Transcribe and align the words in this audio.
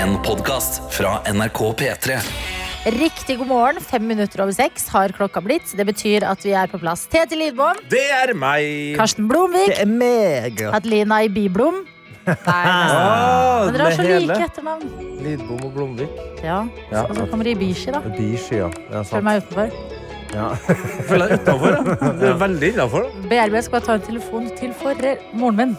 En 0.00 0.16
podcast 0.22 0.80
fra 0.94 1.18
NRK 1.32 1.58
P3 1.80 2.16
Riktig 2.84 3.36
god 3.38 3.46
morgen. 3.46 3.80
Fem 3.84 4.06
minutter 4.08 4.40
over 4.44 4.54
seks 4.56 4.86
har 4.88 5.12
klokka 5.16 5.42
blitt. 5.44 5.72
Det 5.76 5.84
betyr 5.84 6.24
at 6.24 6.44
vi 6.46 6.54
er 6.56 6.70
på 6.72 6.80
plass. 6.80 7.02
Tete 7.12 7.36
Lidbom, 7.36 7.76
Det 7.92 8.06
er 8.16 8.32
meg! 8.34 8.96
Karsten 8.96 9.28
Blomvik, 9.28 9.74
Det 9.74 9.82
er 9.84 9.90
meg. 9.90 10.62
Adelina 10.72 11.22
Ibiblom. 11.28 11.82
Nei. 11.84 12.36
Ah, 12.46 13.64
Men 13.66 13.74
dere 13.74 13.86
har 13.88 13.94
så 13.96 14.04
hele. 14.06 14.20
like 14.28 14.44
etternavn. 14.46 14.90
Lidbom 15.24 15.64
og 15.66 15.72
Blomvik. 15.74 16.18
Ja. 16.44 16.60
Ja. 16.92 17.04
Og 17.06 17.16
så 17.16 17.26
kommer 17.32 17.48
Ibishi, 17.50 17.90
da. 17.92 18.00
Bishi, 18.16 18.60
ja. 18.60 18.68
ja 18.92 19.02
Følg 19.08 19.26
meg 19.26 19.42
utenfor. 19.42 19.72
ja. 20.36 20.48
Følg 21.10 21.26
deg 21.26 21.36
utenfor, 21.40 21.76
da. 21.76 22.12
Du 22.20 22.26
er 22.30 22.40
veldig 22.46 22.72
innafor. 22.74 23.08
BRB 23.26 23.60
skal 23.66 23.76
bare 23.78 23.88
ta 23.88 23.98
en 23.98 24.06
telefon 24.08 24.50
til 24.60 24.76
for 24.80 25.08
moren 25.32 25.60
min. 25.64 25.76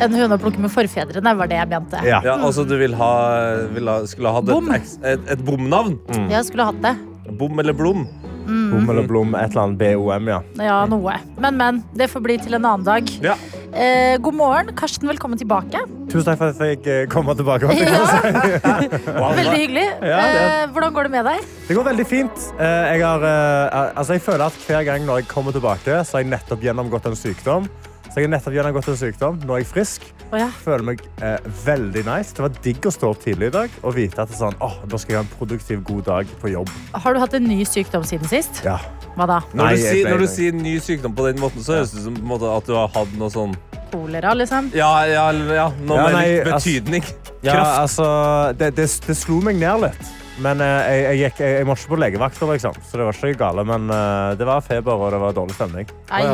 En 0.00 0.14
høne 0.16 0.36
å 0.36 0.40
plukke 0.40 0.60
med 0.64 0.72
forfedrene, 0.72 1.34
var 1.36 1.50
det 1.50 1.58
jeg 1.60 1.68
mente. 1.68 2.00
ja. 2.08 2.20
Ja, 2.24 2.36
altså, 2.40 2.64
du 2.68 2.76
vil 2.80 2.94
ha, 2.96 3.12
vil 3.74 3.88
ha 3.90 3.98
Skulle 4.08 4.28
ha 4.32 4.40
hatt 4.40 4.48
Bom. 4.48 4.70
et, 4.74 4.96
et, 5.04 5.28
et 5.36 5.44
bomnavn? 5.44 5.98
Jeg 6.30 6.44
skulle 6.48 6.64
hatt 6.70 6.80
det. 6.84 6.96
Bom 7.38 7.58
eller 7.62 7.76
blom? 7.76 8.06
Bom 8.50 8.88
eller 8.90 9.04
blom, 9.06 9.34
et 9.38 9.52
eller 9.52 9.62
annet 9.62 9.78
BOM, 9.78 10.26
ja. 10.32 10.38
Ja, 10.58 10.78
noe. 10.90 11.12
Men, 11.38 11.54
men. 11.60 11.76
Det 11.94 12.08
får 12.10 12.22
bli 12.24 12.34
til 12.42 12.56
en 12.58 12.64
annen 12.66 12.82
dag. 12.86 13.06
Ja. 13.22 13.36
Eh, 13.70 14.16
god 14.18 14.34
morgen. 14.34 14.72
Karsten, 14.74 15.06
velkommen 15.06 15.38
tilbake. 15.38 15.78
Tusen 16.10 16.26
takk 16.26 16.40
for 16.40 16.50
at 16.50 16.58
jeg 16.58 16.80
fikk 16.80 16.88
eh, 16.90 17.04
komme 17.12 17.36
tilbake. 17.38 17.70
Ja. 17.78 18.00
Veldig 19.38 19.54
hyggelig. 19.54 19.84
Ja, 20.10 20.18
Eh, 20.24 20.64
hvordan 20.74 20.96
går 20.96 21.06
det 21.06 21.12
med 21.14 21.28
deg? 21.30 21.44
Det 21.68 21.76
går 21.78 21.86
veldig 21.92 22.06
fint. 22.10 22.48
Eh, 22.58 22.96
Jeg, 22.96 23.04
har, 23.04 23.22
eh, 23.28 23.92
altså 24.00 24.16
jeg 24.18 24.24
føler 24.26 24.48
at 24.48 24.58
hver 24.66 24.82
gang 24.88 25.06
når 25.06 25.22
jeg 25.22 25.28
kommer 25.30 25.54
tilbake, 25.54 26.00
så 26.04 26.18
har 26.18 26.24
jeg 26.24 26.32
nettopp 26.32 26.64
gjennomgått 26.66 27.06
en 27.06 27.16
sykdom. 27.18 27.68
Så 28.10 28.18
jeg 28.18 28.26
har 28.26 28.32
nettopp 28.34 28.54
gjennomgått 28.56 28.88
en 28.90 28.96
sykdom. 28.98 29.36
Nå 29.46 29.54
er 29.54 29.60
jeg 29.62 29.68
frisk. 29.70 30.06
Oh, 30.32 30.38
ja. 30.40 30.48
Føler 30.64 30.82
meg 30.88 31.02
eh, 31.22 31.36
veldig 31.64 32.02
nice. 32.08 32.34
Det 32.34 32.42
var 32.42 32.56
digg 32.64 32.88
å 32.90 32.92
stå 32.94 33.12
opp 33.14 33.20
tidlig 33.22 33.52
i 33.52 33.54
dag 33.54 33.76
og 33.86 33.94
vite 33.94 34.18
at 34.18 34.32
det 34.32 34.34
er 34.34 34.40
sånn, 34.40 34.56
oh, 34.66 34.74
nå 34.90 34.98
skal 34.98 35.14
jeg 35.14 35.20
ha 35.20 35.26
en 35.26 35.32
produktiv, 35.38 35.84
god 35.86 36.02
dag 36.08 36.32
på 36.42 36.50
jobb. 36.50 36.72
Har 37.04 37.14
du 37.14 37.22
hatt 37.22 37.36
en 37.38 37.46
ny 37.46 37.60
sykdom 37.68 38.06
siden 38.06 38.30
sist? 38.30 38.62
Ja. 38.66 38.80
Hva 39.14 39.26
da? 39.30 39.40
Når, 39.54 39.74
du, 39.74 39.82
sier, 39.82 40.10
når 40.10 40.24
du 40.24 40.28
sier 40.30 40.54
ny 40.54 40.76
sykdom 40.82 41.14
på 41.18 41.26
den 41.30 41.38
måten, 41.42 41.62
så 41.66 41.78
høres 41.78 41.94
det 41.94 42.02
ut 42.02 42.08
som 42.10 42.18
måte, 42.30 42.50
at 42.50 42.66
du 42.66 42.74
har 42.78 42.90
hatt 42.94 43.14
noe 43.18 43.30
sånn 43.34 43.54
Kolera, 43.90 44.36
liksom? 44.38 44.68
Ja, 44.78 44.90
ja, 45.10 45.24
ja 45.34 45.64
noe 45.82 45.96
Ja, 45.98 46.04
med 46.06 46.14
nei, 46.14 46.26
litt 46.36 46.50
ass- 46.54 46.66
betydning. 46.66 47.06
Ja, 47.40 47.54
Kraft. 47.56 47.76
altså, 47.80 48.06
det, 48.60 48.66
det, 48.76 48.84
det 49.06 49.14
slo 49.16 49.38
meg 49.40 49.56
ned 49.56 49.86
litt. 49.86 50.10
Men 50.44 50.60
eh, 50.60 50.68
jeg, 50.68 51.00
jeg, 51.00 51.18
gikk, 51.22 51.40
jeg, 51.40 51.54
jeg 51.56 51.66
måtte 51.68 51.82
ikke 51.84 51.92
på 51.94 51.98
legevakta, 52.00 52.48
liksom. 52.52 52.76
så 52.84 53.00
det 53.00 53.06
var 53.08 53.16
ikke 53.16 53.38
gale. 53.40 53.64
Men 53.68 53.88
eh, 53.96 54.34
det 54.40 54.48
var 54.48 54.60
feber 54.64 55.00
og 55.06 55.10
det 55.14 55.20
var 55.22 55.34
dårlig 55.36 55.56
stemning. 55.56 55.90
Ei. 56.12 56.24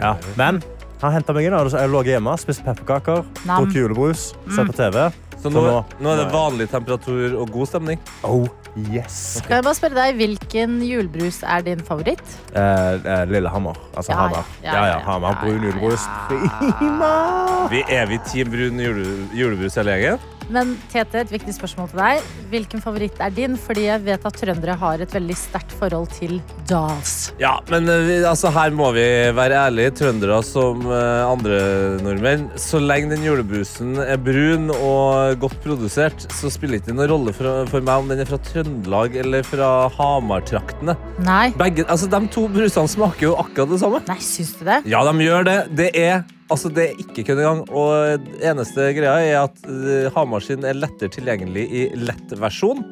Ja. 0.00 0.14
Men 0.40 0.62
han 1.02 1.12
henta 1.12 1.32
meg 1.36 1.44
inn. 1.46 1.54
og 1.54 1.70
Jeg 1.70 1.90
lå 1.90 2.02
hjemme, 2.04 2.36
spiste 2.38 2.64
pepperkaker, 2.64 3.24
Nam. 3.44 3.64
drukket 3.64 3.82
julebrus, 3.82 4.32
sett 4.54 4.66
på 4.66 4.76
TV. 4.76 5.10
Så 5.36 5.50
nå, 5.52 5.84
nå- 6.00 6.12
er 6.14 6.16
det 6.24 6.32
vanlig 6.32 6.68
temperatur 6.70 7.34
og 7.38 7.50
god 7.52 7.66
stemning. 7.68 7.98
Oh, 8.24 8.46
yes. 8.90 9.40
Kan 9.46 9.58
jeg 9.58 9.64
bare 9.64 9.74
spørre 9.76 9.94
deg, 9.94 10.16
Hvilken 10.16 10.78
julebrus 10.82 11.42
er 11.44 11.60
din 11.62 11.78
favoritt? 11.84 12.24
Eh, 12.54 12.94
eh, 13.04 13.24
Lillehammer. 13.28 13.76
Altså 13.94 14.12
Ja, 14.12 14.16
Hamar. 14.16 14.44
ja, 14.64 14.72
Ja, 14.72 14.74
ja, 14.74 14.86
ja, 14.98 15.04
Hamar. 15.04 15.36
ja, 15.36 15.40
Brun 15.44 15.62
julebrus. 15.62 16.06
ja. 16.30 16.72
Prima! 16.78 17.68
Vi 17.70 17.84
er 17.88 18.06
vi 18.06 18.18
team 18.24 18.50
brun 18.50 18.80
jule, 18.80 19.28
julebrus 19.36 19.74
hele 19.76 19.90
gjengen? 20.00 20.18
Men 20.52 20.76
Tete, 20.92 21.24
et 21.24 21.32
viktig 21.32 21.54
spørsmål 21.56 21.90
til 21.90 22.00
deg. 22.00 22.26
Hvilken 22.52 22.82
favoritt 22.82 23.18
er 23.22 23.32
din? 23.34 23.56
Fordi 23.58 23.86
jeg 23.88 24.04
vet 24.06 24.26
at 24.28 24.38
trøndere 24.38 24.76
har 24.78 25.02
et 25.02 25.14
veldig 25.16 25.36
sterkt 25.38 25.74
forhold 25.80 26.10
til 26.14 26.38
Dals. 26.70 27.32
Ja, 27.42 27.56
men 27.72 27.90
eh, 27.90 28.22
altså, 28.28 28.52
her 28.54 28.74
må 28.76 28.92
vi 28.96 29.06
være 29.36 29.58
ærlige. 29.66 29.94
Trøndere 30.02 30.38
som 30.46 30.84
eh, 30.86 31.24
andre 31.26 31.58
nordmenn. 32.04 32.46
Så 32.60 32.80
lenge 32.82 33.14
den 33.14 33.26
julebrusen 33.26 33.96
er 34.04 34.20
brun 34.22 34.70
og 34.76 35.40
godt 35.42 35.58
produsert, 35.64 36.28
så 36.32 36.50
spiller 36.52 36.78
det 36.78 36.84
ikke 36.84 36.96
noen 36.96 37.10
rolle 37.10 37.34
for, 37.36 37.66
for 37.70 37.84
meg 37.86 38.04
om 38.04 38.12
den 38.12 38.22
er 38.22 38.30
fra 38.30 38.40
Trøndelag 38.46 39.18
eller 39.22 39.46
fra 39.46 39.70
Hamar-traktene. 39.96 40.96
Nei. 41.26 41.50
Begge, 41.58 41.86
altså, 41.90 42.08
De 42.12 42.22
to 42.32 42.46
brusene 42.52 42.90
smaker 42.90 43.30
jo 43.30 43.34
akkurat 43.40 43.74
det 43.74 43.82
samme. 43.82 44.02
Nei, 44.06 44.18
syns 44.22 44.54
du 44.58 44.64
det? 44.68 44.80
Ja, 44.90 45.02
de 45.06 45.26
gjør 45.26 45.46
det. 45.48 45.58
Det 45.76 45.90
er, 45.98 46.22
altså, 46.50 46.70
det 46.74 46.84
er 46.90 47.00
ikke 47.02 47.24
kødd 47.30 47.40
engang. 47.42 47.62
Og 47.70 48.26
eneste 48.42 48.90
greia 48.96 49.16
er 49.22 49.38
at 49.44 49.62
uh, 49.68 50.10
Hamar 50.16 50.44
sin 50.44 50.64
er 50.66 50.76
lettere 50.78 51.10
tilgjengelig 51.14 51.66
i 51.70 51.86
lett 51.98 52.36
versjon 52.40 52.84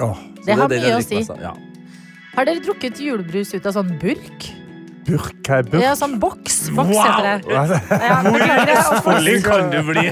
Åh, 0.00 0.22
Så 0.38 0.46
Det 0.46 0.56
har 0.60 0.68
det 0.72 0.80
mye 0.84 0.96
å 1.00 1.04
si. 1.04 1.24
Ja. 1.42 1.52
Har 2.38 2.46
dere 2.46 2.62
drukket 2.62 3.00
julebrus 3.02 3.54
ut 3.56 3.66
av 3.66 3.74
sånn 3.80 3.96
burk? 4.00 4.50
burk. 5.08 5.38
Hva 5.48 5.56
er 5.58 5.64
burk? 5.64 5.80
Ja, 5.82 5.94
sånn 5.96 6.18
boks. 6.20 6.56
Boks 6.76 6.90
heter 6.92 7.24
det. 7.24 7.36
Det? 7.70 7.98
Ja, 8.04 8.18
Hvor 8.26 9.22
jeg- 9.24 9.42
kan 9.46 9.70
du 9.72 9.78
bli. 9.90 10.04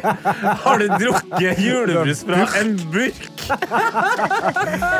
Har 0.64 0.80
du 0.80 0.86
drukket 0.88 1.60
julebrus 1.60 2.22
fra 2.24 2.46
en 2.62 2.72
burk? 2.94 3.28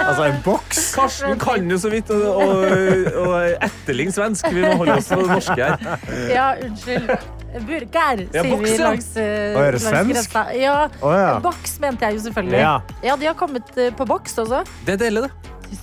Altså 0.06 0.26
en 0.28 0.36
boks? 0.44 0.82
Karsten 0.94 1.38
kan 1.41 1.70
jo 1.70 1.78
så 1.81 1.91
vidt 1.91 2.10
og, 2.15 2.22
og, 2.44 3.25
og 3.25 3.65
etterligne 3.66 4.15
svensk. 4.15 4.47
Vi 4.54 4.62
må 4.62 4.75
holde 4.82 4.98
oss 5.00 5.09
på 5.10 5.19
det 5.22 5.32
norske 5.32 5.56
her. 5.56 6.04
Ja, 6.31 6.47
unnskyld. 6.62 7.10
Burger, 7.64 8.24
Ja, 8.32 8.42
sier 8.42 8.50
boks, 8.50 8.64
vi 8.64 8.74
ja. 8.76 8.82
langs, 8.84 9.08
uh, 9.16 9.22
er 9.22 9.76
det 9.76 9.82
langs 9.84 10.10
grensa. 10.10 10.42
Ja, 10.56 10.74
oh, 11.00 11.14
ja. 11.14 11.38
boks 11.44 11.78
mente 11.80 12.08
jeg 12.08 12.18
jo 12.18 12.26
selvfølgelig. 12.26 12.58
Ja. 12.58 12.74
Ja, 13.04 13.16
de 13.16 13.30
har 13.30 13.38
kommet 13.38 13.72
eh, 13.76 13.92
på 13.96 14.06
boks 14.08 14.38
også. 14.42 14.64
Det 14.86 14.98
deler 15.00 15.28
det. 15.28 15.32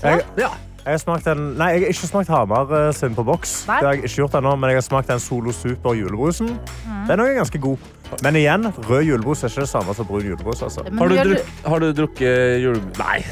Jeg, 0.04 0.22
ja. 0.38 0.52
Jeg, 0.84 0.92
har 0.92 1.00
smakt 1.00 1.28
en, 1.32 1.44
nei, 1.56 1.70
jeg 1.72 1.86
har 1.86 1.96
ikke 1.96 2.10
smakt 2.10 2.32
Hamar 2.34 2.72
eh, 2.76 2.90
sin 2.96 3.16
på 3.16 3.24
boks. 3.28 3.56
Nei. 3.70 3.80
Det 3.80 3.88
har 3.88 3.98
jeg 3.98 4.04
ikke 4.04 4.22
gjort 4.22 4.38
ennå, 4.40 4.56
men 4.60 4.74
jeg 4.74 4.82
har 4.82 4.88
smakt 4.90 5.12
den 5.12 5.24
Solo 5.24 5.56
Super 5.56 5.96
julebrusen. 5.96 6.54
Mm. 6.84 7.04
Den 7.10 7.24
er 7.24 7.36
ganske 7.40 7.62
god. 7.64 7.90
Men 8.22 8.38
igjen, 8.38 8.68
rød 8.90 9.08
julebrus 9.08 9.44
er 9.44 9.54
ikke 9.54 9.66
det 9.66 9.72
samme 9.72 9.96
som 9.96 10.08
brun 10.08 10.28
julebrus. 10.28 10.62
Altså. 10.62 10.84
Har 10.84 11.08
du, 11.08 11.16
druk, 11.16 11.54
har 11.66 11.80
du 11.80 11.92
drukket 11.98 12.64
julebrus 12.64 13.00
Nei, 13.00 13.24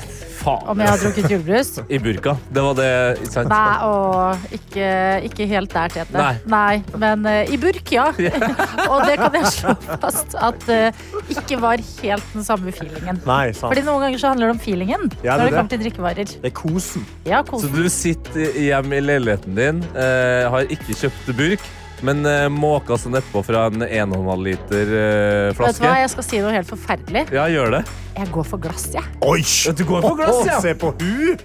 faen. 0.41 0.67
Om 0.71 0.81
jeg 0.81 0.91
har 0.91 1.01
drukket 1.01 1.31
julebrus? 1.31 1.71
I 1.87 1.99
burka. 2.01 2.35
Det 2.53 2.63
var 2.65 2.77
det, 2.77 2.89
sant? 3.31 3.51
Nei, 3.51 3.73
og 3.87 4.45
ikke, 4.57 4.87
ikke 5.29 5.47
helt 5.51 5.73
der, 5.73 5.93
Tete. 5.95 6.25
Nei. 6.51 6.81
men 7.01 7.25
uh, 7.27 7.51
i 7.51 7.59
burk, 7.61 7.93
ja. 7.93 8.09
og 8.91 9.05
det 9.07 9.17
kan 9.21 9.37
jeg 9.39 9.51
slå 9.55 9.75
fast 10.03 10.37
at 10.39 10.67
uh, 10.69 11.03
ikke 11.31 11.59
var 11.61 11.83
helt 12.01 12.33
den 12.35 12.47
samme 12.47 12.73
feelingen. 12.75 13.21
Nei, 13.27 13.51
sant. 13.53 13.69
Fordi 13.69 13.85
noen 13.87 14.07
ganger 14.07 14.23
så 14.23 14.33
handler 14.33 14.51
det 14.51 14.57
om 14.57 14.63
feelingen 14.63 15.07
Ja, 15.21 15.35
det 15.35 15.37
når 15.37 15.43
det 15.43 15.51
det. 15.51 15.57
kommer 15.57 15.73
til 15.75 15.83
drikkevarer. 15.85 16.33
Det 16.45 16.51
er 16.51 16.57
kosen. 16.61 17.05
Ja, 17.27 17.43
Så 17.45 17.69
du 17.71 17.83
sitter 17.91 18.57
hjemme 18.59 18.97
i 18.97 19.03
leiligheten 19.05 19.57
din, 19.57 19.83
uh, 19.95 20.49
har 20.53 20.67
ikke 20.73 20.97
kjøpt 21.05 21.31
burk, 21.37 21.69
men 22.01 22.23
uh, 22.25 22.47
måka 22.49 22.97
seg 22.97 23.13
nedpå 23.15 23.43
fra 23.45 23.67
en 23.69 23.83
1,5 23.85 24.43
liter 24.45 24.89
eh, 24.89 25.47
Vet 25.49 25.55
du 25.55 25.59
flaske? 25.59 25.83
hva, 25.85 25.95
jeg 26.01 26.09
skal 26.15 26.25
si 26.27 26.39
noe 26.43 26.53
helt 26.55 26.69
forferdelig. 26.69 27.23
Ja, 27.35 27.45
gjør 27.51 27.75
det. 27.77 27.81
Jeg 28.17 28.27
går 28.33 28.43
for 28.49 28.59
glass, 28.61 28.87
jeg. 28.93 29.03
Oi! 29.23 29.41
Du 29.77 29.83
går 29.87 30.01
for 30.03 30.17
glass, 30.19 30.39
ja. 30.49 30.57
Se 30.63 30.73
på 30.75 30.91
hun! 30.99 31.41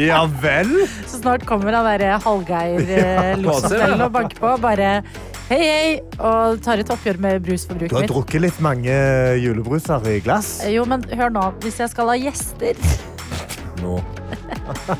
Ja 0.00 0.24
vel! 0.42 0.72
Så 1.06 1.20
snart 1.22 1.44
kommer 1.48 1.76
han 1.78 1.86
derre 1.86 2.16
Hallgeir 2.24 2.82
eh, 2.98 3.34
luksusfellen 3.44 4.02
og 4.08 4.12
banker 4.16 4.40
på. 4.42 4.54
Bare 4.64 4.90
hei, 5.48 5.60
hei, 5.62 5.92
og 6.18 6.58
tar 6.64 6.82
et 6.82 6.90
oppgjør 6.92 7.20
med 7.22 7.38
Du 7.44 7.52
brusforbruket 7.52 7.94
har 7.96 8.04
mitt. 8.04 8.12
drukket 8.12 8.42
litt 8.48 8.58
mange 8.64 8.96
julebruser 9.44 10.08
i 10.10 10.18
glass. 10.24 10.58
Eh, 10.66 10.74
Jo, 10.76 10.84
men 10.90 11.04
hør 11.14 11.30
nå. 11.36 11.46
Hvis 11.64 11.78
jeg 11.84 11.92
skal 11.94 12.10
ha 12.12 12.18
gjester, 12.18 12.80
Nå. 13.78 14.00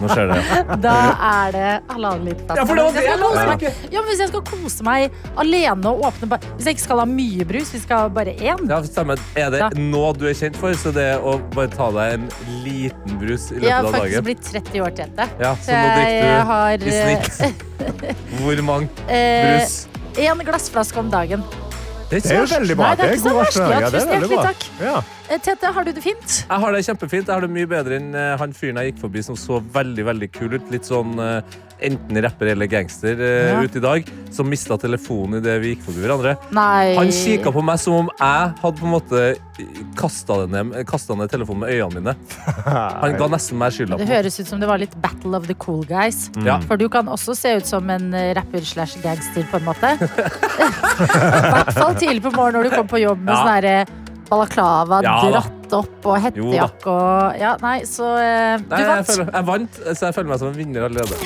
Nå 0.01 0.09
skjer 0.13 0.31
det. 0.33 0.39
da 0.83 0.95
er 1.29 1.53
det 1.57 1.69
halvannen 1.93 2.25
liter 2.29 2.45
flaske. 2.45 2.59
Ja, 2.59 2.65
for 2.65 2.75
det 2.75 2.85
var 2.85 2.93
Hvis 2.93 3.05
jeg 3.05 3.09
det 3.09 3.19
skal 3.19 3.19
jeg 3.19 3.23
kose 3.29 3.47
meg- 3.49 3.93
Ja, 3.93 4.01
men 4.01 4.09
hvis 4.11 4.23
jeg 4.25 4.29
skal 4.33 4.43
kose 4.51 4.87
meg 4.89 5.19
alene 5.45 5.93
og 5.93 6.03
åpne 6.09 6.29
bare 6.33 6.41
Hvis 6.57 6.65
jeg 6.71 6.77
ikke 6.79 6.85
skal 6.87 6.99
ha 7.03 7.07
mye 7.11 7.45
brus, 7.53 7.73
jeg 7.75 7.83
skal 7.85 7.99
ha 8.05 8.09
bare 8.19 8.35
én 8.39 8.65
Ja, 8.69 8.81
stemmer. 8.83 9.19
Er 9.37 9.51
det 9.51 9.79
noe 9.79 10.13
du 10.19 10.27
er 10.29 10.35
kjent 10.39 10.57
for, 10.57 10.73
så 10.79 10.93
det 10.95 11.05
er 11.15 11.19
å 11.21 11.37
bare 11.55 11.69
ta 11.75 11.91
deg 11.95 12.19
en 12.19 12.29
liten 12.65 13.19
brus 13.21 13.51
i 13.53 13.59
løpet 13.61 13.69
av 13.69 13.69
dagen? 13.69 13.69
Jeg 13.69 13.93
har 13.93 14.01
faktisk 14.01 14.25
blitt 14.25 14.43
30 14.53 14.83
år, 14.87 14.91
Tete. 14.99 15.29
Ja, 15.41 15.55
Så 15.55 15.69
så 15.69 15.79
nå 15.79 15.89
drikker 15.99 16.45
har 16.53 16.77
du 16.77 16.87
i 16.87 16.97
snitt 16.99 17.65
Hvor 18.43 18.63
mange 18.63 18.89
eh, 19.09 19.59
brus? 19.59 19.87
én 20.19 20.45
glassflaske 20.45 20.99
om 20.99 21.11
dagen. 21.13 21.45
Det 22.09 22.23
Det 22.25 22.33
er 22.33 22.39
jo 22.41 22.49
veldig 22.49 22.77
bra. 22.79 22.87
Nei, 22.89 22.97
det 22.97 23.05
er 23.05 23.13
ikke 23.13 23.29
så 23.29 23.35
verst. 23.37 23.57
Ja, 23.59 23.69
det 23.69 23.77
er 23.77 23.91
tusen 23.93 24.09
veldig 24.09 24.29
hjertelig 24.29 24.37
bra. 24.39 24.45
takk. 24.49 24.63
Ja. 24.81 25.03
Eh, 25.29 25.41
Tete, 25.45 25.73
har 25.77 25.85
du 25.85 25.91
det 25.93 26.03
fint? 26.03 26.37
Jeg 26.49 26.61
har 26.65 26.73
det 26.73 26.85
kjempefint. 26.87 27.27
Jeg 27.29 27.35
har 27.35 27.45
det 27.45 27.51
mye 27.53 27.69
bedre 27.69 27.99
enn 28.01 28.15
eh, 28.17 28.37
han 28.41 28.55
fyren 28.57 28.81
jeg 28.81 28.93
gikk 28.95 29.03
forbi 29.03 29.25
som 29.27 29.37
så 29.37 29.59
veldig 29.75 30.07
veldig 30.09 30.29
kul 30.33 30.55
ut. 30.57 30.71
Litt 30.73 30.89
sånn 30.89 31.19
eh, 31.21 31.59
enten 31.85 32.23
rapper 32.25 32.47
eller 32.53 32.67
gangster 32.67 33.21
eh, 33.21 33.51
Ja. 33.53 33.61
ute 33.63 33.79
i 33.79 33.81
dag. 33.85 34.09
Som 34.35 34.49
mista 34.51 34.77
telefonen 34.79 35.39
idet 35.41 35.57
vi 35.63 35.75
gikk 35.75 35.85
forbi 35.87 36.03
hverandre. 36.05 36.37
Nei. 36.55 36.95
Han 36.99 37.11
kikka 37.15 37.53
på 37.55 37.63
meg 37.65 37.79
som 37.81 37.95
om 38.05 38.11
jeg 38.19 38.53
hadde 38.63 38.79
på 38.81 38.87
en 38.89 38.93
måte 38.93 39.23
kasta 39.99 40.37
ned, 40.47 40.73
ned 40.77 41.31
telefonen 41.33 41.61
med 41.65 41.73
øynene 41.75 42.01
mine. 42.01 42.15
Han 43.03 43.17
ga 43.19 43.29
nesten 43.33 43.59
meg 43.59 43.73
skylda. 43.75 43.99
Det 43.99 44.07
høres 44.11 44.39
ut 44.41 44.47
som 44.51 44.61
det 44.63 44.69
var 44.71 44.79
litt 44.79 44.95
Battle 45.03 45.35
of 45.39 45.49
the 45.49 45.57
Cool 45.59 45.85
Guys. 45.89 46.29
Ja. 46.47 46.59
For 46.69 46.77
du 46.79 46.89
kan 46.93 47.09
også 47.11 47.35
se 47.35 47.57
ut 47.59 47.67
som 47.67 47.89
en 47.91 48.13
eh, 48.15 48.35
rapper 48.39 48.63
slash 48.63 49.01
gangster, 49.03 49.47
på 49.51 49.59
en 49.59 49.67
måte. 49.67 49.95
I 49.99 51.55
hvert 51.55 51.73
fall 51.77 51.97
tidlig 51.99 52.23
på 52.25 52.33
morgenen 52.35 52.61
når 52.61 52.69
du 52.69 52.77
kommer 52.77 52.93
på 52.95 53.03
jobb 53.03 53.25
med 53.25 53.35
Ja. 53.35 53.41
sånn 53.43 53.55
herre 53.57 53.87
balaklava, 54.31 55.03
Ja 55.05 55.17
dratt 55.29 55.75
opp 55.77 56.07
og 56.09 56.17
hettejakke 56.25 56.89
og 56.93 57.41
Ja, 57.41 57.57
nei, 57.61 57.83
så 57.89 58.15
eh, 58.17 58.57
Du 58.63 58.71
Nei, 58.73 58.81
jeg, 58.81 58.89
vant. 58.89 59.11
føler, 59.11 59.33
jeg 59.35 59.49
vant, 59.51 59.81
så 59.99 60.07
jeg 60.09 60.17
føler 60.17 60.31
meg 60.33 60.41
som 60.41 60.49
en 60.53 60.57
vinner 60.57 60.87
allerede. 60.89 61.19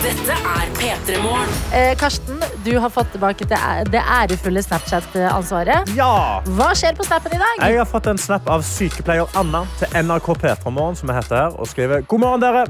Dette 0.00 0.32
er 0.32 0.70
P3 0.80 1.18
Morgen. 1.20 1.50
Eh, 1.76 1.90
Karsten, 2.00 2.40
du 2.64 2.70
har 2.80 2.88
fått 2.90 3.10
tilbake 3.12 3.44
det, 3.50 3.58
det 3.92 4.00
ærefulle 4.00 4.62
Snapchat-ansvaret. 4.64 5.90
Ja! 5.98 6.40
Hva 6.56 6.70
skjer 6.78 6.96
på 6.96 7.04
snappen 7.04 7.34
i 7.36 7.40
dag? 7.42 7.60
Jeg 7.68 7.82
har 7.82 7.88
fått 7.90 8.08
en 8.08 8.18
snap 8.20 8.48
av 8.50 8.64
sykepleier 8.64 9.28
Anna 9.38 9.60
til 9.78 9.92
NRK 10.00 10.30
P3morgen, 10.40 10.96
som 10.96 11.12
jeg 11.12 11.20
heter 11.20 11.42
her, 11.42 11.58
og 11.60 11.68
skriver 11.68 12.06
God 12.08 12.24
morgen, 12.24 12.42
dere. 12.46 12.64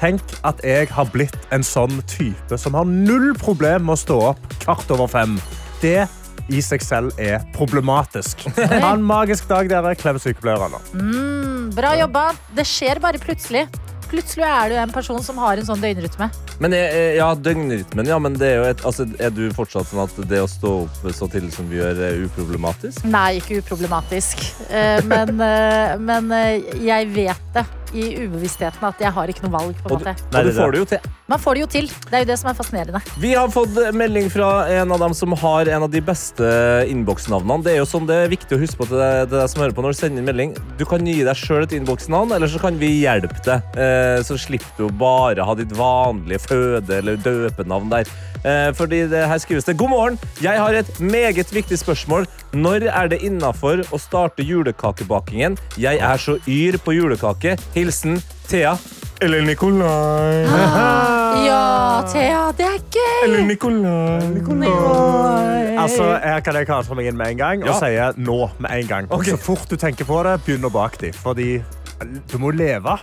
Tenk 0.00 0.24
at 0.48 0.62
jeg 0.64 0.88
har 0.96 1.10
blitt 1.12 1.36
en 1.52 1.66
sånn 1.66 2.00
type 2.08 2.56
som 2.58 2.78
har 2.78 2.88
null 2.88 3.34
problem 3.36 3.84
med 3.90 3.98
å 3.98 4.00
stå 4.00 4.16
opp 4.30 4.54
kvart 4.64 4.88
over 4.96 5.10
fem. 5.12 5.36
Det 5.84 6.06
i 6.50 6.62
seg 6.64 6.82
selv 6.84 7.14
er 7.20 7.44
problematisk. 7.56 8.46
Ha 8.80 8.94
en 8.94 9.04
magisk 9.04 9.48
dag, 9.50 9.68
dere. 9.70 9.94
Klem 9.98 10.18
sykepleierne. 10.22 10.80
Mm, 10.94 11.70
bra 11.76 11.94
jobba. 11.98 12.30
Det 12.56 12.66
skjer 12.68 13.00
bare 13.02 13.20
plutselig. 13.22 13.66
Plutselig 14.10 14.42
er 14.42 14.72
du 14.72 14.76
en 14.82 14.90
person 14.90 15.20
som 15.22 15.38
har 15.38 15.60
en 15.60 15.66
sånn 15.68 15.82
døgnrytme. 15.82 16.26
Men 16.60 16.74
jeg, 16.74 17.02
ja, 17.20 17.28
døgnrytmen, 17.38 18.08
ja, 18.10 18.18
men 18.18 18.34
det 18.40 18.48
er 18.48 18.56
jo 18.58 18.64
et, 18.72 18.82
altså, 18.88 19.06
er 19.22 19.30
du 19.34 19.44
fortsatt 19.54 19.86
sånn 19.86 20.02
at 20.02 20.18
det 20.28 20.40
å 20.42 20.48
stå 20.50 20.72
opp 20.82 21.04
så 21.14 21.28
tidlig 21.30 21.54
som 21.54 21.70
vi 21.70 21.78
gjør, 21.78 22.00
er 22.08 22.24
uproblematisk? 22.26 23.04
Nei, 23.06 23.38
ikke 23.38 23.60
uproblematisk. 23.62 24.42
Eh, 24.66 24.98
men 25.06 25.38
eh, 25.46 25.94
men 26.02 26.32
eh, 26.34 26.72
jeg 26.82 27.12
vet 27.14 27.54
det 27.54 27.64
i 27.94 28.26
ubevisstheten 28.26 28.84
at 28.88 29.00
jeg 29.02 29.12
har 29.12 29.26
ikke 29.32 29.42
noe 29.46 29.52
valg. 29.58 29.76
på 29.82 29.88
en 29.88 29.96
Og 29.96 30.02
du, 30.02 30.08
måte. 30.10 30.38
og 30.38 30.44
du 30.44 30.52
får 30.56 30.72
det 30.72 30.78
jo 30.82 30.84
til. 30.94 31.10
Man 31.30 31.38
får 31.38 31.54
det 31.54 31.60
jo 31.60 31.66
til. 31.66 31.86
Det 32.10 32.14
er 32.18 32.24
jo 32.24 32.28
det 32.30 32.38
som 32.40 32.50
er 32.50 32.54
fascinerende. 32.58 33.00
Vi 33.22 33.34
har 33.34 33.48
fått 33.48 33.76
melding 33.94 34.30
fra 34.30 34.50
en 34.80 34.92
av 34.92 34.98
dem 34.98 35.14
som 35.14 35.32
har 35.32 35.68
en 35.68 35.82
av 35.86 35.90
de 35.90 36.00
beste 36.00 36.50
innboksnavnene. 36.90 37.62
Det 37.64 37.72
er 37.74 37.78
jo 37.82 37.88
sånn 37.88 38.06
det 38.08 38.16
er 38.24 38.32
viktig 38.32 38.56
å 38.56 38.60
huske 38.62 38.80
på 38.80 38.88
til 38.90 38.98
deg, 39.00 39.28
til 39.30 39.38
deg 39.38 39.50
som 39.52 39.62
hører 39.62 39.76
på 39.76 39.84
når 39.84 39.94
du 39.94 40.00
sender 40.00 40.22
inn 40.22 40.28
melding. 40.30 40.56
Du 40.80 40.84
kan 40.88 41.06
gi 41.06 41.20
deg 41.26 41.36
sjøl 41.38 41.62
et 41.66 41.74
innboksnavn, 41.78 42.34
eller 42.36 42.50
så 42.50 42.60
kan 42.62 42.78
vi 42.80 42.92
hjelpe 43.04 43.38
deg. 43.46 43.78
Eh, 43.78 44.18
så 44.26 44.38
slipper 44.40 44.78
du 44.80 44.88
å 44.88 44.92
bare 45.00 45.46
ha 45.46 45.54
ditt 45.58 45.72
vanlige 45.76 46.42
føde- 46.48 46.98
eller 46.98 47.16
døpenavn 47.16 47.90
der. 47.90 48.10
Eh, 48.44 48.72
fordi 48.76 49.02
det 49.10 49.26
her 49.28 49.38
skrives 49.42 49.64
det 49.68 49.76
God 49.76 49.88
morgen! 49.92 50.18
Jeg 50.42 50.58
har 50.60 50.72
et 50.78 51.00
meget 51.00 51.52
viktig 51.54 51.78
spørsmål. 51.78 52.26
Når 52.52 52.74
er 52.88 53.08
det 53.12 53.20
innafor 53.26 53.82
å 53.92 53.98
starte 54.00 54.42
julekakebakingen? 54.46 55.58
Jeg 55.78 55.98
er 56.00 56.16
så 56.16 56.38
yr 56.48 56.78
på 56.84 56.92
julekake. 56.96 57.58
Hilsen 57.74 58.22
Thea. 58.48 58.76
Eller 59.20 59.42
Nikolai. 59.44 60.46
Ja, 61.44 62.00
Thea, 62.08 62.52
det 62.56 62.64
er 62.64 62.78
gøy! 62.88 63.24
Eller 63.26 63.42
Nikolai. 63.44 64.20
Altså, 65.76 66.04
Jeg 66.24 66.42
kan 66.44 66.54
jeg 66.56 66.66
for 66.86 66.94
meg 66.96 67.06
inn 67.10 67.16
med 67.16 67.26
en 67.34 67.36
gang 67.36 67.62
og 67.62 67.68
Ja. 67.68 67.78
si 67.78 67.86
nå 68.20 68.50
med 68.58 68.70
en 68.70 68.86
gang. 68.86 69.06
Okay. 69.12 69.30
Så 69.32 69.36
fort 69.36 69.68
du 69.68 69.76
tenker 69.76 70.04
på 70.04 70.22
det, 70.24 70.40
begynn 70.44 70.64
å 70.64 70.70
bake 70.72 70.96
dem. 71.00 71.12
Fordi 71.12 71.62
du 72.32 72.38
må 72.38 72.50
leve. 72.50 72.98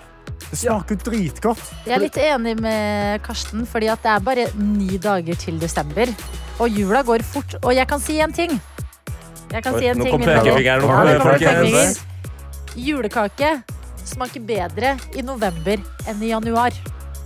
Det 0.47 0.57
smaker 0.61 0.95
ja. 0.95 1.03
dritgodt. 1.03 1.63
Jeg 1.85 1.95
er 1.97 2.03
litt 2.03 2.17
enig 2.21 2.55
med 2.61 3.21
Karsten, 3.25 3.65
fordi 3.67 3.89
det 3.91 4.11
er 4.13 4.23
bare 4.23 4.47
ni 4.55 4.97
dager 5.01 5.35
til 5.39 5.59
desember. 5.59 6.11
Og 6.59 6.69
jula 6.69 7.03
går 7.05 7.25
fort. 7.27 7.57
Og 7.63 7.73
jeg 7.75 7.87
kan 7.89 7.99
si 8.01 8.19
en 8.23 8.33
ting. 8.33 8.53
Jeg 9.51 9.63
kan 9.63 9.75
Oi, 9.75 9.81
si 9.81 9.87
en 9.91 9.97
nå 9.99 10.03
ting, 10.07 10.13
kom 10.15 10.27
pekefingeren, 10.27 10.87
Ja, 10.87 11.03
det 11.07 11.17
pekefinger. 11.23 11.97
Julekake 12.77 13.51
smaker 14.07 14.43
bedre 14.47 14.93
i 15.17 15.23
november 15.25 15.81
enn 16.07 16.23
i 16.23 16.31
januar. 16.31 16.75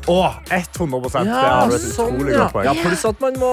Å, 0.09 0.19
100 0.49 1.09
Det 1.13 1.25
Ja, 1.27 1.41
har 1.61 1.69
du 1.69 1.75
et 1.75 1.81
sånn, 1.81 2.15
utrolig 2.15 2.33
sånn, 2.33 2.39
godt 2.41 2.53
poeng. 2.55 2.65
ja. 2.65 2.73
Pluss 2.81 3.05
at 3.05 3.21
man 3.21 3.37
må, 3.37 3.51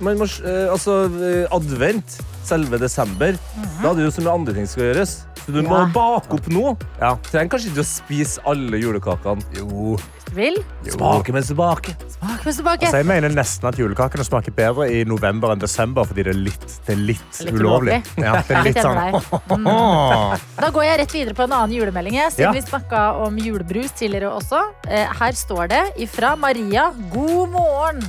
man 0.00 0.18
må 0.20 0.26
eh, 0.44 0.68
Altså, 0.72 1.04
eh, 1.22 1.46
advent, 1.54 2.18
selve 2.48 2.78
desember, 2.80 3.34
da 3.82 3.90
er 3.90 3.94
det 3.98 4.04
jo 4.08 4.12
så 4.14 4.22
mye 4.24 4.34
andre 4.38 4.54
ting 4.56 4.66
som 4.66 4.78
skal 4.78 4.92
gjøres. 4.94 5.16
Så 5.44 5.52
du 5.54 5.62
må 5.64 5.78
Ja. 5.78 5.86
bake 5.92 6.32
opp 6.36 6.46
nå. 6.52 6.76
Ja. 7.00 7.14
Trenger 7.30 7.48
kanskje 7.56 7.70
ikke 7.72 7.84
å 7.84 7.88
spise 7.88 8.40
alle 8.46 8.76
julekakene. 8.80 9.42
Jo. 9.56 9.98
Vil. 10.36 10.58
Smake 10.84 11.32
mens 11.32 11.48
du 11.48 11.54
baker. 11.56 11.94
Smak 12.12 12.42
mens 12.44 12.58
du 12.58 12.62
baker. 12.62 12.84
Altså, 12.86 12.98
jeg 13.00 13.06
mener 13.08 13.32
nesten 13.32 13.64
at 13.70 13.78
julekakene 13.80 14.24
smaker 14.28 14.52
bedre 14.52 14.84
i 14.92 15.04
november 15.08 15.54
enn 15.54 15.58
desember, 15.62 16.04
fordi 16.04 16.26
det 16.26 16.34
er 16.34 16.38
litt, 16.42 16.66
det 16.86 16.92
er 16.92 17.00
litt, 17.00 17.40
Litt 17.40 17.54
ulovlig. 17.56 17.96
ulovlig. 18.04 18.26
Ja, 18.26 18.42
det 18.44 18.56
er 18.58 18.62
litt 18.68 18.76
sånn. 18.76 19.66
Åh. 19.72 20.36
Da 20.60 20.70
går 20.70 20.84
jeg 20.84 21.00
rett 21.00 21.12
videre 21.16 21.34
på 21.38 21.44
en 21.48 21.52
annen 21.56 21.72
julemelding. 21.78 22.20
Siden 22.28 22.44
Ja. 22.44 22.52
vi 22.52 22.60
snakka 22.60 23.02
om 23.24 23.36
julebrus 23.40 23.92
tidligere 23.96 24.28
også. 24.36 24.60
Eh, 24.86 25.06
Her 25.18 25.32
står 25.32 25.68
det 25.68 25.82
ifra 25.96 26.36
Maria 26.36 26.90
God 27.10 27.48
morgen. 27.56 28.04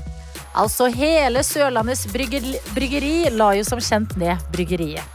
Altså 0.58 0.90
hele 0.94 1.44
Sørlandets 1.46 2.08
brygger, 2.10 2.46
bryggeri 2.74 3.30
la 3.36 3.52
jo 3.58 3.66
som 3.68 3.82
kjent 3.84 4.16
ned 4.20 4.42
bryggeriet. 4.54 5.06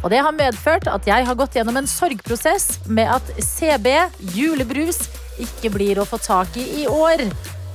Og 0.00 0.08
det 0.10 0.22
har 0.24 0.32
medført 0.32 0.88
at 0.88 1.06
jeg 1.06 1.26
har 1.28 1.36
gått 1.36 1.56
gjennom 1.58 1.76
en 1.76 1.88
sorgprosess 1.88 2.80
med 2.88 3.10
at 3.12 3.32
CB 3.44 3.90
julebrus 4.34 5.02
ikke 5.40 5.72
blir 5.74 6.00
å 6.00 6.06
få 6.08 6.18
tak 6.24 6.56
i 6.60 6.64
i 6.82 6.86
år. 6.88 7.26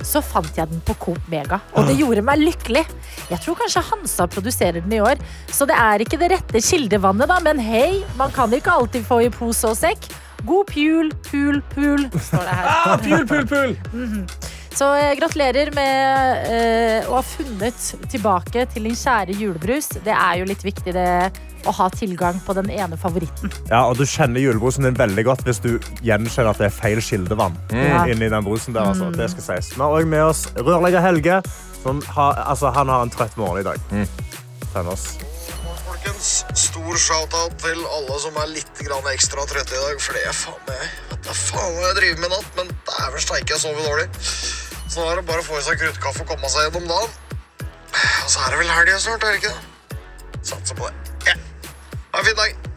Så 0.06 0.20
fant 0.22 0.58
jeg 0.58 0.68
den 0.70 0.82
på 0.86 0.94
Coop 1.02 1.30
Mega, 1.30 1.58
og 1.74 1.88
det 1.88 1.96
gjorde 1.98 2.22
meg 2.26 2.42
lykkelig. 2.42 2.84
Jeg 3.30 3.40
tror 3.42 3.56
kanskje 3.58 3.82
Hansa 3.88 4.26
produserer 4.30 4.84
den 4.84 4.92
i 4.94 5.00
år, 5.02 5.18
så 5.50 5.66
det 5.66 5.78
er 5.82 6.04
ikke 6.04 6.18
det 6.20 6.28
rette 6.34 6.62
kildevannet, 6.62 7.26
da. 7.30 7.40
Men 7.42 7.62
hei, 7.62 8.04
man 8.18 8.30
kan 8.34 8.52
ikke 8.54 8.74
alltid 8.74 9.06
få 9.08 9.22
i 9.24 9.32
pose 9.34 9.66
og 9.72 9.78
sekk. 9.78 10.06
God 10.46 10.68
pul, 10.70 11.10
pul, 11.26 11.58
pul, 11.72 12.06
står 12.22 12.44
det 12.46 12.58
her. 12.60 12.70
Ah, 12.70 12.94
pul, 13.02 13.26
pul, 13.26 13.48
pul! 13.50 13.74
Så 14.76 14.86
jeg 15.00 15.16
gratulerer 15.22 15.70
med 15.72 16.48
eh, 16.52 17.06
å 17.08 17.14
ha 17.16 17.22
funnet 17.24 17.86
tilbake 18.12 18.66
til 18.74 18.84
din 18.90 18.96
kjære 18.98 19.32
julebrus. 19.38 19.88
Det 20.04 20.12
er 20.12 20.42
jo 20.42 20.48
litt 20.50 20.64
viktig 20.66 20.92
det 20.92 21.06
å 21.66 21.72
ha 21.78 21.86
tilgang 21.90 22.36
på 22.44 22.52
den 22.58 22.68
ene 22.70 22.98
favoritten. 23.00 23.50
Ja, 23.70 23.86
og 23.88 23.96
du 23.98 24.04
kjenner 24.06 24.38
julebrusen 24.44 24.84
din 24.86 24.98
veldig 24.98 25.24
godt 25.26 25.46
hvis 25.48 25.62
du 25.64 25.70
gjenkjenner 26.04 26.52
at 26.52 26.60
det 26.60 26.68
er 26.68 26.76
feil 26.76 27.00
kildevann 27.02 27.56
Ja. 27.72 28.04
inni 28.06 28.28
den 28.30 28.44
brusen 28.46 28.76
der. 28.76 28.92
Altså. 28.92 29.08
Det 29.16 29.30
skal 29.32 29.46
sies. 29.48 29.72
Vi 29.74 29.80
har 29.82 29.96
òg 29.96 30.06
med 30.12 30.22
oss 30.28 30.44
rørlegger 30.60 31.02
Helge. 31.08 31.40
Som 31.80 32.02
har, 32.12 32.36
altså, 32.50 32.70
han 32.74 32.88
har 32.92 33.02
en 33.06 33.10
trøtt 33.14 33.36
morgen 33.40 33.62
i 33.62 33.66
dag. 33.66 33.80
Send 34.74 34.88
oss. 34.92 35.08
Folkens, 36.06 36.44
stor 36.54 36.98
shout-out 37.02 37.54
til 37.58 37.80
alle 37.82 38.16
som 38.22 38.36
er 38.38 38.50
litt 38.52 38.82
ekstra 39.10 39.42
trøtte 39.50 39.74
i 39.74 39.80
dag, 39.80 39.96
for 39.98 40.14
det 40.14 40.20
er 40.22 40.36
faen 40.38 40.60
meg 40.68 40.84
vet 41.10 41.24
da 41.26 41.34
faen 41.34 41.72
hva 41.74 41.88
jeg 41.88 41.96
driver 41.96 42.20
med 42.20 42.28
i 42.28 42.36
natt, 42.36 42.52
men 42.54 42.70
dæven 42.86 43.24
steike, 43.24 43.50
jeg 43.50 43.58
sover 43.58 43.82
dårlig. 43.82 44.04
Så 44.86 45.00
nå 45.00 45.08
er 45.10 45.18
det 45.18 45.24
bare 45.26 45.42
å 45.42 45.46
få 45.48 45.58
i 45.58 45.64
seg 45.66 45.80
kruttkaffe 45.80 46.22
og 46.22 46.30
komme 46.30 46.50
seg 46.52 46.68
gjennom 46.68 46.86
dagen. 46.92 47.10
Og 48.22 48.30
så 48.30 48.44
er 48.44 48.54
det 48.54 48.60
vel 48.60 48.70
helga 48.70 49.00
snart, 49.02 49.26
er 49.26 49.34
det 49.34 49.40
ikke 49.40 49.50
det? 49.56 50.38
Satser 50.52 50.78
på 50.78 50.86
det. 50.86 51.16
Ja. 51.26 51.34
Ha 52.12 52.22
en 52.22 52.30
fin 52.30 52.38
dag. 52.38 52.70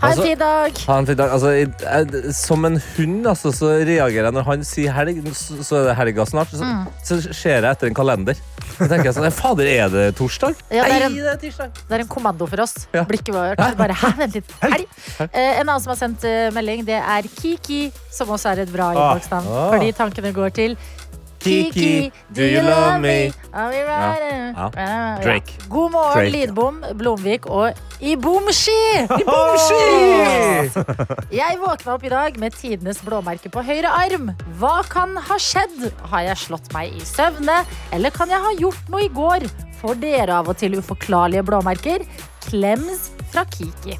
Ha 0.00 0.10
en 0.10 0.12
Altså- 0.12 0.24
fin 0.26 0.38
dag! 0.38 0.72
Ha 0.86 0.98
en 1.00 1.06
fin 1.08 1.16
dag. 1.16 1.30
Altså, 1.32 1.50
jeg, 1.56 2.34
som 2.36 2.64
en 2.68 2.76
hund 2.96 3.26
altså, 3.26 3.52
så 3.56 3.70
reagerer 3.80 4.26
jeg 4.28 4.32
når 4.36 4.44
han 4.44 4.64
sier 4.68 4.92
helg, 4.92 5.22
så, 5.34 5.56
så 5.64 5.76
er 5.80 5.84
det 5.88 5.94
helga 5.96 6.26
snart. 6.28 6.52
Så, 6.52 6.68
så 7.08 7.18
ser 7.32 7.62
jeg 7.64 7.70
etter 7.70 7.88
en 7.88 7.96
kalender. 7.96 8.36
Så 8.76 8.88
tenker 8.90 9.08
jeg 9.08 9.14
sånn, 9.16 9.30
Fader, 9.32 9.64
er 9.72 9.88
det 9.88 10.04
torsdag? 10.18 10.52
Ja, 10.68 10.84
det 10.84 10.98
er 10.98 11.06
en- 11.06 11.14
Nei, 11.16 11.22
det 11.24 11.32
er 11.32 11.40
tirsdag. 11.46 11.70
Det 11.88 11.96
er 11.96 12.04
en 12.04 12.10
kommando 12.12 12.46
for 12.50 12.60
oss. 12.66 12.74
Ja. 12.92 13.04
Blikket 13.08 13.32
vårt 13.34 13.56
bare 13.78 13.96
Hæ, 13.96 14.10
vent 14.20 14.34
litt. 14.36 14.52
Helg. 14.60 14.84
Eh, 15.24 15.60
en 15.62 15.64
annen 15.68 15.80
som 15.80 15.94
har 15.94 16.00
sendt 16.02 16.24
eh, 16.28 16.50
melding, 16.52 16.84
det 16.84 17.00
er 17.00 17.22
Kiki, 17.40 17.86
som 18.12 18.28
også 18.36 18.52
er 18.52 18.66
et 18.66 18.72
bra 18.74 18.90
innboksnavn. 18.92 19.48
Ah. 19.48 19.70
Fordi 19.72 19.92
tankene 19.96 20.34
går 20.36 20.52
til 20.60 20.76
Kiki, 21.46 22.12
do 22.34 22.42
you 22.42 22.62
love 22.62 22.98
me? 23.00 23.30
Ja. 23.54 24.70
Ja. 24.74 25.18
Drake. 25.22 25.52
God 25.68 25.92
morgen, 25.92 26.12
Drake. 26.16 26.30
Lidbom, 26.34 26.80
Blomvik 26.98 27.46
og 27.46 27.78
Ibomski! 28.02 29.06
Jeg 31.30 31.58
våkna 31.62 31.94
opp 31.94 32.04
i 32.04 32.10
dag 32.10 32.38
med 32.42 32.56
tidenes 32.58 32.98
blåmerke 33.06 33.50
på 33.52 33.62
høyre 33.64 33.92
arm. 33.94 34.32
Hva 34.58 34.80
kan 34.90 35.14
ha 35.28 35.38
skjedd? 35.40 35.86
Har 36.10 36.26
jeg 36.26 36.42
slått 36.42 36.72
meg 36.74 36.96
i 36.98 37.04
søvne? 37.06 37.60
Eller 37.94 38.10
kan 38.14 38.32
jeg 38.32 38.42
ha 38.42 38.52
gjort 38.58 38.90
noe 38.92 39.06
i 39.06 39.12
går? 39.14 39.46
Får 39.80 40.00
dere 40.02 40.40
av 40.40 40.50
og 40.50 40.58
til 40.58 40.74
uforklarlige 40.80 41.46
blåmerker? 41.46 42.02
Klems 42.48 43.10
fra 43.30 43.46
Kiki. 43.54 43.98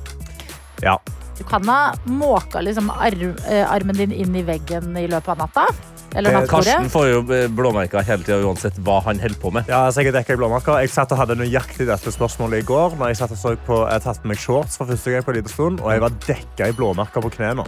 Ja. 0.83 0.99
Du 1.39 1.45
kan 1.45 1.69
ha 1.69 1.93
måka 2.09 2.63
liksom 2.65 2.91
arm, 2.91 3.37
eh, 3.47 3.63
armen 3.71 3.97
din 3.97 4.13
inn 4.13 4.35
i 4.35 4.43
veggen 4.43 4.97
i 4.97 5.07
løpet 5.07 5.37
av 5.37 5.45
natta. 5.45 5.67
Eller 6.17 6.31
Eh, 6.33 6.39
nattbordet. 6.41 6.51
Karsten 6.73 6.89
får 6.91 7.07
jo 7.11 7.19
blåmerker 7.57 8.03
hele 8.09 8.25
tida 8.25 8.39
uansett 8.41 8.79
hva 8.87 9.03
han 9.05 9.21
holder 9.21 9.41
på 9.43 9.53
med. 9.53 9.69
Ja, 9.69 9.83
altså, 9.87 10.03
jeg 10.03 10.15
er 10.15 10.33
i 10.33 10.39
blåmerker. 10.41 10.81
Jeg 10.81 10.91
satt 10.91 11.13
og 11.13 11.19
hadde 11.21 11.37
nøyaktig 11.37 11.87
dette 11.87 12.13
spørsmålet 12.15 12.63
i 12.63 12.67
går. 12.67 12.97
Når 12.97 13.13
jeg 13.13 13.21
satt 13.21 13.37
og 13.37 13.41
så 13.43 13.55
på, 13.67 13.83
jeg 13.91 14.03
tatt 14.03 14.23
på 14.23 14.33
meg 14.33 14.41
shorts 14.41 14.79
for 14.81 14.89
første 14.89 15.13
gang 15.13 15.25
på 15.27 15.35
en 15.35 15.39
liten 15.43 15.53
stund, 15.53 15.81
og 15.85 15.93
jeg 15.93 16.01
var 16.01 16.17
dekket 16.27 16.67
i 16.69 16.77
blåmerker 16.77 17.21
på 17.25 17.31
knærne. 17.37 17.67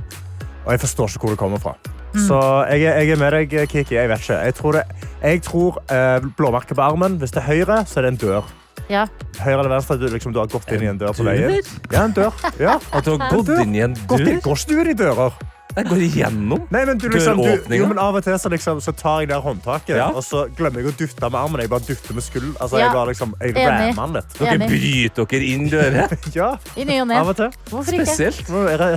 Og 0.65 0.73
jeg 0.75 0.81
forstår 0.81 1.13
ikke 1.15 1.27
hvor 1.27 1.37
det 1.37 1.39
kommer 1.41 1.59
fra. 1.63 1.77
Så 2.17 2.39
jeg, 2.73 2.81
jeg 2.89 3.11
er 3.15 3.21
med 3.21 3.35
deg, 3.37 3.53
Kiki. 3.69 3.95
Jeg 3.95 4.09
vet 4.09 4.25
ikke. 4.25 4.39
Jeg 4.49 4.55
tror, 4.57 4.73
det, 4.73 4.83
jeg 5.23 5.43
tror 5.45 5.77
eh, 5.93 6.21
blåmerket 6.39 6.77
på 6.77 6.83
armen. 6.83 7.19
Hvis 7.21 7.31
det 7.37 7.43
er 7.43 7.47
høyre, 7.53 7.83
så 7.87 8.01
er 8.01 8.09
det 8.09 8.15
en 8.15 8.21
dør. 8.25 8.49
Ja. 8.89 9.05
Høyre 9.43 9.59
eller 9.59 9.75
venstre, 9.75 9.99
du, 10.01 10.07
liksom, 10.09 10.33
du 10.33 10.41
har 10.41 10.49
gått 10.49 10.71
inn 10.73 10.87
i 10.87 10.89
en 10.89 10.99
dør 11.01 11.13
på 11.13 11.27
veien. 11.27 11.59
Ja, 11.93 12.07
en 12.07 12.15
dør. 12.17 12.33
Ja. 12.61 12.79
At 12.93 13.05
du 13.05 13.13
har 13.19 13.29
gått 13.37 13.53
inn 13.61 13.75
i 13.77 13.83
en 13.85 13.97
Gått 14.09 14.25
inn, 14.25 14.39
dør? 14.39 14.43
går 14.49 14.63
ikke 14.63 14.73
du 14.73 14.81
inn 14.81 14.93
i 14.95 14.97
dører? 14.97 15.37
Jeg 15.79 15.87
går 15.87 16.01
igjennom. 16.09 16.65
Nei, 16.75 16.85
men 16.89 16.99
du, 16.99 17.07
liksom, 17.13 17.39
du, 17.39 17.75
jo, 17.79 17.87
men 17.87 17.99
Av 18.03 18.17
og 18.19 18.25
til 18.27 18.35
så, 18.41 18.51
liksom, 18.51 18.81
så 18.83 18.93
tar 18.99 19.21
jeg 19.23 19.31
det 19.31 19.39
håndtaket, 19.45 19.95
Ja. 19.97 20.09
og 20.11 20.25
så 20.27 20.47
glemmer 20.59 20.83
jeg 20.83 20.91
å 20.91 20.97
dytte 20.99 21.31
med 21.31 21.39
armen. 21.39 21.61
Jeg 21.63 21.71
bare 21.71 21.87
dytter 21.87 22.15
med 22.19 22.25
skulderen. 22.27 22.57
Altså, 22.61 22.79
Ja. 22.79 22.85
jeg 22.89 22.93
bare 22.99 23.09
liksom, 23.13 23.35
jeg 23.41 23.55
rammer 23.55 23.95
den 23.95 24.13
litt. 24.19 24.39
Dere 24.39 24.55
Enig. 24.59 24.69
bryter 24.73 25.29
dere 25.33 25.45
inn 25.55 25.69
dører. 25.71 26.17
Ja, 26.39 26.57
I 26.77 26.85
ny 26.85 27.01
og 27.01 27.09
ne. 27.09 27.15
av 27.23 27.29
og 27.31 27.37
til. 27.37 27.51
Hvorfor 27.71 27.93
ikke? 27.95 28.07
Spesielt. 28.07 28.49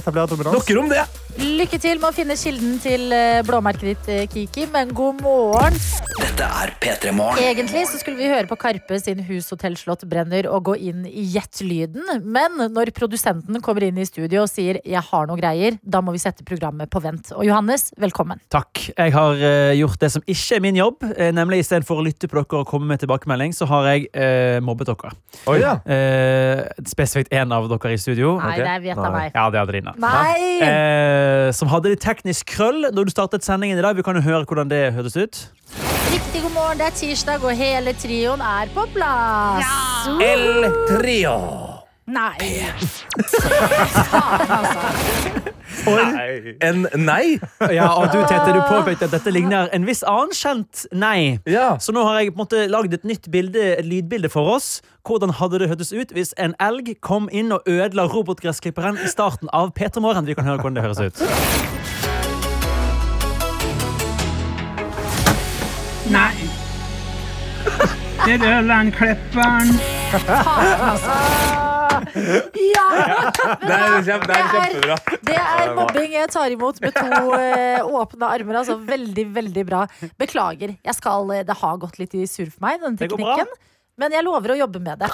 Etablere 0.02 0.28
dominans. 0.34 0.66
Dere 0.66 0.80
om 0.80 0.90
det. 0.90 1.06
Lykke 1.42 1.78
til 1.80 1.98
med 2.02 2.10
å 2.10 2.14
finne 2.14 2.36
kilden 2.36 2.74
til 2.84 3.12
eh, 3.16 3.42
blåmerket 3.48 3.82
ditt, 3.88 4.08
eh, 4.12 4.26
Kiki, 4.28 4.66
men 4.74 4.90
god 4.94 5.22
morgen. 5.22 5.78
Dette 6.20 6.44
er 6.44 6.74
P3 6.82 7.14
Morgen. 7.16 7.40
Egentlig 7.40 7.86
så 7.88 7.98
skulle 8.02 8.18
vi 8.20 8.28
høre 8.28 8.48
på 8.50 8.58
Karpe 8.60 9.00
sin 9.00 9.20
Hus 9.30 9.48
Hotell 9.54 9.78
Slott 9.80 10.04
brenner 10.12 10.50
og 10.52 10.64
gå 10.68 10.76
inn 10.90 11.06
i 11.08 11.24
Gjett-lyden. 11.34 12.04
Men 12.26 12.58
når 12.74 12.92
produsenten 12.98 13.62
kommer 13.64 13.84
inn 13.88 13.98
i 13.98 14.06
studio 14.06 14.44
og 14.44 14.50
sier 14.50 14.82
'jeg 14.84 15.02
har 15.12 15.26
noen 15.28 15.40
greier', 15.40 15.80
da 15.88 16.02
må 16.02 16.12
vi 16.12 16.18
sette 16.20 16.44
programmet 16.44 16.71
på 16.92 17.02
vent. 17.04 17.32
Og 17.38 17.46
Johannes, 17.48 17.90
velkommen. 18.02 18.42
Takk. 18.54 18.86
Jeg 18.92 19.16
har 19.16 19.42
uh, 19.42 19.72
gjort 19.78 20.02
det 20.02 20.12
som 20.16 20.26
ikke 20.26 20.58
er 20.58 20.64
min 20.64 20.80
jobb. 20.80 21.04
Uh, 21.06 21.30
nemlig 21.36 21.62
Istedenfor 21.66 22.02
å 22.02 22.06
lytte 22.06 22.30
på 22.32 22.40
dere 22.40 22.62
og 22.64 22.70
komme 22.70 22.90
med 22.92 23.04
tilbakemelding, 23.04 23.56
så 23.56 23.68
har 23.70 23.90
jeg 23.92 24.08
uh, 24.16 24.60
mobbet 24.66 24.92
dere. 24.92 25.14
Oh, 25.46 25.58
ja. 25.60 25.78
uh, 25.86 26.86
spesifikt 26.88 27.34
én 27.36 27.52
av 27.54 27.70
dere 27.72 27.96
i 27.96 28.00
studio. 28.02 28.38
Nei, 28.42 28.58
det 28.62 28.78
vet 28.88 28.96
jeg 28.96 29.16
meg. 29.18 29.32
Ja, 29.36 29.48
det 29.52 29.60
er 29.60 29.66
Adelina. 29.66 29.96
Nei! 30.02 30.62
Eh, 30.66 31.52
som 31.56 31.72
hadde 31.72 31.94
litt 31.94 32.04
teknisk 32.04 32.50
krøll 32.56 32.88
når 32.92 33.08
du 33.08 33.14
startet 33.14 33.46
sendingen 33.46 33.80
i 33.80 33.86
dag. 33.86 33.98
Vi 33.98 34.06
kan 34.06 34.18
jo 34.18 34.24
høre 34.26 34.46
hvordan 34.48 34.72
det 34.72 34.84
hørtes 34.96 35.18
ut. 35.18 35.44
Riktig 36.12 36.42
god 36.44 36.54
morgen, 36.56 36.82
det 36.82 36.90
er 36.90 36.98
tirsdag, 36.98 37.46
og 37.46 37.56
hele 37.56 37.94
trioen 38.00 38.44
er 38.44 38.72
på 38.76 38.86
plass. 38.96 39.64
Ja. 39.64 40.18
El 40.26 40.68
Trio. 40.90 41.38
Nei. 42.12 42.36
Faen, 44.12 44.52
altså. 44.60 45.51
Nei. 45.86 46.56
En 46.62 46.88
nei. 46.96 47.40
Ja, 47.78 47.88
og 47.98 48.12
du, 48.12 48.20
Tete, 48.28 48.54
du 48.54 48.62
påpekte 48.68 49.08
at 49.08 49.14
dette 49.16 49.32
ligner 49.34 49.70
en 49.74 49.86
viss 49.88 50.04
annen 50.08 50.34
kjent 50.36 50.86
nei. 50.94 51.40
Ja. 51.50 51.78
Så 51.82 51.94
nå 51.96 52.04
har 52.06 52.20
jeg 52.20 52.34
på 52.34 52.38
en 52.40 52.44
måte 52.44 52.66
lagd 52.72 52.94
et 52.98 53.06
nytt 53.08 53.30
bilde, 53.32 53.62
et 53.80 53.86
lydbilde 53.88 54.30
for 54.34 54.56
oss. 54.56 54.82
Hvordan 55.08 55.34
hadde 55.40 55.60
det 55.64 55.70
hørtes 55.72 55.94
ut 55.94 56.12
hvis 56.14 56.34
en 56.38 56.54
elg 56.62 56.94
kom 57.02 57.30
inn 57.32 57.52
og 57.56 57.66
ødela 57.70 58.06
robotgressklipperen 58.12 59.00
i 59.02 59.10
starten 59.10 59.50
av 59.54 59.74
P3 59.78 60.04
Morgen? 60.04 60.28
Vi 60.28 60.38
kan 60.38 60.46
høre 60.46 60.62
hvordan 60.62 60.78
det 60.78 60.86
høres 60.86 61.02
ut. 61.02 61.18
Nei. 66.12 66.34
Det 68.26 68.34
er 68.38 68.44
Ørlandklipperen. 68.60 69.70
Ja! 72.16 72.86
Det 73.62 73.76
er, 73.76 73.96
kjempe, 74.06 74.28
det 74.28 74.38
er 74.38 74.50
kjempebra. 74.52 74.96
Det 75.28 75.36
er 75.38 75.74
mobbing 75.78 76.14
jeg 76.16 76.30
tar 76.34 76.54
imot 76.54 76.80
med 76.84 76.96
to 76.96 77.36
eh, 77.38 77.80
åpne 77.86 78.30
armer. 78.36 78.60
Altså 78.62 78.76
veldig, 78.88 79.26
veldig 79.36 79.64
bra. 79.70 79.84
Beklager. 80.20 80.76
Jeg 80.84 80.98
skal, 80.98 81.30
eh, 81.38 81.44
det 81.48 81.58
har 81.62 81.78
gått 81.82 82.00
litt 82.02 82.16
i 82.18 82.26
surr 82.30 82.52
for 82.52 82.66
meg, 82.68 82.82
den 82.84 82.98
Det 83.00 83.10
går 83.12 83.22
bra. 83.22 83.36
teknikken. 83.38 83.70
Men 84.02 84.16
jeg 84.16 84.26
lover 84.26 84.56
å 84.56 84.60
jobbe 84.64 84.82
med 84.84 85.04
det. 85.04 85.12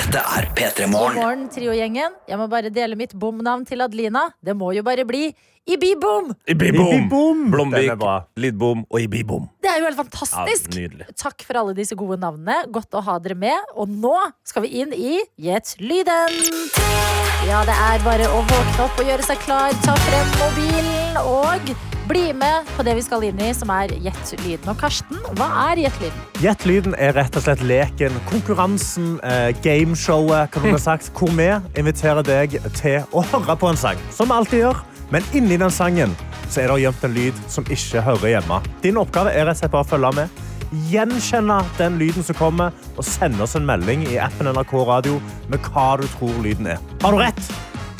Dette 0.00 0.20
er 0.24 0.46
P3 0.56 0.86
God 0.86 0.92
Morgen. 0.94 1.16
morgen, 1.20 1.40
Trio-gjengen. 1.52 2.14
Jeg 2.28 2.38
må 2.40 2.46
bare 2.48 2.70
dele 2.72 2.96
mitt 2.96 3.12
bomnavn 3.12 3.66
til 3.68 3.82
Adelina. 3.84 4.30
Det 4.40 4.54
må 4.56 4.70
jo 4.72 4.80
bare 4.86 5.04
bli 5.04 5.26
Ibi-bom! 5.68 6.30
Ibibom. 6.48 7.10
Blomvik. 7.52 8.00
Lidbom 8.40 8.86
og 8.88 8.96
Ibibom. 9.04 9.44
Det 9.60 9.68
er 9.68 9.82
jo 9.82 9.90
helt 9.90 10.00
fantastisk. 10.00 10.72
Ja, 10.72 11.04
Takk 11.20 11.44
for 11.44 11.60
alle 11.60 11.76
disse 11.76 11.98
gode 12.00 12.16
navnene. 12.22 12.62
Godt 12.72 12.96
å 12.96 13.04
ha 13.04 13.18
dere 13.20 13.36
med. 13.44 13.76
Og 13.76 13.92
nå 13.92 14.16
skal 14.48 14.64
vi 14.64 14.72
inn 14.80 14.96
i 14.96 15.20
Gjett 15.36 15.76
lyden. 15.84 16.40
Ja, 17.44 17.60
det 17.68 17.76
er 17.76 18.00
bare 18.06 18.32
å 18.32 18.40
våkne 18.40 18.88
opp 18.88 19.04
og 19.04 19.12
gjøre 19.12 19.28
seg 19.28 19.44
klar. 19.44 19.76
Ta 19.84 20.00
frem 20.08 20.36
mobilen 20.40 21.20
og 21.26 21.76
bli 22.10 22.32
med 22.34 22.66
på 22.76 22.82
det 22.86 22.96
vi 22.98 23.02
skal 23.06 23.22
inn 23.28 23.38
i, 23.42 23.52
som 23.54 23.70
er 23.70 23.92
Gjett 24.02 24.32
lyden. 24.42 24.68
Og 24.72 24.78
Karsten, 24.80 25.18
hva 25.38 25.46
er 25.70 25.84
Gjett 25.84 25.98
lyden? 26.02 26.22
Gjett 26.42 26.64
lyden 26.66 26.96
er 26.98 27.14
rett 27.14 27.36
og 27.38 27.44
slett 27.44 27.62
leken, 27.62 28.16
konkurransen, 28.30 29.12
eh, 29.22 29.50
gameshowet, 29.62 30.50
kan 30.50 30.66
man 30.66 30.80
sagt, 30.82 31.12
hvor 31.16 31.30
vi 31.38 31.46
inviterer 31.78 32.26
deg 32.26 32.58
til 32.78 33.06
å 33.14 33.22
høre 33.30 33.56
på 33.60 33.70
en 33.70 33.78
sang, 33.78 34.00
som 34.14 34.30
vi 34.30 34.38
alltid 34.40 34.64
gjør. 34.64 34.82
Men 35.10 35.26
inni 35.34 35.58
den 35.58 35.70
sangen 35.74 36.12
så 36.50 36.64
er 36.64 36.70
det 36.72 36.80
gjemt 36.84 37.06
en 37.06 37.14
lyd 37.14 37.38
som 37.50 37.66
ikke 37.70 38.02
hører 38.06 38.34
hjemme. 38.36 38.60
Din 38.82 38.98
oppgave 38.98 39.30
er 39.34 39.46
rett 39.46 39.58
og 39.58 39.62
slett 39.62 39.74
bare 39.74 39.86
å 39.86 39.90
følge 39.94 40.12
med. 40.18 40.42
Gjenkjenne 40.90 41.56
den 41.78 41.98
lyden 41.98 42.26
som 42.26 42.38
kommer, 42.38 42.74
og 42.96 43.06
sende 43.06 43.42
oss 43.46 43.56
en 43.58 43.66
melding 43.66 44.04
i 44.10 44.18
appen 44.22 44.50
NRK 44.50 44.74
Radio 44.86 45.18
med 45.50 45.62
hva 45.70 45.88
du 45.98 46.06
tror 46.16 46.38
lyden 46.42 46.70
er. 46.74 46.82
Har 47.02 47.14
du 47.14 47.22
rett, 47.22 47.42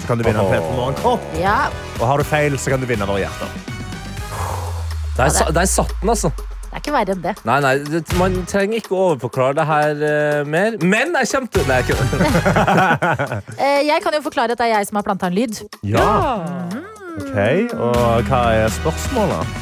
så 0.02 0.10
kan 0.10 0.18
du 0.18 0.26
vinne 0.26 0.42
en 0.42 0.46
Åh. 0.50 0.54
P3 0.54 0.78
Morgen-kopp. 0.78 1.34
Ja, 1.42 1.58
Og 2.00 2.06
har 2.10 2.18
du 2.22 2.26
feil, 2.26 2.58
så 2.58 2.74
kan 2.74 2.82
du 2.82 2.86
vinne 2.90 3.06
våre 3.10 3.22
hjerter. 3.26 3.79
Der, 5.20 5.28
sa- 5.36 5.50
der 5.54 5.68
satt 5.68 5.92
den, 6.00 6.10
altså. 6.14 6.30
det 6.36 6.72
er 6.72 6.82
ikke 6.82 6.92
verre 6.94 7.14
enn 7.16 7.22
det. 7.24 7.34
Nei, 7.48 7.58
nei, 7.64 7.72
det, 7.92 8.02
Man 8.18 8.36
trenger 8.48 8.78
ikke 8.80 8.94
å 8.96 9.00
overforklare 9.10 9.56
det 9.58 9.66
her 9.68 10.04
uh, 10.04 10.46
mer. 10.48 10.76
Men 10.82 11.16
jeg 11.20 11.30
kommer 11.34 11.50
til 11.56 11.66
Nei, 11.68 11.80
jeg 11.80 11.90
kødder. 11.90 13.42
Eh, 13.60 13.80
Jeg 13.88 14.00
kan 14.04 14.14
jo 14.16 14.22
forklare 14.24 14.54
at 14.54 14.60
det 14.62 14.68
er 14.70 14.74
jeg 14.78 14.88
som 14.90 15.00
har 15.00 15.06
planta 15.08 15.28
en 15.30 15.36
lyd. 15.36 15.60
Ja. 15.84 16.06
Ok, 17.20 17.36
og 17.76 18.28
hva 18.30 18.40
er 18.62 18.70
spørsmålet? 18.80 19.58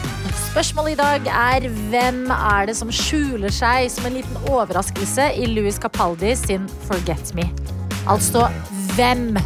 Spørsmålet 0.49 0.95
i 0.95 0.99
dag 1.01 1.27
er 1.33 1.67
hvem 1.91 2.21
er 2.35 2.69
det 2.71 2.77
som 2.79 2.91
skjuler 2.95 3.53
seg 3.53 3.89
som 3.93 4.07
en 4.09 4.17
liten 4.21 4.39
overraskelse 4.53 5.31
i 5.39 5.49
Louis 5.57 5.77
Capaldi 5.81 6.35
sin 6.39 6.65
Forget 6.89 7.35
Me? 7.37 7.49
Altså 8.09 8.47
hvem? 8.97 9.37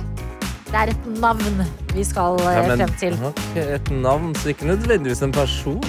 Det 0.72 0.80
er 0.80 0.90
et 0.94 1.08
navn 1.20 1.64
vi 1.92 2.04
skal 2.08 2.38
eh, 2.40 2.54
Ja, 2.56 2.62
men- 2.68 2.78
frem 2.80 2.94
til. 3.00 3.16
Okay, 3.28 3.74
et 3.76 3.90
navn, 3.92 4.32
så 4.40 4.48
ikke 4.54 4.70
nødvendigvis 4.70 5.20
en 5.22 5.32
person. 5.36 5.82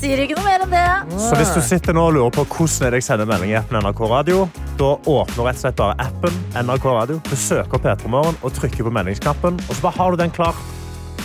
Sier 0.00 0.16
ikke 0.22 0.38
noe 0.38 0.46
mer 0.46 0.62
enn 0.64 0.70
det. 0.72 1.18
Så 1.20 1.36
hvis 1.36 1.50
du 1.52 1.60
sitter 1.60 1.92
nå 1.92 2.06
og 2.08 2.14
lurer 2.16 2.32
på 2.32 2.46
hvordan 2.48 2.94
jeg 2.96 3.04
sender 3.04 3.28
melding 3.28 3.50
i 3.52 3.56
appen 3.58 3.76
NRK 3.84 4.00
Radio, 4.08 4.46
da 4.80 4.94
åpner 4.96 5.44
rett 5.50 5.58
og 5.60 5.64
slett 5.66 5.76
bare 5.76 5.96
appen 6.00 6.38
NRK 6.56 6.86
Radio, 6.88 7.18
du 7.28 7.36
søker 7.36 7.82
P3 7.84 8.08
Morgen 8.08 8.38
og 8.40 8.54
trykker 8.56 8.86
på 8.88 8.92
meldingsknappen, 8.96 9.60
og 9.68 9.74
så 9.76 9.84
bare 9.84 9.98
har 9.98 10.10
du 10.16 10.22
den 10.22 10.32
klar. 10.32 10.56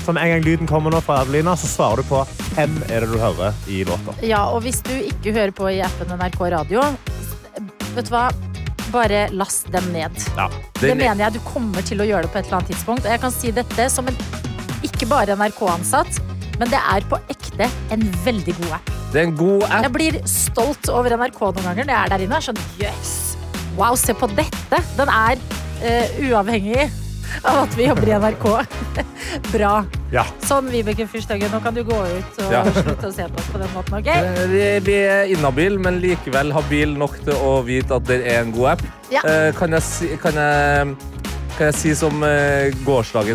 Så 0.04 0.12
med 0.14 0.26
en 0.28 0.34
gang 0.36 0.44
lyden 0.44 0.68
kommer 0.68 0.92
nå 0.92 1.00
fra 1.02 1.22
Adelina, 1.24 1.56
så 1.58 1.72
svarer 1.72 2.04
du 2.04 2.10
på 2.12 2.20
hvem 2.58 2.76
er 2.92 3.06
det 3.06 3.14
du 3.14 3.18
hører 3.18 3.56
i 3.72 3.80
låta. 3.88 4.14
Ja, 4.28 4.44
og 4.52 4.62
hvis 4.68 4.84
du 4.84 4.92
ikke 5.00 5.32
hører 5.40 5.56
på 5.56 5.72
i 5.72 5.80
appen 5.88 6.12
NRK 6.20 6.42
Radio, 6.52 6.84
vet 7.96 8.12
du 8.12 8.12
hva? 8.12 8.28
Bare 8.94 9.26
last 9.34 9.70
dem 9.74 9.88
ned. 9.94 10.18
Ja. 10.38 10.50
Det 10.80 10.92
det 10.92 10.98
mener 11.00 11.26
jeg 11.26 11.38
du 11.38 11.42
kommer 11.48 11.86
til 11.86 12.04
å 12.04 12.08
gjøre 12.08 12.28
det 12.28 12.34
på 12.34 12.42
et 12.42 12.50
eller 12.50 12.60
annet 12.60 12.74
tidspunkt. 12.74 13.06
Og 13.06 13.14
jeg 13.16 13.24
kan 13.24 13.34
si 13.34 13.54
dette 13.56 13.88
som 13.92 14.10
en 14.12 14.20
ikke 14.86 15.08
bare 15.10 15.38
NRK-ansatt, 15.38 16.20
men 16.60 16.70
det 16.72 16.80
er 16.80 17.08
på 17.10 17.20
ekte 17.32 17.70
en 17.94 18.04
veldig 18.26 18.58
god 18.62 18.76
app. 18.78 18.92
Det 19.14 19.22
er 19.22 19.30
en 19.30 19.38
god 19.40 19.64
app. 19.70 19.88
Jeg 19.88 19.96
blir 19.96 20.20
stolt 20.30 20.92
over 20.92 21.16
NRK 21.18 21.42
noen 21.48 21.66
ganger 21.70 21.88
når 21.88 21.96
jeg 21.96 22.02
er 22.02 22.14
der 22.14 22.26
inne. 22.28 22.44
Sånn, 22.44 22.62
yes! 22.82 23.16
Wow, 23.80 23.98
se 24.00 24.16
på 24.16 24.30
dette! 24.38 24.82
Den 25.00 25.12
er 25.12 25.42
uh, 25.82 26.22
uavhengig 26.30 26.88
av 27.44 27.64
at 27.66 27.76
vi 27.78 27.88
jobber 27.88 28.08
i 28.10 28.16
NRK. 28.20 28.46
Bra. 29.54 29.74
Ja. 30.14 30.24
Sånn, 30.46 30.70
Vibeke 30.72 31.08
Fyrstøggen, 31.12 31.52
nå 31.52 31.60
kan 31.64 31.74
du 31.76 31.84
gå 31.88 31.98
ut 32.06 32.40
og 32.46 32.52
Ja. 32.54 32.64
slutte 32.72 33.10
å 33.10 33.14
se 33.14 33.26
på 33.28 33.42
oss 33.42 33.50
på 33.52 33.60
den 33.62 33.72
måten, 33.76 33.98
OK? 34.00 34.08
Eh, 34.08 34.80
Vi 34.86 34.94
er 35.02 35.32
inhabil, 35.34 35.80
men 35.80 36.00
likevel 36.04 36.54
habil 36.56 36.96
nok 36.98 37.18
til 37.26 37.34
å 37.36 37.58
vite 37.66 37.96
at 38.00 38.06
det 38.08 38.22
er 38.26 38.42
en 38.46 38.52
god 38.56 38.76
app. 38.76 38.86
Ja. 39.12 39.22
Eh, 39.26 39.52
Kan 39.58 39.72
jeg 39.76 39.84
si, 39.84 40.08
kan 40.22 40.34
jeg, 40.34 40.96
kan 41.58 41.68
jeg 41.72 41.76
si 41.82 41.96
som 41.96 42.24
eh, 42.24 42.72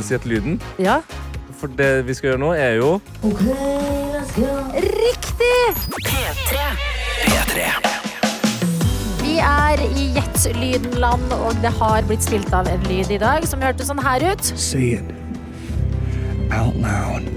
sier 0.03 0.19
til 0.23 0.31
lyden? 0.37 0.61
Ja. 0.79 1.01
For 1.61 1.69
det 1.69 2.07
vi 2.07 2.15
skal 2.17 2.31
gjøre 2.33 2.41
nå, 2.41 2.53
er 2.57 2.79
jo 2.81 3.01
Riktig! 4.81 5.61
P3. 6.07 6.57
P3. 7.27 7.90
Vi 9.31 9.37
er 9.39 9.79
i 9.85 10.09
Gjett-lyden-land, 10.17 11.31
og 11.37 11.59
det 11.63 11.71
har 11.79 12.03
blitt 12.09 12.25
spilt 12.27 12.51
av 12.57 12.67
en 12.67 12.81
lyd 12.91 13.13
i 13.15 13.19
dag 13.21 13.45
som 13.47 13.63
hørtes 13.63 13.87
sånn 13.87 14.01
her 14.03 14.25
ut. 14.27 14.43
Say 14.59 14.97
it 14.97 15.13
out 16.51 16.75
loud. 16.83 17.29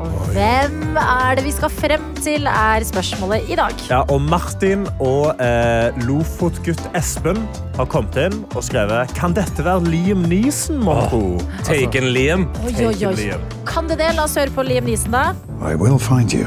Og 0.00 0.30
hvem 0.30 0.94
er 0.94 1.34
det 1.36 1.42
vi 1.48 1.50
skal 1.56 1.72
frem 1.74 2.06
til, 2.22 2.46
er 2.46 2.86
spørsmålet 2.86 3.50
i 3.50 3.58
dag. 3.58 3.74
Ja, 3.90 4.04
og 4.06 4.22
Martin 4.30 4.86
og 5.02 5.42
eh, 5.42 5.90
Lofotgutt 6.06 6.86
Espen 6.94 7.42
har 7.80 7.90
kommet 7.90 8.14
inn 8.28 8.38
og 8.54 8.62
skrevet 8.64 9.10
Kan 9.18 9.34
dette 9.34 9.66
være 9.66 9.90
Liam 9.90 10.22
Neeson, 10.30 10.78
mon 10.86 11.02
tro? 11.10 11.22
Taken 11.66 12.12
Liam. 12.14 12.46
Oi, 12.62 12.76
oi, 12.78 12.94
oi. 13.10 13.14
Liam. 13.24 13.42
Kan 13.66 13.90
det 13.90 13.98
det? 13.98 14.14
La 14.14 14.30
oss 14.30 14.38
høre 14.38 14.54
på 14.54 14.70
Liam 14.70 14.86
Neeson, 14.86 15.18
da. 15.18 15.32
I 15.66 15.74
will 15.74 15.98
find 15.98 16.30
you. 16.30 16.46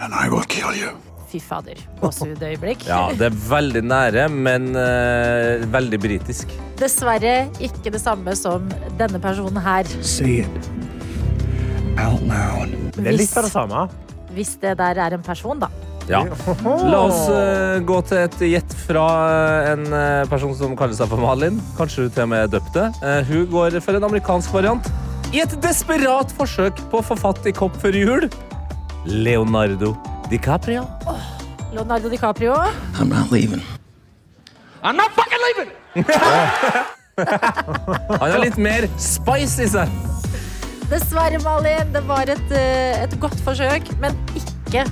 And 0.00 0.16
I 0.16 0.32
will 0.32 0.48
kill 0.48 0.72
you. 0.72 0.96
Fy 1.34 1.42
fader. 1.42 1.80
Gåsehudøyeblikk. 1.98 2.86
Ja, 2.92 3.08
det 3.16 3.26
er 3.32 3.36
veldig 3.48 3.82
nære, 3.88 4.28
men 4.30 4.70
uh, 4.76 5.64
veldig 5.72 5.98
britisk. 5.98 6.52
Dessverre 6.78 7.48
ikke 7.62 7.90
det 7.94 8.00
samme 8.02 8.36
som 8.38 8.68
denne 9.00 9.18
personen 9.22 9.58
her. 9.64 9.88
Say 10.04 10.44
it 10.44 10.68
out 11.98 12.22
loud. 12.28 12.76
Det 12.94 13.08
er 13.08 13.18
litt 13.18 13.34
av 13.36 13.48
det 13.48 13.52
samme. 13.54 13.88
hvis 14.34 14.56
det 14.62 14.76
der 14.78 14.98
er 14.98 15.14
en 15.14 15.22
person, 15.22 15.58
da. 15.62 15.68
Ja. 16.10 16.24
La 16.84 17.00
oss 17.06 17.20
uh, 17.30 17.80
gå 17.86 18.00
til 18.04 18.24
et 18.26 18.40
gjett 18.50 18.74
fra 18.84 19.04
eh, 19.30 19.68
en 19.72 19.86
uh, 19.88 20.28
person 20.28 20.52
som 20.58 20.74
kaller 20.76 20.96
seg 20.98 21.08
for 21.08 21.22
Malin. 21.22 21.60
Kanskje 21.78 22.04
hun 22.04 22.14
til 22.14 22.26
og 22.26 22.32
med 22.34 22.44
er 22.44 22.50
døpt 22.58 22.74
det. 22.76 22.88
Eh, 23.00 23.30
hun 23.30 23.46
går 23.52 23.78
for 23.80 23.96
en 23.96 24.08
amerikansk 24.10 24.52
variant. 24.52 24.90
I 25.32 25.42
et 25.46 25.54
desperat 25.64 26.34
forsøk 26.36 26.82
på 26.92 27.00
å 27.00 27.06
få 27.06 27.16
fatt 27.18 27.46
i 27.48 27.54
kopp 27.56 27.78
før 27.80 27.96
jul. 27.96 28.28
Leonardo 29.06 29.94
DiCaprio. 30.30 30.86
Leonardo 31.72 32.08
DiCaprio. 32.08 32.54
I'm 32.98 33.08
not 33.08 33.30
leaving. 33.30 33.62
I'm 34.82 34.96
not 34.96 35.10
fucking 35.12 35.38
leaving! 35.46 35.70
Han 38.20 38.30
har 38.30 38.38
litt 38.42 38.56
mer 38.58 38.86
spice 39.00 39.64
i 39.64 39.68
seg. 39.70 39.92
Dessverre, 40.90 41.38
Malin. 41.44 41.92
Det 41.94 42.02
var 42.08 42.28
et, 42.28 42.52
eh, 42.52 43.04
et 43.04 43.16
godt 43.20 43.38
forsøk, 43.46 43.88
men 44.02 44.16
ikke 44.36 44.84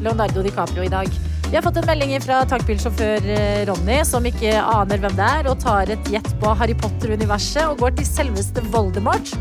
Leonardo 0.00 0.44
DiCaprio 0.44 0.86
i 0.86 0.92
dag. 0.92 1.10
Vi 1.50 1.56
har 1.56 1.64
fått 1.66 1.80
en 1.80 1.88
melding 1.88 2.14
fra 2.22 2.44
tankbilsjåfør 2.46 3.26
eh, 3.34 3.64
Ronny, 3.66 4.00
som 4.06 4.26
ikke 4.28 4.54
aner 4.60 5.02
hvem 5.02 5.16
det 5.18 5.30
er, 5.40 5.50
og 5.50 5.58
tar 5.64 5.90
et 5.90 6.12
gjett 6.14 6.30
på 6.42 6.54
Harry 6.60 6.76
Potter-universet 6.78 7.64
og 7.66 7.82
går 7.82 7.98
til 7.98 8.06
selveste 8.06 8.62
Voldemort. 8.70 9.34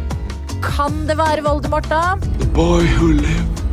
Kan 0.65 1.03
det 1.07 1.19
være 1.21 1.45
Voldemort, 1.45 1.85
da? 1.91 2.17
The 2.41 2.49
boy 2.57 2.85
who 2.97 3.13
lived. 3.13 3.68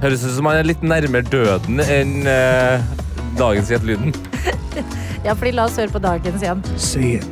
Høres 0.00 0.24
ut 0.24 0.32
som 0.38 0.48
han 0.48 0.60
er 0.62 0.68
litt 0.70 0.82
nærmere 0.84 1.26
døden 1.28 1.82
enn 1.84 2.24
eh, 2.30 2.80
dagens 3.40 3.72
gjettelyden. 3.72 4.16
Ja, 5.20 5.34
fordi 5.36 5.50
La 5.52 5.66
oss 5.68 5.74
høre 5.76 5.92
på 5.92 6.00
dagens 6.00 6.40
igjen. 6.40 6.62
Say 6.80 7.18
it 7.18 7.26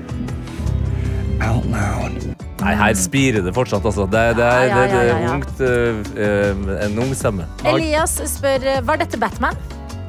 out 1.40 1.64
loud. 1.72 2.18
Nei, 2.58 2.74
her 2.76 2.92
spirer 2.98 3.44
det 3.46 3.54
fortsatt, 3.56 3.86
altså. 3.86 4.04
Det, 4.10 4.24
det, 4.36 4.44
er, 4.44 4.66
Ja, 4.66 4.68
ja, 4.68 4.80
det, 4.82 4.90
det 4.92 4.98
ja, 4.98 5.14
er 5.14 5.22
ja. 5.22 5.34
ungt, 5.38 5.62
eh, 5.64 6.00
eh, 6.26 6.84
en 6.84 6.98
ung 7.00 7.14
stemme. 7.16 7.46
Elias 7.70 8.18
spør 8.28 8.66
eh, 8.74 8.80
var 8.84 9.00
dette 9.00 9.20
Batman. 9.22 9.56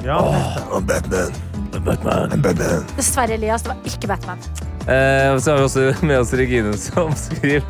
Ja. 0.03 0.17
I'm 0.73 0.89
Batman. 0.89 1.31
Batman. 1.85 2.33
I'm 2.35 2.43
Batman. 2.43 2.83
Dessverre, 2.97 3.37
Elias, 3.39 3.63
det 3.63 3.71
var 3.75 3.93
ikke 3.93 4.11
Batman. 4.11 4.43
Eh, 4.89 5.37
så 5.37 5.51
har 5.53 5.59
vi 5.59 5.65
også 5.67 5.83
med 6.09 6.19
oss 6.19 6.31
Regine 6.33 6.71
som 6.79 7.11
skriver 7.17 7.65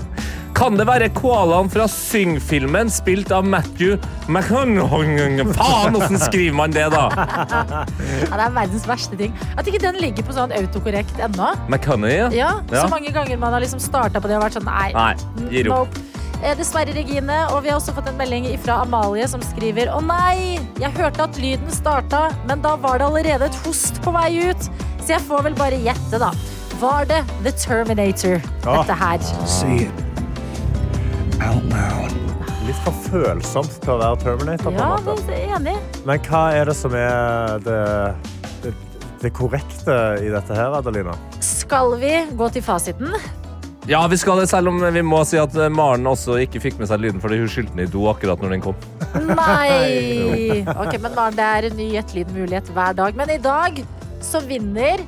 Kan 0.55 0.77
det 0.79 0.85
være 0.87 1.09
koalaen 1.15 1.67
fra 1.71 1.85
Syng-filmen 1.91 2.89
spilt 2.91 3.31
av 3.35 3.43
Matthew 3.47 3.97
McConaughey? 4.27 5.43
Faen, 5.55 5.95
åssen 5.99 6.19
skriver 6.19 6.55
man 6.57 6.73
det, 6.75 6.87
da? 6.93 7.05
Ja, 7.15 7.83
det 7.87 8.43
er 8.43 8.55
verdens 8.55 8.87
verste 8.89 9.19
ting. 9.19 9.35
At 9.55 9.67
ikke 9.69 9.81
den 9.83 9.99
ligger 10.03 10.25
på 10.27 10.35
sånn 10.35 10.51
autokorrekt 10.55 11.19
ennå. 11.23 11.53
McConaughey, 11.71 12.35
ja. 12.39 12.51
Så 12.73 12.87
mange 12.91 13.13
ganger 13.15 13.39
man 13.39 13.55
har 13.55 13.63
liksom 13.63 13.79
starta 13.83 14.19
på 14.19 14.31
det 14.31 14.35
og 14.39 14.43
vært 14.49 14.59
sånn 14.59 14.67
nei. 14.67 14.89
Nei, 14.95 15.47
gir 15.53 15.71
opp. 15.71 15.87
Nope. 15.95 16.05
Eh, 16.43 16.55
Dessverre, 16.59 16.91
Regine. 16.95 17.39
Og 17.53 17.63
vi 17.63 17.71
har 17.71 17.79
også 17.79 17.95
fått 17.95 18.11
en 18.11 18.19
melding 18.19 18.47
fra 18.63 18.81
Amalie 18.83 19.27
som 19.31 19.43
skriver 19.43 19.91
Å 19.95 19.99
nei, 20.03 20.59
jeg 20.79 20.91
hørte 20.99 21.23
at 21.27 21.39
lyden 21.39 21.71
starta, 21.71 22.29
men 22.47 22.63
da 22.63 22.75
var 22.79 22.99
det 22.99 23.07
allerede 23.09 23.47
et 23.49 23.59
host 23.65 23.99
på 24.03 24.11
vei 24.15 24.31
ut. 24.51 24.69
Så 24.99 25.13
jeg 25.15 25.23
får 25.27 25.47
vel 25.49 25.55
bare 25.59 25.79
gjette, 25.87 26.19
da. 26.21 26.33
Var 26.79 27.05
det 27.09 27.23
The 27.43 27.51
Terminator, 27.51 28.39
dette 28.63 28.95
her? 28.95 29.23
Say 29.47 29.85
it 29.87 29.91
out 31.43 31.63
loud. 31.71 32.13
Litt 32.67 32.79
for 32.85 32.95
følsomt 33.09 33.79
til 33.81 33.95
å 33.95 33.97
være 33.99 34.19
Terminator. 34.21 34.69
på 34.69 34.75
Ja, 34.77 34.91
en 34.99 35.07
måte. 35.07 35.25
det 35.27 35.39
er 35.41 35.55
enig. 35.57 35.75
Men 36.07 36.21
hva 36.27 36.43
er 36.55 36.69
det 36.69 36.75
som 36.77 36.93
er 36.95 37.57
det, 37.65 37.79
det, 38.63 38.73
det 39.23 39.33
korrekte 39.35 39.97
i 40.23 40.29
dette 40.31 40.55
her, 40.55 40.77
Adelina? 40.79 41.15
Skal 41.43 41.95
vi 42.01 42.13
gå 42.37 42.49
til 42.55 42.63
fasiten? 42.63 43.11
Ja, 43.89 44.03
vi 44.07 44.19
skal 44.21 44.37
det, 44.43 44.47
selv 44.51 44.69
om 44.69 44.79
vi 44.93 45.01
må 45.01 45.23
si 45.25 45.39
at 45.41 45.55
eh, 45.57 45.69
Maren 45.73 46.05
også 46.05 46.35
ikke 46.43 46.61
fikk 46.61 46.77
med 46.77 46.91
seg 46.91 47.01
lyden 47.01 47.19
fordi 47.23 47.39
hun 47.41 47.49
skyldte 47.49 47.73
den 47.73 47.87
i 47.87 47.89
do 47.89 48.03
akkurat 48.11 48.39
når 48.43 48.53
den 48.53 48.61
kom. 48.61 48.75
Nei! 49.33 50.61
Ok, 50.77 50.99
men 51.01 51.15
Maren, 51.15 51.33
Det 51.39 51.47
er 51.47 51.67
en 51.71 51.77
ny 51.79 51.87
gjettelydmulighet 51.95 52.69
hver 52.75 52.93
dag. 52.99 53.17
Men 53.17 53.33
i 53.33 53.39
dag 53.41 53.81
så 54.21 54.43
vinner 54.45 55.01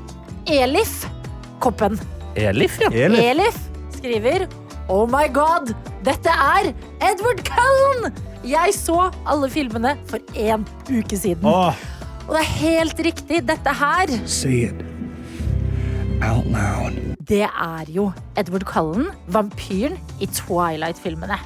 Elif 0.49 1.03
koppen. 1.61 1.99
Elif, 2.39 2.79
ja. 2.81 2.89
Elif. 3.05 3.23
Elif 3.31 3.57
skriver 3.97 4.47
Oh 4.91 5.05
my 5.07 5.27
god, 5.33 5.71
dette 6.03 6.31
er 6.33 6.71
Edward 7.05 7.43
Cullen! 7.47 8.11
Jeg 8.43 8.73
så 8.73 9.11
alle 9.29 9.47
filmene 9.53 9.93
for 10.09 10.17
én 10.33 10.63
uke 10.89 11.17
siden. 11.21 11.45
Åh, 11.45 11.77
Og 12.27 12.33
det 12.33 12.41
er 12.41 12.49
helt 12.57 12.99
riktig, 13.05 13.41
dette 13.47 13.73
her, 13.77 14.11
Say 14.25 14.65
it 14.69 14.81
out 16.21 16.45
loud. 16.49 16.97
det 17.29 17.43
er 17.45 17.85
jo 17.89 18.11
Edward 18.37 18.65
Cullen, 18.69 19.07
vampyren 19.31 19.95
i 20.21 20.27
Twilight-filmene. 20.27 21.37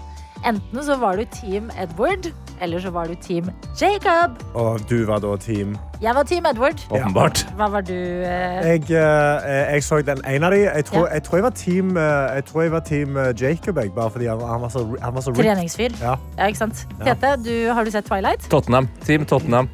Enten 0.45 0.83
så 0.85 0.95
var 1.01 1.15
du 1.19 1.25
Team 1.33 1.69
Edward, 1.79 2.31
eller 2.61 2.79
så 2.79 2.89
var 2.91 3.07
du 3.07 3.15
Team 3.21 3.49
Jacob. 3.81 4.37
og 4.53 4.79
du 4.89 5.05
var 5.05 5.19
da 5.19 5.35
team 5.37 5.77
Jeg 6.01 6.15
var 6.15 6.23
Team 6.23 6.45
Edward. 6.45 6.79
Åpenbart. 6.91 7.45
Hva 7.57 7.67
var 7.71 7.81
du? 7.81 7.93
eh? 7.93 8.67
Jeg, 8.67 8.83
eh, 8.91 9.73
jeg 9.73 9.83
så 9.83 10.01
den 10.05 10.21
ene 10.27 10.45
av 10.45 10.51
de. 10.51 10.59
Jeg 10.65 10.85
tror, 10.85 11.07
Ja. 11.07 11.13
jeg 11.13 11.23
tror 11.23 11.37
jeg 11.37 11.43
var 11.43 11.49
team, 11.55 11.97
eh, 11.97 12.35
jeg 12.35 12.45
tror 12.45 12.61
jeg 12.61 12.71
var 12.71 12.79
team 12.79 13.17
eh, 13.17 13.33
Jacob, 13.41 13.77
jeg, 13.77 13.91
bare 13.95 14.11
fordi 14.11 14.25
han, 14.27 14.39
han 14.41 14.61
var 14.61 14.69
så, 14.69 14.85
han 15.01 15.13
var 15.15 15.21
så. 15.21 15.33
Treningsfyr. 15.33 15.95
Ja. 16.01 16.15
Ja, 16.37 16.45
ikke 16.47 16.57
sant? 16.57 16.85
Ja. 16.99 17.13
Tete, 17.13 17.35
du, 17.43 17.73
har 17.73 17.83
du 17.83 17.91
sett 17.91 18.05
Twilight? 18.05 18.49
Tottenham. 18.49 18.89
Team 19.05 19.25
Tottenham. 19.25 19.69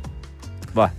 Hva? 0.74 0.90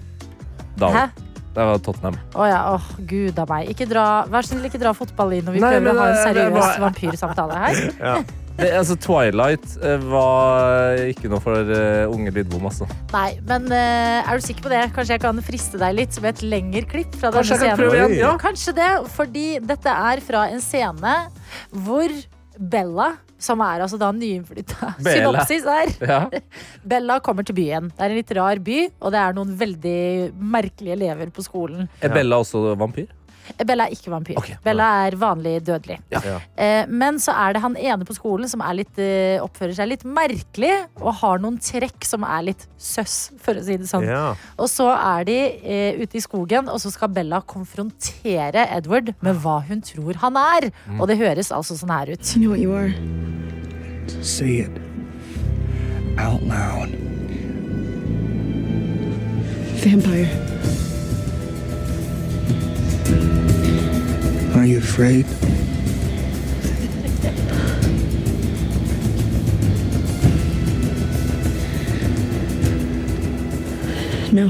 Da. 0.81 0.88
Hæ? 0.90 1.07
Det 1.55 1.64
var 1.68 1.79
Tottenham. 1.85 2.14
Å 2.35 2.47
ja, 2.49 2.61
oh, 2.75 2.85
gud 3.07 3.38
av 3.38 3.51
meg. 3.53 3.68
Ikke 3.68 3.85
dra, 3.88 4.25
vær 4.33 4.40
så 4.47 4.55
snill, 4.55 4.64
ikke 4.71 4.79
dra 4.81 4.95
fotball 4.97 5.35
inn 5.37 5.45
når 5.45 5.53
vi 5.53 5.61
Nei, 5.61 5.73
prøver 5.75 5.85
men 5.87 5.99
å 5.99 6.01
ha 6.01 6.12
en 6.14 6.23
seriøs 6.25 6.79
vampyrsamtale 6.81 7.59
her. 7.66 7.83
Ja. 8.01 8.14
Det, 8.58 8.68
altså, 8.76 8.96
Twilight 9.00 9.64
eh, 9.82 10.02
var 10.10 11.00
ikke 11.08 11.30
noe 11.32 11.40
for 11.42 11.72
eh, 11.72 12.04
unge 12.10 12.32
lydbom, 12.36 12.66
altså. 12.68 12.86
Nei, 13.14 13.30
men 13.48 13.66
eh, 13.72 14.20
er 14.20 14.38
du 14.38 14.44
sikker 14.44 14.66
på 14.66 14.72
det? 14.72 14.82
Kanskje 14.96 15.16
jeg 15.16 15.24
kan 15.24 15.40
friste 15.44 15.80
deg 15.80 15.96
litt 15.96 16.18
med 16.20 16.34
et 16.34 16.44
lengre 16.44 16.84
klipp 16.90 17.16
fra 17.16 17.32
Kanskje 17.34 17.56
denne 17.58 17.70
jeg 17.70 17.74
kan 17.74 17.82
prøve 17.82 17.96
scenen? 17.96 18.18
Ja. 18.20 18.32
Kanskje 18.42 18.76
det, 18.76 18.90
fordi 19.16 19.46
dette 19.72 19.96
er 20.12 20.22
fra 20.24 20.46
en 20.52 20.62
scene 20.64 21.16
hvor 21.72 22.16
Bella, 22.58 23.08
som 23.42 23.62
er 23.64 23.82
altså 23.82 23.96
da 23.98 24.10
nyinnflytta 24.14 24.92
Synopsis 25.00 25.64
her. 25.66 25.94
Ja. 26.04 26.20
Bella 26.92 27.18
kommer 27.24 27.46
til 27.48 27.56
byen. 27.56 27.88
Det 27.96 28.04
er 28.04 28.12
en 28.12 28.20
litt 28.20 28.36
rar 28.36 28.60
by, 28.62 28.78
og 29.00 29.14
det 29.14 29.22
er 29.22 29.40
noen 29.40 29.56
veldig 29.58 29.98
merkelige 30.52 30.98
elever 31.00 31.32
på 31.34 31.44
skolen. 31.46 31.88
Er 32.04 32.12
Bella 32.14 32.38
også 32.44 32.76
vampyr? 32.78 33.08
Bella 33.66 33.86
er 33.86 33.96
ikke 33.96 34.12
vampyr. 34.12 34.38
Okay. 34.40 34.56
Bella 34.64 34.88
er 35.06 35.16
vanlig 35.20 35.54
dødelig. 35.66 35.98
Ja. 36.12 36.22
Ja. 36.26 36.36
Eh, 36.56 36.84
men 36.88 37.20
så 37.22 37.34
er 37.36 37.56
det 37.56 37.62
han 37.64 37.76
ene 37.76 38.06
på 38.08 38.16
skolen 38.16 38.50
som 38.50 38.62
er 38.64 38.78
litt, 38.80 38.98
eh, 38.98 39.42
oppfører 39.42 39.76
seg 39.78 39.90
litt 39.92 40.04
merkelig 40.04 40.72
og 41.00 41.12
har 41.20 41.42
noen 41.42 41.58
trekk 41.62 42.06
som 42.08 42.26
er 42.26 42.48
litt 42.50 42.66
søss, 42.80 43.30
for 43.42 43.58
å 43.58 43.64
si 43.64 43.76
det 43.80 43.88
sånn. 43.90 44.06
Ja. 44.08 44.34
Og 44.58 44.70
så 44.72 44.88
er 44.94 45.26
de 45.28 45.38
eh, 45.62 46.00
ute 46.02 46.18
i 46.18 46.24
skogen, 46.24 46.70
og 46.72 46.80
så 46.82 46.92
skal 46.94 47.12
Bella 47.14 47.42
konfrontere 47.46 48.66
Edward 48.78 49.14
med 49.20 49.42
hva 49.42 49.60
hun 49.68 49.82
tror 49.84 50.20
han 50.22 50.38
er. 50.40 50.70
Og 50.98 51.06
det 51.10 51.18
høres 51.20 51.52
altså 51.54 51.76
sånn 51.78 51.92
her 51.92 52.14
ut. 52.14 52.36
You 52.36 52.42
know 52.42 52.50
what 52.54 52.60
you 52.60 52.72
are? 52.74 52.92
Say 54.22 54.62
it 54.66 54.78
out 56.18 56.42
loud. 56.42 56.90
Vampire. 59.82 60.82
Are 64.55 64.66
you 64.66 64.79
afraid? 64.79 65.27
No. 74.33 74.48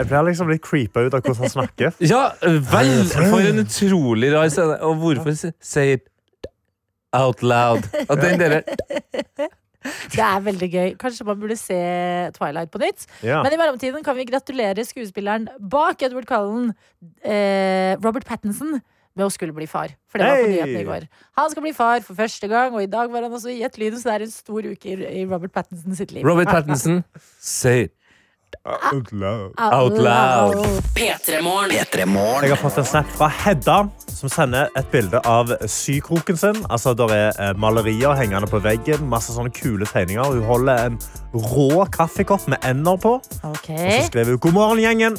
Jeg 0.00 0.08
blir 0.08 0.24
liksom 0.30 0.48
litt 0.50 0.62
creepa 0.64 1.02
ut 1.04 1.14
av 1.14 1.20
hvordan 1.20 1.44
han 1.44 1.52
snakker. 1.52 1.92
Ja, 2.12 2.22
vel! 2.40 3.04
For 3.12 3.44
en 3.44 3.62
utrolig 3.62 4.32
rar 4.34 4.48
scene. 4.50 4.78
Og 4.86 4.96
hvorfor 5.02 5.36
sier 5.60 6.00
out 7.12 7.42
loud? 7.42 7.86
Og 8.06 8.16
den 8.22 8.40
dere 8.40 8.62
Det 10.14 10.22
er 10.24 10.44
veldig 10.44 10.68
gøy. 10.70 10.88
Kanskje 11.00 11.26
man 11.28 11.40
burde 11.40 11.56
se 11.58 11.80
Twilight 12.36 12.72
på 12.72 12.80
nytt. 12.82 13.06
Ja. 13.24 13.40
Men 13.44 13.54
i 13.54 13.60
mellomtiden 13.60 14.04
kan 14.06 14.16
vi 14.18 14.28
gratulere 14.28 14.84
skuespilleren 14.86 15.48
bak 15.72 16.02
Edward 16.06 16.28
Cullen, 16.28 16.72
eh, 17.24 17.96
Robert 18.00 18.26
Pattinson, 18.28 18.80
med 19.16 19.26
å 19.26 19.30
skulle 19.32 19.54
bli 19.56 19.66
far. 19.68 19.94
For 20.10 20.22
det 20.22 20.28
var 20.28 20.42
på 20.44 20.50
nyhetene 20.52 20.82
i 20.84 20.88
går. 20.88 21.06
Han 21.38 21.52
skal 21.52 21.64
bli 21.64 21.72
far 21.76 22.04
for 22.06 22.18
første 22.18 22.50
gang, 22.50 22.74
og 22.76 22.84
i 22.84 22.90
dag 22.90 23.10
var 23.12 23.26
han 23.26 23.32
også 23.34 23.52
i 23.52 23.62
et 23.66 23.80
lyd, 23.80 23.96
så 23.98 24.12
det 24.12 24.18
er 24.18 24.26
en 24.28 24.34
stor 24.34 24.68
uke 24.70 24.92
i, 24.92 24.98
i 25.22 25.24
Robert 25.26 25.52
Pattinson 25.56 25.96
sitt 25.98 26.14
liv. 26.14 26.26
Robert 26.26 26.52
Pattinson, 26.52 27.02
say 27.40 27.88
it 27.88 27.99
Out 28.66 29.12
loud. 29.12 29.52
out 29.58 29.92
loud. 29.98 30.82
P3morgen. 30.94 32.42
Jeg 32.42 32.50
har 32.50 32.56
fått 32.60 32.78
en 32.78 32.84
snap 32.84 33.08
fra 33.16 33.28
Hedda, 33.32 33.78
som 34.08 34.28
sender 34.28 34.68
et 34.76 34.86
bilde 34.92 35.20
av 35.24 35.52
sykroken 35.66 36.36
sin. 36.36 36.60
Altså, 36.70 36.94
Der 36.94 37.14
er 37.14 37.30
eh, 37.40 37.56
malerier 37.58 38.14
hengende 38.18 38.46
på 38.50 38.60
veggen, 38.60 39.08
masse 39.08 39.32
sånne 39.32 39.50
kule 39.54 39.86
tegninger. 39.86 40.24
Hun 40.24 40.44
holder 40.44 40.86
en 40.86 41.00
rå 41.34 41.84
kaffekopp 41.92 42.48
med 42.48 42.58
ender 42.68 42.96
på. 43.00 43.16
Ok. 43.42 43.70
Og 43.70 43.92
så 43.92 44.06
skrev 44.10 44.34
hun 44.34 44.38
God 44.38 44.52
morgen, 44.52 44.84
gjengen. 44.84 45.18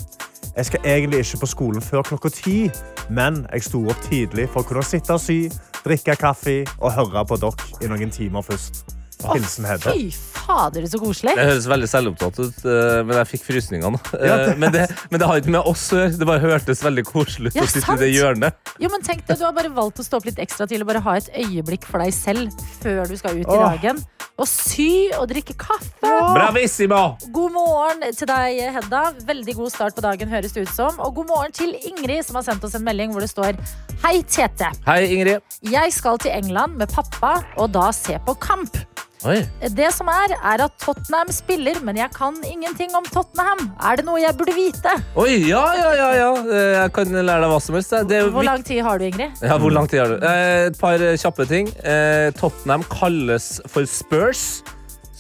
Jeg 0.56 0.66
skal 0.66 0.80
egentlig 0.86 1.20
ikke 1.20 1.38
på 1.38 1.46
skolen 1.46 1.82
før 1.82 2.02
klokka 2.02 2.30
ti, 2.30 2.72
men 3.10 3.46
jeg 3.54 3.64
sto 3.64 3.86
opp 3.90 4.02
tidlig 4.10 4.50
for 4.52 4.62
å 4.62 4.68
kunne 4.68 4.84
sitte 4.84 5.16
og 5.16 5.22
sy, 5.24 5.46
drikke 5.86 6.16
kaffe 6.20 6.66
og 6.80 6.92
høre 6.98 7.26
på 7.26 7.40
dere 7.42 7.86
i 7.86 7.90
noen 7.90 8.12
timer 8.12 8.44
først. 8.46 9.01
Hilsen 9.34 9.66
Hedda. 9.70 9.94
Fy 9.94 10.12
Fader, 10.42 10.86
så 10.90 10.98
koselig. 11.00 11.36
Det 11.38 11.44
høres 11.52 11.68
veldig 11.70 11.88
selvopptatt 11.92 12.40
ut, 12.42 12.64
eh, 12.66 13.02
men 13.06 13.18
jeg 13.22 13.28
fikk 13.36 13.44
frysningene. 13.52 14.00
Ja, 14.18 14.38
Eh, 14.42 14.56
Men, 14.58 14.72
det, 14.74 14.88
men 15.12 15.20
det 15.22 15.28
har 15.30 15.38
ikke 15.42 15.54
med 15.54 15.68
oss 15.70 15.84
å 15.94 16.00
gjøre. 16.02 16.18
Det 16.18 16.28
bare 16.28 16.42
hørtes 16.44 16.82
veldig 16.84 17.04
koselig 17.06 17.52
ut 17.54 17.60
Ja, 17.60 17.64
å 17.64 17.70
sitte 17.70 17.86
sant. 17.86 18.02
i 18.02 18.06
det 18.08 18.12
hjørnet. 18.16 18.54
Jo, 18.82 18.90
men 18.90 19.02
tenk 19.06 19.26
deg, 19.28 19.38
Du 19.38 19.46
har 19.46 19.54
bare 19.54 19.70
valgt 19.70 20.00
å 20.02 20.04
stå 20.08 20.18
opp 20.18 20.26
litt 20.26 20.40
ekstra 20.42 20.68
til 20.68 20.82
og 20.82 20.88
bare 20.90 21.00
ha 21.06 21.14
et 21.22 21.30
øyeblikk 21.38 21.86
for 21.86 22.00
deg 22.02 22.14
selv 22.14 22.52
før 22.82 23.06
du 23.08 23.16
skal 23.18 23.38
ut 23.38 23.46
i 23.46 23.60
dagen. 23.62 24.02
Og 24.42 24.48
sy 24.48 25.12
og 25.20 25.28
drikke 25.30 25.54
kaffe. 25.60 26.02
Bravissimo! 26.34 27.18
God 27.32 27.52
morgen 27.54 28.02
til 28.18 28.28
deg, 28.32 28.62
Hedda. 28.74 29.02
Veldig 29.28 29.56
god 29.60 29.72
start 29.76 29.96
på 29.98 30.02
dagen, 30.02 30.30
høres 30.32 30.56
det 30.56 30.64
ut 30.66 30.74
som. 30.74 30.98
Og 31.04 31.14
god 31.20 31.28
morgen 31.30 31.52
til 31.54 31.76
Ingrid, 31.78 32.26
som 32.26 32.40
har 32.40 32.44
sendt 32.48 32.64
oss 32.66 32.74
en 32.80 32.84
melding 32.88 33.12
hvor 33.14 33.22
det 33.22 33.30
står 33.30 33.60
Hei, 34.02 34.24
Tete. 34.26 34.72
Hei, 34.88 35.04
Ingrid. 35.14 35.44
Jeg 35.70 35.94
skal 35.94 36.18
til 36.18 36.32
England 36.34 36.80
med 36.82 36.90
pappa 36.90 37.36
og 37.62 37.70
da 37.76 37.92
se 37.94 38.18
på 38.26 38.34
kamp. 38.42 38.80
Oi. 39.22 39.38
Det 39.78 39.90
som 39.94 40.08
er, 40.10 40.34
er 40.34 40.64
at 40.66 40.74
Tottenham 40.82 41.30
spiller, 41.34 41.78
men 41.86 42.00
jeg 42.00 42.10
kan 42.16 42.40
ingenting 42.48 42.96
om 42.98 43.06
Tottenham. 43.06 43.68
Er 43.78 44.00
det 44.00 44.06
noe 44.08 44.18
jeg 44.24 44.34
burde 44.40 44.56
vite? 44.58 44.96
Oi, 45.22 45.36
ja, 45.46 45.62
ja, 45.78 45.92
ja, 46.00 46.08
ja. 46.18 46.30
Eh, 46.42 46.72
Jeg 46.82 46.94
kan 46.96 47.14
lære 47.14 47.44
deg 47.44 47.52
hva 47.54 47.60
som 47.62 47.78
helst. 47.78 47.94
Det 48.10 48.24
Hvor 48.34 48.48
lang 48.48 48.66
tid 48.66 48.82
har 48.82 48.98
du, 48.98 49.06
Ingrid? 49.06 49.38
Ja, 49.46 49.60
hvor 49.62 49.70
lang 49.76 49.90
tid 49.92 50.02
har 50.02 50.16
du? 50.16 50.26
Eh, 50.26 50.68
Et 50.72 50.80
par 50.82 50.98
kjappe 51.22 51.46
ting. 51.50 51.70
Eh, 51.86 52.32
Tottenham 52.40 52.82
kalles 52.90 53.60
for 53.70 53.86
Spurs. 53.86 54.64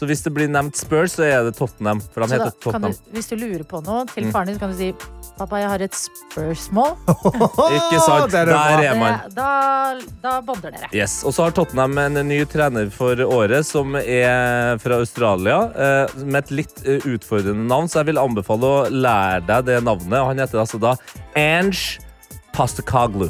Så 0.01 0.07
hvis 0.09 0.23
det 0.25 0.31
blir 0.33 0.47
nevnt 0.49 0.73
Spurs, 0.79 1.13
så 1.13 1.21
er 1.29 1.43
det 1.45 1.51
Tottenham. 1.59 1.99
For 2.09 2.23
han 2.25 2.31
Så 2.31 2.37
da 2.41 2.49
Tottenham. 2.57 2.91
du, 2.97 3.11
hvis 3.13 3.27
du 3.29 3.35
lurer 3.37 3.61
på 3.69 3.83
noe 3.85 4.07
til 4.09 4.25
Mm. 4.25 4.31
faren 4.33 4.47
din, 4.49 4.55
så 4.57 4.59
kan 4.63 4.71
du 4.73 4.77
si 4.79 4.93
Pappa, 5.37 5.57
jeg 5.61 5.69
har 5.69 5.81
et 5.85 5.93
spørsmål. 5.95 6.97
Ikke 7.77 7.99
sant? 8.01 8.33
Er 8.33 8.45
Der 8.49 8.81
er 8.83 8.95
man. 8.99 9.21
Det, 9.29 9.35
da, 9.35 9.99
da 10.21 10.33
bonder 10.41 10.71
dere. 10.73 10.89
Yes. 10.93 11.19
Og 11.25 11.33
så 11.33 11.45
har 11.45 11.51
Tottenham 11.55 11.97
en 12.01 12.19
ny 12.27 12.41
trener 12.45 12.89
for 12.93 13.15
året, 13.25 13.65
som 13.65 13.95
er 13.95 14.77
fra 14.81 14.97
Australia. 15.01 15.59
eh, 15.75 16.25
Med 16.25 16.43
et 16.43 16.51
litt 16.51 16.81
eh, 16.85 16.99
utfordrende 17.13 17.65
navn, 17.69 17.87
så 17.87 18.01
jeg 18.01 18.09
vil 18.11 18.21
anbefale 18.21 18.61
å 18.73 18.89
lære 18.89 19.45
deg 19.47 19.65
det 19.69 19.79
navnet. 19.85 20.17
Han 20.25 20.37
heter 20.41 20.59
altså 20.65 20.81
da 20.81 20.95
Ange 21.37 21.99
Pastakaglu. 22.53 23.29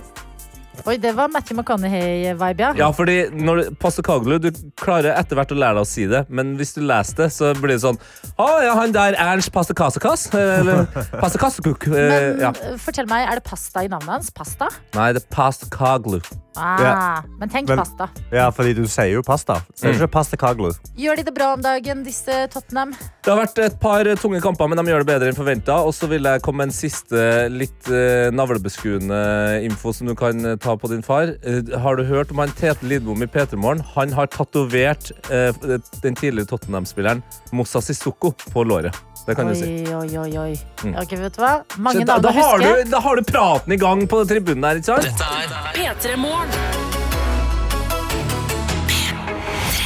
Oi, 0.88 0.96
det 0.98 1.12
var 1.14 1.28
Matthew 1.30 1.60
McConaughey-vibe, 1.60 2.64
ja. 2.64 2.70
Ja, 2.80 2.88
fordi 2.96 3.18
når 3.36 3.74
Pastakaglu 3.82 4.38
Du 4.42 4.48
klarer 4.80 5.14
etter 5.20 5.38
hvert 5.38 5.52
å 5.54 5.58
lære 5.60 5.78
deg 5.78 5.86
å 5.86 5.90
si 5.90 6.06
det, 6.10 6.24
men 6.32 6.56
hvis 6.58 6.74
du 6.78 6.82
leser 6.82 7.26
det, 7.26 7.28
så 7.36 7.52
blir 7.60 7.76
det 7.76 7.82
sånn 7.84 8.00
Å 8.42 8.48
ja, 8.66 8.74
han 8.80 8.96
der 8.96 9.18
Ernst 9.20 9.52
Pastakasakass? 9.54 10.30
Eller 10.38 10.86
Pastakasakuk? 11.22 11.86
Men 11.92 12.40
Ja. 12.42 12.54
eh, 12.56 12.78
fortell 12.82 13.10
meg, 13.12 13.28
er 13.30 13.42
det 13.42 13.46
pasta 13.46 13.84
i 13.86 13.92
navnet 13.92 14.10
hans? 14.16 14.32
Pasta? 14.34 14.72
Nei, 14.96 15.12
det 15.14 15.22
er 15.26 15.28
Pastakaglu. 15.36 16.22
Ah, 16.56 16.82
Ja. 16.82 17.22
Men 17.40 17.50
tenk 17.50 17.68
Men- 17.70 17.78
pasta. 17.80 18.10
Ja, 18.32 18.50
fordi 18.52 18.74
du 18.76 18.84
sier 18.88 19.14
jo 19.14 19.22
pasta. 19.24 19.62
Sier 19.76 19.94
mm. 19.94 20.00
ikke 20.00 20.12
pasta 20.12 20.38
kaglu? 20.38 20.74
Gjør 20.98 21.18
de 21.18 21.24
det 21.24 21.34
bra 21.34 21.54
om 21.54 21.62
dagen, 21.62 22.04
disse 22.04 22.48
Tottenham? 22.52 22.92
Det 23.24 23.32
har 23.32 23.40
vært 23.46 23.60
et 23.64 23.80
par 23.80 24.04
tunge 24.04 24.42
kamper, 24.42 24.68
men 24.68 24.78
de 24.78 24.92
gjør 24.92 25.06
det 25.06 25.08
bedre 25.08 25.28
enn 25.32 25.38
forventa. 25.38 25.78
Og 25.86 25.94
så 25.94 26.10
vil 26.10 26.24
jeg 26.24 26.42
komme 26.42 26.58
med 26.66 26.68
en 26.72 26.76
siste 26.76 27.50
litt 27.50 27.88
eh, 27.88 28.32
navlebeskuende 28.36 29.64
info 29.64 29.94
som 29.94 30.08
du 30.08 30.16
kan 30.16 30.44
eh, 30.46 30.56
ta 30.62 30.78
på 30.78 30.88
din 30.92 31.04
far. 31.04 31.34
Eh, 31.44 31.80
har 31.80 31.96
du 31.96 32.04
hørt 32.08 32.32
om 32.32 32.42
han 32.44 32.52
Tete 32.58 32.86
Lidbom 32.86 33.24
i 33.24 33.30
P3 33.30 33.56
Morgen? 33.56 33.84
Han 33.96 34.14
har 34.14 34.30
tatovert 34.32 35.12
eh, 35.32 35.54
den 36.02 36.16
tidligere 36.16 36.46
Tottenham-spilleren 36.50 37.24
Mossa 37.52 37.82
Sissoko 37.82 38.34
på 38.54 38.64
låret. 38.64 38.96
Det 39.26 39.36
kan 39.38 39.48
oi, 39.48 39.54
du 39.54 39.60
si. 39.60 39.94
oi, 39.94 40.18
oi, 40.18 40.32
oi. 40.38 40.54
Mm. 40.84 40.96
Ok, 41.04 41.18
vet 41.20 41.36
du 41.36 41.44
hva? 41.44 41.52
Mange 41.78 42.06
navn 42.06 42.26
da, 42.26 42.32
å 42.32 42.38
har 42.40 42.58
huske. 42.58 42.72
du, 42.86 42.96
da 42.96 43.04
har 43.06 43.22
du 43.22 43.28
praten 43.28 43.76
i 43.76 43.82
gang 43.82 44.08
på 44.10 44.24
tribunen 44.30 44.66
her, 44.70 44.82
ikke 44.82 44.96
sant? 44.96 45.12
Dette 45.12 45.30
er 45.44 45.78
P3 45.78 46.18
Morgen. 46.22 46.91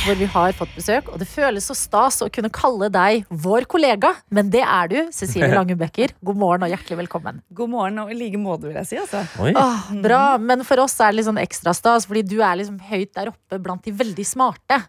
Hvor 0.06 0.18
vi 0.20 0.26
har 0.30 0.54
fått 0.54 0.74
besøk, 0.78 1.08
og 1.10 1.18
det 1.18 1.26
føles 1.26 1.66
så 1.66 1.74
stas 1.78 2.20
å 2.22 2.28
kunne 2.34 2.52
kalle 2.54 2.92
deg 2.94 3.26
vår 3.30 3.66
kollega. 3.70 4.12
Men 4.30 4.52
det 4.54 4.62
er 4.62 4.92
du, 4.92 4.98
Cecilie 5.16 5.78
Becker. 5.82 6.14
God 6.26 6.38
morgen 6.38 6.66
og 6.68 6.70
hjertelig 6.70 7.00
velkommen. 7.00 7.42
God 7.58 7.72
morgen 7.74 8.04
og 8.04 8.12
i 8.14 8.18
like 8.20 8.38
måte, 8.42 8.70
vil 8.70 8.78
jeg 8.84 8.90
si. 8.92 9.00
Altså. 9.02 9.24
Åh, 9.50 9.88
bra, 10.06 10.24
men 10.38 10.62
for 10.68 10.84
oss 10.84 11.00
er 11.00 11.10
det 11.10 11.20
litt 11.22 11.30
sånn 11.30 11.42
ekstra 11.42 11.74
stas, 11.74 12.06
fordi 12.10 12.22
du 12.28 12.38
er 12.38 12.60
liksom 12.62 12.78
høyt 12.86 13.16
der 13.18 13.34
oppe 13.34 13.60
blant 13.62 13.88
de 13.88 13.96
veldig 13.98 14.28
smarte. 14.30 14.84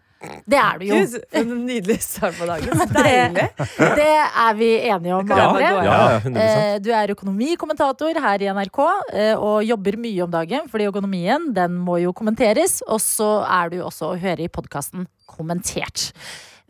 Det 0.49 0.57
er 0.57 0.79
du 0.79 0.85
jo. 0.87 0.97
Gud, 0.97 1.15
en 1.37 1.51
nydelig 1.67 1.97
start 2.01 2.37
på 2.39 2.47
dagen. 2.49 2.71
Det, 2.79 2.87
deilig. 2.95 3.47
det 3.99 4.07
er 4.25 4.55
vi 4.57 4.69
enige 4.89 5.17
om, 5.17 5.29
Ja, 5.29 5.47
ja, 5.61 5.97
100 6.23 6.41
Eh, 6.41 6.79
Du 6.83 6.89
er 6.95 7.13
økonomikommentator 7.13 8.17
her 8.23 8.41
i 8.43 8.49
NRK 8.49 8.79
eh, 9.13 9.33
og 9.35 9.61
jobber 9.67 9.97
mye 10.01 10.23
om 10.25 10.33
dagen, 10.33 10.67
fordi 10.71 10.89
økonomien 10.89 11.51
den 11.53 11.77
må 11.85 11.99
jo 12.01 12.13
kommenteres. 12.17 12.79
Og 12.87 13.01
så 13.03 13.29
er 13.45 13.73
du 13.73 13.81
også 13.85 14.13
å 14.13 14.19
høre 14.21 14.47
i 14.47 14.51
podkasten 14.51 15.05
Kommentert. 15.27 16.09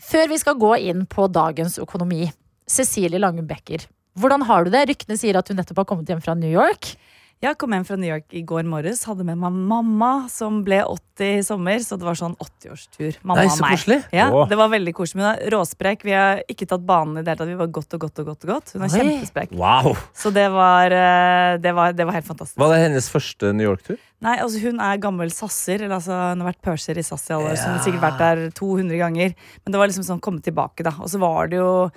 Før 0.03 0.27
vi 0.27 0.37
skal 0.41 0.57
gå 0.59 0.73
inn 0.89 1.05
på 1.09 1.29
dagens 1.31 1.77
økonomi, 1.79 2.27
Cecilie 2.67 3.21
Langum 3.21 3.47
Becker. 3.47 3.85
Hvordan 4.17 4.43
har 4.49 4.65
du 4.65 4.73
det? 4.73 4.87
Ryktene 4.89 5.15
sier 5.19 5.37
at 5.39 5.47
du 5.47 5.55
nettopp 5.55 5.83
har 5.83 5.87
kommet 5.93 6.09
hjem 6.09 6.21
fra 6.25 6.35
New 6.35 6.51
York. 6.51 6.95
Jeg 7.37 7.53
kom 7.61 7.69
hjem 7.69 7.83
fra 7.85 7.95
New 8.01 8.09
York 8.09 8.31
i 8.33 8.41
går 8.49 8.63
morges. 8.65 9.03
Hadde 9.05 9.21
med 9.27 9.37
meg 9.37 9.53
mamma, 9.69 10.07
som 10.33 10.63
ble 10.65 10.79
80 10.89 11.35
i 11.37 11.43
sommer. 11.45 11.77
Så 11.85 11.93
det 12.01 12.07
var 12.07 12.17
sånn 12.17 12.33
80-årstur. 12.41 13.19
Mamma 13.21 13.43
Nei, 13.43 13.51
og 13.51 13.59
meg. 13.61 13.75
koselig. 13.77 13.97
Ja, 14.15 14.25
Åh. 14.33 14.47
det 14.49 14.57
var 14.57 14.71
veldig 14.73 14.93
koselig. 14.97 15.21
Hun 15.21 15.27
er 15.35 15.53
råsprek. 15.53 16.01
Vi 16.07 16.15
har 16.17 16.41
ikke 16.49 16.65
tatt 16.71 16.81
banen 16.89 17.19
i 17.19 17.21
det 17.21 17.29
hele 17.35 17.37
tatt. 17.43 17.51
Vi 17.51 17.59
var 17.59 17.69
godt 17.77 17.93
og 17.93 18.01
godt 18.07 18.23
og 18.23 18.31
godt. 18.31 18.47
og 18.47 18.53
godt 18.55 18.73
Hun 18.73 18.81
er 18.81 18.89
Oi. 18.89 18.97
kjempesprek. 18.97 19.53
Wow. 19.53 19.93
Så 20.17 20.33
det 20.33 20.47
var, 20.49 20.89
eh, 20.97 21.57
det, 21.61 21.75
var, 21.77 21.93
det 21.93 22.09
var 22.09 22.17
helt 22.17 22.25
fantastisk. 22.25 22.57
Var 22.57 22.73
det 22.73 22.81
hennes 22.87 23.09
første 23.13 23.53
New 23.53 23.69
York-tur? 23.69 24.01
Nei, 24.25 24.39
altså 24.41 24.57
Hun 24.65 24.81
er 24.81 24.97
gammel 24.97 25.29
sasser. 25.29 25.77
Eller 25.85 25.93
altså 26.01 26.17
Hun 26.33 26.41
har 26.41 26.49
vært 26.55 26.63
purser 26.65 26.97
i 26.97 27.05
SAS 27.05 27.29
i 27.29 27.33
alle 27.37 27.53
år, 27.53 27.55
så 27.61 27.69
hun 27.69 27.77
har 27.77 27.85
sikkert 27.85 28.01
vært 28.09 28.17
der 28.25 28.49
200 28.57 28.97
ganger. 28.97 29.35
Men 29.61 29.71
det 29.77 29.77
var 29.77 29.93
liksom 29.93 30.09
sånn 30.09 30.25
komme 30.25 30.41
tilbake, 30.41 30.81
da. 30.81 30.97
Og 30.97 31.05
så 31.13 31.21
var 31.21 31.53
det 31.53 31.61
jo 31.61 31.91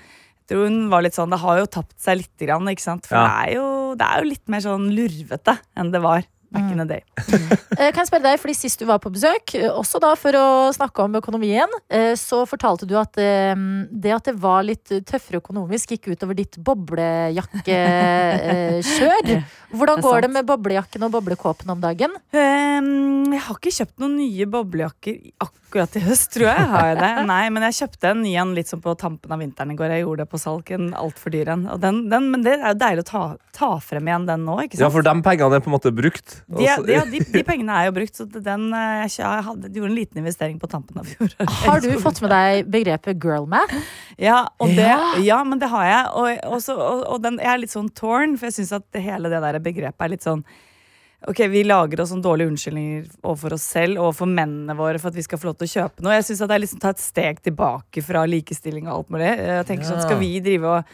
jeg 0.51 0.57
tror 0.59 0.65
hun 0.67 0.89
var 0.91 1.05
litt 1.07 1.15
sånn, 1.15 1.31
Det 1.31 1.39
har 1.39 1.59
jo 1.61 1.67
tapt 1.71 1.95
seg 2.03 2.17
litt, 2.19 2.37
grann, 2.43 2.67
ikke 2.67 2.83
sant? 2.83 3.07
For 3.07 3.15
Ja. 3.15 3.23
det, 3.23 3.53
er 3.53 3.55
jo, 3.55 3.67
det 3.99 4.07
er 4.07 4.17
jo 4.23 4.31
litt 4.33 4.47
mer 4.53 4.63
sånn 4.65 4.87
lurvete 4.95 5.55
enn 5.79 5.91
det 5.95 6.03
var 6.05 6.21
back 6.51 6.73
in 6.73 6.79
the 6.79 6.85
day. 6.85 7.03
Eh, 7.79 7.93
Kan 7.95 8.03
jeg 8.03 8.09
spørre 8.11 8.27
deg, 8.27 8.41
fordi 8.43 8.55
Sist 8.59 8.81
du 8.83 8.87
var 8.89 8.99
på 9.03 9.11
besøk, 9.15 9.55
eh, 9.55 9.71
også 9.71 10.01
da 10.03 10.11
for 10.19 10.33
å 10.37 10.47
snakke 10.75 11.05
om 11.05 11.15
økonomien, 11.21 11.71
eh, 11.89 12.15
så 12.19 12.43
fortalte 12.49 12.87
du 12.91 12.97
at 12.99 13.13
det 13.15 14.13
at 14.17 14.25
det 14.27 14.35
var 14.41 14.63
litt 14.67 14.89
tøffere 15.07 15.41
økonomisk, 15.41 15.89
gikk 15.95 16.11
utover 16.17 16.35
ditt 16.37 16.59
boblejakkekjør. 16.59 19.25
Hvordan 19.77 20.03
går 20.03 20.21
det 20.27 20.31
med 20.35 20.49
boblejakken 20.49 21.03
og 21.07 21.13
boblekåpen 21.15 21.71
om 21.71 21.81
dagen? 21.81 22.11
Ehm, 22.35 23.31
jeg 23.31 23.43
har 23.47 23.57
ikke 23.57 23.77
kjøpt 23.79 23.99
noen 24.03 24.19
nye 24.19 24.47
boblejakker 24.51 25.15
akkurat 25.39 25.60
i 25.79 26.03
høst, 26.03 26.31
tror 26.35 26.47
jeg. 26.49 26.65
Har 26.73 26.87
jeg 26.91 26.97
det? 26.99 27.11
Nei, 27.29 27.43
men 27.55 27.65
jeg 27.69 27.77
kjøpte 27.79 28.11
en 28.11 28.23
ny 28.25 28.33
en 28.43 28.55
litt 28.57 28.71
sånn 28.71 28.83
på 28.83 28.95
tampen 28.99 29.33
av 29.35 29.39
vinteren 29.43 29.71
i 29.71 29.77
går. 29.79 29.93
Jeg 29.95 30.03
gjorde 30.05 30.25
det 30.25 30.31
på 30.33 30.41
salg, 30.43 30.71
en 30.75 30.89
altfor 30.99 31.35
dyr 31.35 31.51
en. 31.55 31.63
Og 31.71 31.81
den, 31.83 32.01
den, 32.11 32.27
men 32.33 32.43
det 32.47 32.57
er 32.59 32.73
jo 32.73 32.79
deilig 32.81 33.05
å 33.05 33.09
ta, 33.11 33.23
ta 33.57 33.71
frem 33.85 34.09
igjen 34.11 34.27
den 34.29 34.45
nå, 34.49 34.57
ikke 34.65 34.77
sant? 34.79 34.85
Ja, 34.87 34.91
for 34.95 35.07
de 35.07 35.15
pengene 35.27 35.61
er 35.61 35.65
på 35.65 35.71
en 35.71 35.77
måte 35.77 35.93
brukt. 35.95 36.37
De, 36.49 36.67
Og 36.75 36.87
de, 36.89 36.99
de, 37.13 37.23
de 37.37 37.45
pengene 37.47 37.77
er 37.79 37.91
jo 37.91 37.95
brukt, 38.01 38.17
så 38.19 38.27
den, 38.31 38.67
eh, 38.77 38.97
jeg, 39.05 39.15
jeg 39.23 39.47
hadde, 39.51 39.73
gjorde 39.77 39.93
en 39.93 39.99
liten 40.01 40.23
investering 40.25 40.59
på 40.63 40.71
tampen 40.73 41.03
av 41.03 41.11
fjoråret. 41.13 41.55
Har 41.69 41.85
du 41.85 41.91
fått 42.03 42.23
med 42.25 42.35
deg 42.35 42.73
begrepet 42.75 43.21
girl 43.23 43.47
math? 43.51 43.77
Ja, 44.21 44.43
og 44.61 44.75
det, 44.75 44.89
Ja. 44.89 45.13
ja. 45.25 45.43
men 45.45 45.61
det 45.63 45.71
har 45.73 45.87
jeg. 45.87 46.03
Og, 46.17 46.43
og, 46.55 46.59
så, 46.65 46.75
og, 46.77 47.05
og 47.15 47.23
den, 47.25 47.39
jeg 47.41 47.53
er 47.55 47.63
litt 47.63 47.73
sånn 47.73 47.93
torn, 47.97 48.35
for 48.41 48.51
jeg 48.51 48.59
syns 48.61 48.75
at 48.81 49.01
hele 49.01 49.31
det 49.33 49.41
der 49.45 49.61
begrepet 49.63 50.07
er 50.09 50.13
litt 50.17 50.27
sånn 50.27 50.43
Ok, 51.29 51.43
Vi 51.53 51.65
lager 51.67 52.01
oss 52.01 52.09
sånn 52.15 52.23
dårlige 52.25 52.49
unnskyldninger 52.49 53.05
overfor 53.23 53.53
oss 53.59 53.67
selv 53.75 54.01
og 54.01 54.15
for 54.17 54.31
mennene 54.31 54.73
våre 54.79 54.99
for 54.99 55.13
at 55.13 55.19
vi 55.19 55.25
skal 55.27 55.39
få 55.39 55.51
lov 55.51 55.59
til 55.61 55.69
å 55.69 55.73
kjøpe 55.75 56.05
noe. 56.07 56.15
Jeg 56.17 56.25
syns 56.31 56.41
det 56.47 56.55
er 56.57 56.63
liksom 56.65 56.81
ta 56.81 56.93
et 56.95 57.03
steg 57.05 57.43
tilbake 57.45 58.03
fra 58.07 58.23
likestilling 58.25 58.89
og 58.89 58.95
alt 58.95 59.11
mulig. 59.13 59.29
Jeg 59.37 59.67
tenker 59.69 59.85
sånn, 59.91 60.01
Skal 60.07 60.19
vi 60.23 60.31
drive 60.41 60.65
og 60.65 60.85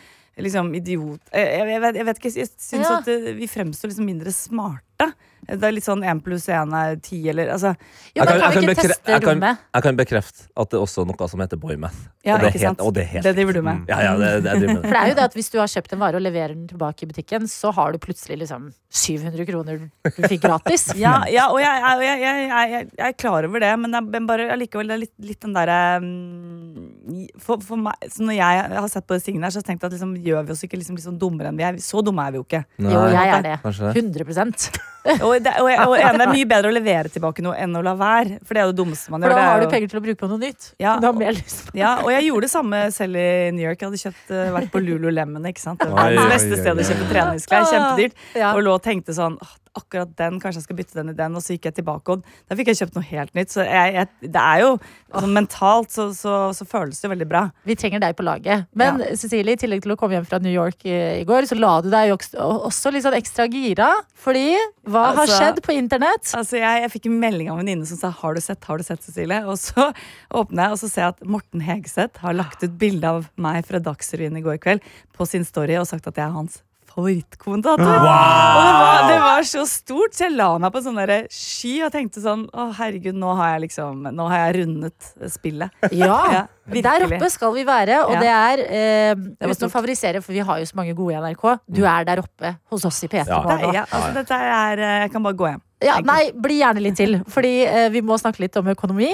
liksom 0.43 0.75
idiot 0.77 1.21
Jeg, 1.33 1.69
jeg, 1.71 1.81
vet, 1.81 1.95
jeg 1.97 2.05
vet 2.11 2.19
ikke, 2.21 2.33
jeg 2.43 2.51
syns 2.59 2.89
Ja. 2.91 2.99
at 2.99 3.09
eh, 3.09 3.31
vi 3.39 3.47
fremstår 3.49 3.89
liksom 3.93 4.05
mindre 4.11 4.33
smarte. 4.35 5.13
Det 5.47 5.63
er 5.63 5.73
litt 5.77 5.85
sånn 5.87 6.03
én 6.03 6.19
pluss 6.25 6.49
én 6.51 6.73
er 6.75 6.97
ti, 7.01 7.21
eller 7.31 7.53
altså 7.55 7.71
Jo, 8.17 8.25
men 8.25 8.27
Jeg 8.27 8.27
kan- 8.27 8.41
kan 8.41 8.53
jeg 8.53 8.61
vi 8.61 8.75
kan 8.75 8.91
jeg 9.15 9.23
kan- 9.23 9.41
Jeg 9.75 9.83
kan 9.83 9.97
bekrefte 9.97 10.47
at 10.57 10.71
det 10.71 10.77
er 10.79 10.83
også 10.83 11.07
noe 11.07 11.29
som 11.29 11.41
heter 11.41 11.57
boymath. 11.57 11.95
Ja, 12.25 12.35
og, 12.35 12.41
det 12.43 12.53
helt- 12.61 12.81
og 12.81 12.95
det 12.95 13.03
er 13.05 13.07
helt 13.07 13.23
Det 13.25 13.35
driver 13.37 13.53
du 13.53 13.63
med. 13.63 13.85
Ja, 13.89 14.01
ja, 14.03 14.17
det, 14.17 14.43
det 14.43 14.51
jeg 14.53 14.59
driver 14.61 14.75
med 14.75 14.83
For 14.83 14.91
det 14.91 15.03
er 15.03 15.09
jo 15.09 15.15
det 15.15 15.25
at 15.25 15.35
Hvis 15.35 15.51
du 15.53 15.59
har 15.59 15.67
kjøpt 15.69 15.93
en 15.93 15.99
vare 16.01 16.15
og 16.17 16.23
leverer 16.23 16.49
den 16.57 16.67
tilbake 16.69 17.03
i 17.03 17.07
butikken, 17.07 17.43
så 17.47 17.73
har 17.73 17.93
du 17.93 17.99
plutselig 17.99 18.39
liksom 18.43 18.73
700 18.91 19.47
kroner 19.47 19.79
du 19.79 20.23
fikk 20.27 20.41
gratis. 20.43 20.89
Ja, 20.97 21.23
ja 21.31 21.49
og 21.51 21.61
jeg, 21.61 21.81
jeg, 21.83 22.01
jeg, 22.01 22.21
jeg, 22.21 22.71
jeg, 22.71 22.91
jeg 22.99 23.07
er 23.09 23.13
klar 23.13 23.45
over 23.45 23.61
det, 23.61 23.79
men, 23.79 23.91
det 23.93 23.99
er- 24.03 24.11
men 24.11 24.27
bare 24.27 24.51
allikevel 24.51 24.89
det 24.89 24.95
er 24.95 25.03
litt, 25.07 25.15
litt 25.21 25.41
den 25.41 25.53
derre 25.55 26.01
mm, 26.01 26.96
for, 27.39 27.61
for 27.63 27.79
meg, 27.81 27.95
så 28.11 28.25
Når 28.27 28.35
jeg 28.39 28.71
har 28.77 28.89
sett 28.91 29.07
på 29.07 29.15
disse 29.17 29.29
tingene, 29.31 29.47
her, 29.47 29.55
så 29.55 29.61
har 29.61 29.65
jeg 29.67 29.71
tenkt 29.73 29.85
at 29.87 29.95
liksom, 29.95 30.17
gjør 30.25 30.47
vi 30.49 30.55
oss 30.57 30.65
ikke 30.67 30.81
liksom, 30.81 30.99
sånn 31.03 31.19
dummere 31.21 31.53
enn 31.53 31.59
vi 31.61 31.67
er. 31.69 31.79
Så 31.83 32.03
dumme 32.05 32.25
er 32.27 32.35
vi 32.35 32.41
jo 32.41 32.47
ikke. 32.47 32.65
Nei, 32.83 32.93
Jo, 32.93 33.05
jeg 33.15 33.33
er 33.37 33.47
det. 33.47 33.57
100 33.63 34.83
Og, 35.23 35.37
det, 35.39 35.53
og, 35.63 35.69
jeg, 35.71 35.79
og 35.87 35.93
en, 36.01 36.17
det 36.19 36.25
er 36.25 36.31
mye 36.33 36.47
bedre 36.51 36.71
å 36.73 36.75
levere 36.75 37.11
tilbake 37.15 37.43
noe 37.47 37.55
enn 37.63 37.77
å 37.79 37.83
la 37.87 37.93
være. 37.95 38.41
For 38.43 38.57
det 38.59 38.63
er 38.63 38.67
det 38.67 38.75
det 38.75 38.81
dummeste 38.81 39.13
man 39.15 39.23
For 39.23 39.31
gjør. 39.31 39.39
da 39.39 39.45
er 39.45 39.53
har 39.53 39.63
du 39.63 39.71
penger 39.71 39.93
til 39.93 40.01
å 40.01 40.03
bruke 40.03 40.19
på 40.25 40.31
noe 40.33 40.41
nytt. 40.43 40.67
Ja, 40.83 40.97
og- 40.99 41.21
lyst 41.23 41.61
på 41.69 41.79
Ja, 41.79 41.93
og 42.03 42.11
jeg 42.11 42.27
gjorde 42.27 42.49
det 42.49 42.51
samme 42.51 42.81
selv 42.91 43.21
i 43.23 43.29
New 43.55 43.63
York. 43.63 43.79
Jeg 43.79 43.87
hadde 43.93 44.03
kjøpt, 44.03 44.31
eh, 44.35 44.51
vært 44.57 44.73
på 44.75 44.83
Lululemon. 44.83 45.47
ikke 45.47 45.63
sant? 45.63 45.79
Det 45.79 45.93
Oi, 45.93 45.95
verdens 45.95 46.33
beste 46.35 46.59
stedet 46.59 46.87
sted 46.87 46.97
å 46.97 46.99
kjøpe 46.99 47.09
treningsklær. 47.13 47.69
Kjempedyrt. 47.71 48.19
Ja. 48.35 48.51
Og 48.57 48.65
lå 48.67 48.75
og 48.75 48.83
tenkte 48.83 49.15
sånn 49.15 49.39
«Åh, 49.39 49.55
akkurat 49.77 50.13
den, 50.19 50.39
kanskje 50.43 50.61
jeg 50.63 50.67
skal 50.67 50.79
bytte 50.81 50.99
den 50.99 51.13
i 51.13 51.17
den, 51.17 51.37
og 51.39 51.45
så 51.45 51.57
gikk 51.57 51.69
jeg 51.71 51.77
tilbake, 51.81 52.17
og 52.17 52.25
da 52.49 52.57
fikk 52.59 52.73
jeg 52.73 52.81
kjøpt 52.81 52.97
noe 52.99 53.07
helt 53.11 53.35
nytt. 53.39 53.53
Så 53.55 53.65
jeg, 53.67 53.95
jeg, 53.97 54.31
det 54.35 54.43
er 54.43 54.63
jo 54.63 54.71
altså, 54.77 55.31
mentalt 55.37 55.95
så, 55.95 56.09
så, 56.17 56.35
så 56.57 56.67
føles 56.69 56.99
det 57.01 57.09
jo 57.09 57.13
veldig 57.15 57.29
bra. 57.31 57.43
Vi 57.69 57.77
trenger 57.79 58.03
deg 58.03 58.17
på 58.19 58.27
laget. 58.27 58.67
Men 58.77 59.03
Cecilie, 59.19 59.57
i 59.57 59.61
tillegg 59.61 59.85
til 59.85 59.95
å 59.95 59.99
komme 60.01 60.19
hjem 60.19 60.29
fra 60.29 60.41
New 60.43 60.53
York 60.55 60.87
i, 60.89 60.97
i 61.21 61.25
går, 61.29 61.49
så 61.51 61.59
la 61.59 61.75
du 61.85 61.91
deg 61.93 62.11
jo 62.11 62.19
også, 62.19 62.49
også 62.71 62.95
litt 62.95 63.07
sånn 63.07 63.19
ekstra 63.19 63.49
gira. 63.53 63.91
Fordi 64.17 64.49
hva 64.87 65.09
har 65.13 65.23
Altså- 65.27 65.41
skjedd 65.41 65.63
på 65.67 65.75
internett? 65.77 66.31
Altså 66.37 66.61
jeg, 66.61 66.83
jeg 66.85 66.93
fikk 66.97 67.11
en 67.11 67.19
melding 67.23 67.51
av 67.51 67.59
en 67.59 67.65
venninne 67.65 67.87
som 67.89 67.99
sa 67.99 68.11
'Har 68.11 68.35
du 68.35 68.41
sett, 68.41 68.65
har 68.65 68.79
du 68.79 68.85
sett, 68.85 69.03
Cecilie?' 69.03 69.45
Og 69.47 69.59
så 69.59 69.93
åpner 70.31 70.69
jeg, 70.69 70.73
og 70.73 70.79
så 70.79 70.89
ser 70.91 71.03
jeg 71.03 71.15
at 71.17 71.27
Morten 71.27 71.61
Hegseth 71.61 72.21
har 72.23 72.35
lagt 72.35 72.63
ut 72.63 72.79
bilde 72.79 73.05
av 73.05 73.29
meg 73.37 73.65
fra 73.67 73.79
Dagsrevyen 73.79 74.37
i 74.39 74.45
går 74.45 74.59
kveld 74.63 74.81
på 75.17 75.27
sin 75.27 75.45
story 75.45 75.77
og 75.81 75.87
sagt 75.87 76.07
at 76.07 76.17
jeg 76.17 76.27
er 76.27 76.35
hans 76.37 76.63
favorittkommentator. 76.97 77.85
Og 77.87 77.93
det 77.93 78.03
var, 78.03 79.07
det 79.11 79.19
var 79.23 79.47
så 79.49 79.65
stort, 79.69 80.17
så 80.17 80.27
jeg 80.27 80.37
la 80.37 80.49
meg 80.63 80.73
på 80.75 80.83
sånn 80.85 81.01
sky 81.33 81.73
og 81.87 81.93
tenkte 81.95 82.23
sånn 82.25 82.47
Å, 82.51 82.69
herregud, 82.79 83.17
nå 83.21 83.35
har 83.39 83.55
jeg 83.55 83.67
liksom 83.67 84.07
Nå 84.17 84.29
har 84.33 84.47
jeg 84.47 84.57
rundet 84.63 85.11
spillet. 85.33 85.71
Ja, 85.93 86.19
Ja, 86.67 86.83
der 86.83 87.05
oppe 87.07 87.29
skal 87.31 87.53
vi 87.55 87.63
være, 87.69 88.01
og 88.09 88.17
Ja. 88.17 88.21
det 88.25 88.31
er 88.33 88.63
eh, 88.67 89.13
det 89.15 89.51
Uten 89.53 89.69
å 89.69 89.71
favorisere, 89.71 90.23
for 90.25 90.35
vi 90.35 90.43
har 90.43 90.59
jo 90.59 90.67
så 90.67 90.79
mange 90.81 90.97
gode 90.99 91.15
i 91.15 91.21
NRK. 91.23 91.45
Du 91.71 91.85
er 91.87 92.09
der 92.09 92.25
oppe 92.25 92.57
hos 92.73 92.89
oss 92.89 92.99
i 93.07 93.11
P3 93.13 93.29
Ja. 93.29 93.39
Morgen 93.45 93.69
nå. 93.69 93.75
Ja, 93.77 93.85
altså, 93.87 94.11
dette 94.17 94.41
er 94.57 94.83
eh, 94.83 94.99
Jeg 95.05 95.15
kan 95.15 95.23
bare 95.29 95.39
gå 95.39 95.53
hjem. 95.53 95.63
Ja, 95.85 96.01
nei, 96.01 96.33
bli 96.33 96.63
gjerne 96.63 96.83
litt 96.83 96.97
til, 96.99 97.21
fordi 97.29 97.55
eh, 97.69 97.89
vi 97.93 98.03
må 98.03 98.19
snakke 98.19 98.47
litt 98.47 98.57
om 98.59 98.73
økonomi. 98.73 99.13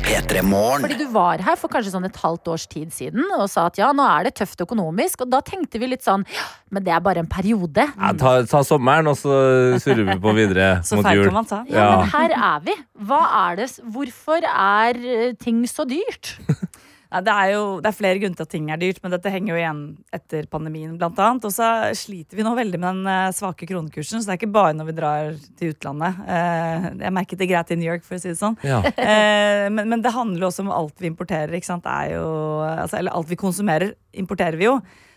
P3 0.00 0.42
Morgen. 0.46 0.80
Fordi 0.86 0.96
du 0.98 1.06
var 1.12 1.42
her 1.44 1.56
for 1.60 1.68
kanskje 1.72 1.92
sånn 1.92 2.06
et 2.08 2.16
halvt 2.22 2.48
års 2.54 2.64
tid 2.70 2.92
siden 2.94 3.26
og 3.36 3.44
sa 3.52 3.66
at 3.68 3.76
ja, 3.80 3.90
nå 3.96 4.04
er 4.06 4.28
det 4.28 4.34
tøft 4.38 4.60
økonomisk. 4.64 5.24
Og 5.26 5.30
da 5.32 5.40
tenkte 5.44 5.80
vi 5.82 5.90
litt 5.92 6.04
sånn 6.06 6.24
men 6.72 6.84
det 6.86 6.94
er 6.94 7.02
bare 7.04 7.20
en 7.20 7.28
periode. 7.28 7.84
Ja, 7.84 8.12
ta, 8.16 8.30
ta 8.48 8.62
sommeren, 8.64 9.10
og 9.10 9.18
så 9.20 9.34
surrer 9.82 10.06
vi 10.08 10.16
på 10.22 10.32
videre 10.38 10.78
Så 10.88 10.96
mot 10.96 11.10
jul. 11.12 11.26
kan 11.28 11.36
man 11.36 11.48
ta. 11.50 11.58
Ja, 11.68 11.82
Ja. 11.82 11.88
men 12.00 12.08
her 12.14 12.32
er 12.38 12.62
vi. 12.64 12.76
Hva 13.10 13.20
er 13.50 13.56
det, 13.60 13.68
hvorfor 13.92 14.46
er 14.48 14.96
eh, 15.02 15.32
ting 15.36 15.60
så 15.68 15.84
dyrt? 15.88 16.36
Ja, 17.12 17.20
det, 17.20 17.32
er 17.32 17.50
jo, 17.52 17.64
det 17.84 17.90
er 17.90 17.96
flere 17.96 18.20
grunner 18.22 18.38
til 18.38 18.46
at 18.46 18.52
ting 18.54 18.68
er 18.72 18.80
dyrt, 18.80 19.02
men 19.04 19.12
dette 19.12 19.32
henger 19.32 19.52
jo 19.52 19.58
igjen 19.60 19.80
etter 20.16 20.46
pandemien. 20.52 20.94
blant 20.96 21.18
annet. 21.20 21.44
Og 21.44 21.52
så 21.52 21.68
sliter 21.98 22.38
vi 22.38 22.46
nå 22.46 22.54
veldig 22.56 22.80
med 22.80 22.88
den 22.88 23.10
eh, 23.12 23.34
svake 23.36 23.68
kronekursen, 23.68 24.22
så 24.22 24.30
det 24.30 24.34
er 24.34 24.40
ikke 24.40 24.54
bare 24.54 24.76
når 24.78 24.88
vi 24.88 24.96
drar 24.96 25.34
til 25.60 25.74
utlandet. 25.74 26.22
Eh, 26.24 26.88
jeg 27.04 27.16
merket 27.18 27.42
det 27.42 27.50
greit 27.52 27.74
i 27.74 27.78
New 27.78 27.90
York, 27.90 28.06
for 28.06 28.16
å 28.16 28.22
si 28.22 28.32
det 28.32 28.40
sånn. 28.40 28.58
Ja. 28.66 28.80
Eh, 29.12 29.66
men, 29.74 29.88
men 29.90 30.02
det 30.04 30.12
handler 30.14 30.46
også 30.46 30.62
om 30.62 30.70
alt 30.72 31.00
vi 31.02 31.08
importerer. 31.10 31.52
ikke 31.56 31.68
sant? 31.68 31.84
Det 31.84 32.14
jo, 32.14 32.26
altså, 32.64 32.96
eller 33.00 33.14
alt 33.16 33.28
vi 33.28 33.38
konsumerer, 33.40 33.92
importerer 34.16 34.56
vi 34.60 34.68
jo. 34.68 34.76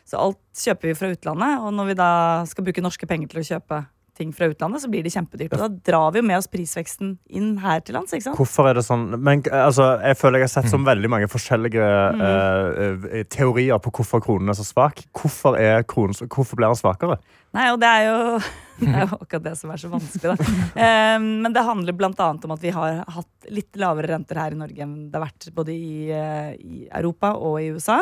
Så 0.09 0.19
alt 0.21 0.39
kjøper 0.57 0.89
vi 0.89 0.95
fra 0.97 1.11
utlandet, 1.13 1.61
og 1.63 1.73
når 1.73 1.91
vi 1.91 1.97
da 1.99 2.09
skal 2.49 2.65
bruke 2.65 2.83
norske 2.83 3.07
penger 3.09 3.31
til 3.31 3.41
å 3.41 3.45
kjøpe 3.47 3.79
ting 4.17 4.31
fra 4.35 4.49
utlandet, 4.51 4.83
så 4.83 4.89
blir 4.91 5.05
det 5.05 5.13
kjempedyrt. 5.13 5.53
Og 5.55 5.61
da 5.61 5.69
drar 5.91 6.13
vi 6.15 6.21
jo 6.21 6.27
med 6.27 6.39
oss 6.39 6.49
prisveksten 6.51 7.15
inn 7.27 7.55
her 7.63 7.83
til 7.85 7.97
lands. 7.97 8.13
ikke 8.15 8.29
sant? 8.29 8.39
Hvorfor 8.39 8.69
er 8.69 8.79
det 8.79 8.85
sånn 8.87 9.07
Men 9.19 9.43
altså, 9.51 9.95
jeg 10.01 10.19
føler 10.19 10.41
jeg 10.41 10.49
har 10.49 10.53
sett 10.55 10.71
så 10.71 10.79
veldig 10.81 11.11
mange 11.11 11.29
forskjellige 11.31 11.89
mm. 12.15 12.25
uh, 12.25 13.17
teorier 13.31 13.81
på 13.83 13.93
hvorfor 13.99 14.23
kronen 14.23 14.51
er 14.51 14.59
så 14.59 14.67
svak. 14.67 15.03
Hvorfor, 15.15 15.59
er 15.59 15.83
kronen, 15.87 16.15
hvorfor 16.27 16.59
blir 16.59 16.71
den 16.71 16.79
svakere? 16.79 17.19
Nei, 17.55 17.69
og 17.71 17.79
det 17.79 17.87
er 17.87 18.05
jo, 18.09 18.39
det 18.81 18.91
er 18.91 19.05
jo 19.05 19.19
akkurat 19.21 19.47
det 19.47 19.55
som 19.59 19.71
er 19.71 19.81
så 19.81 19.91
vanskelig, 19.91 20.35
da. 20.35 20.53
Eh, 20.75 21.17
men 21.23 21.53
det 21.55 21.63
handler 21.63 21.95
bl.a. 21.95 22.29
om 22.35 22.55
at 22.55 22.63
vi 22.63 22.73
har 22.75 23.03
hatt 23.15 23.51
litt 23.53 23.79
lavere 23.79 24.11
renter 24.11 24.41
her 24.41 24.55
i 24.55 24.59
Norge 24.59 24.83
enn 24.83 24.95
det 25.07 25.19
har 25.19 25.27
vært 25.27 25.51
både 25.55 25.75
i, 25.75 26.09
eh, 26.11 26.51
i 26.59 26.87
Europa 26.89 27.35
og 27.39 27.61
i 27.61 27.69
USA. 27.75 28.01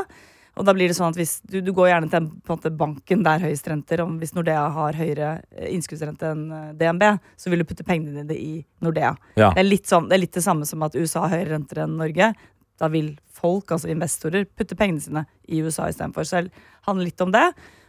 Og 0.54 0.68
da 0.68 0.74
blir 0.76 0.92
det 0.92 0.96
sånn 0.98 1.10
at 1.10 1.18
hvis 1.18 1.40
du, 1.50 1.58
du 1.66 1.72
går 1.74 1.90
gjerne 1.90 2.10
til 2.12 2.28
måte, 2.50 2.72
banken 2.78 3.24
der 3.26 3.42
høyest 3.42 3.68
renter. 3.72 4.04
Om 4.04 4.20
hvis 4.22 4.36
Nordea 4.38 4.68
har 4.76 4.98
høyere 5.00 5.30
eh, 5.56 5.72
innskuddsrente 5.74 6.30
enn 6.30 6.44
eh, 6.54 6.72
DNB, 6.78 7.06
så 7.40 7.50
vil 7.50 7.64
du 7.64 7.68
putte 7.70 7.86
pengene 7.88 8.22
dine 8.22 8.38
i 8.38 8.60
Nordea. 8.86 9.16
Ja. 9.34 9.50
Det, 9.50 9.64
er 9.64 9.70
litt 9.70 9.90
sånn, 9.90 10.10
det 10.12 10.18
er 10.18 10.26
litt 10.26 10.38
det 10.38 10.46
samme 10.46 10.68
som 10.70 10.86
at 10.86 10.98
USA 10.98 11.26
har 11.26 11.40
høyere 11.40 11.56
renter 11.56 11.84
enn 11.86 11.98
Norge. 12.02 12.34
Da 12.82 12.90
vil 12.94 13.16
folk, 13.34 13.74
altså 13.74 13.90
investorer, 13.92 14.46
putte 14.46 14.78
pengene 14.78 15.02
sine 15.02 15.26
i 15.50 15.64
USA 15.66 15.88
istedenfor. 15.90 16.28
Så 16.28 16.46
det 16.46 16.68
handler 16.88 17.10
litt 17.10 17.26
om 17.26 17.34
det. 17.34 17.48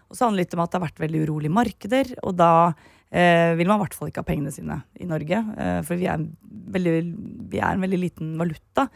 Og 0.09 0.17
så 0.17 0.27
handler 0.27 0.43
det 0.43 0.49
litt 0.49 0.57
om 0.57 0.65
at 0.65 0.73
det 0.73 0.79
har 0.79 0.87
vært 0.87 1.05
veldig 1.05 1.25
urolige 1.27 1.55
markeder, 1.55 2.11
og 2.23 2.37
da 2.39 2.53
eh, 3.11 3.53
vil 3.59 3.69
man 3.69 3.79
i 3.79 3.85
hvert 3.85 3.97
fall 3.97 4.11
ikke 4.11 4.25
ha 4.25 4.29
pengene 4.29 4.53
sine 4.55 4.81
i 5.01 5.09
Norge. 5.11 5.41
Eh, 5.59 5.81
for 5.87 6.01
vi 6.01 6.09
er, 6.11 6.25
veldig, 6.77 6.97
vi 7.51 7.61
er 7.61 7.73
en 7.73 7.85
veldig 7.85 8.01
liten 8.01 8.35
valuta. 8.41 8.89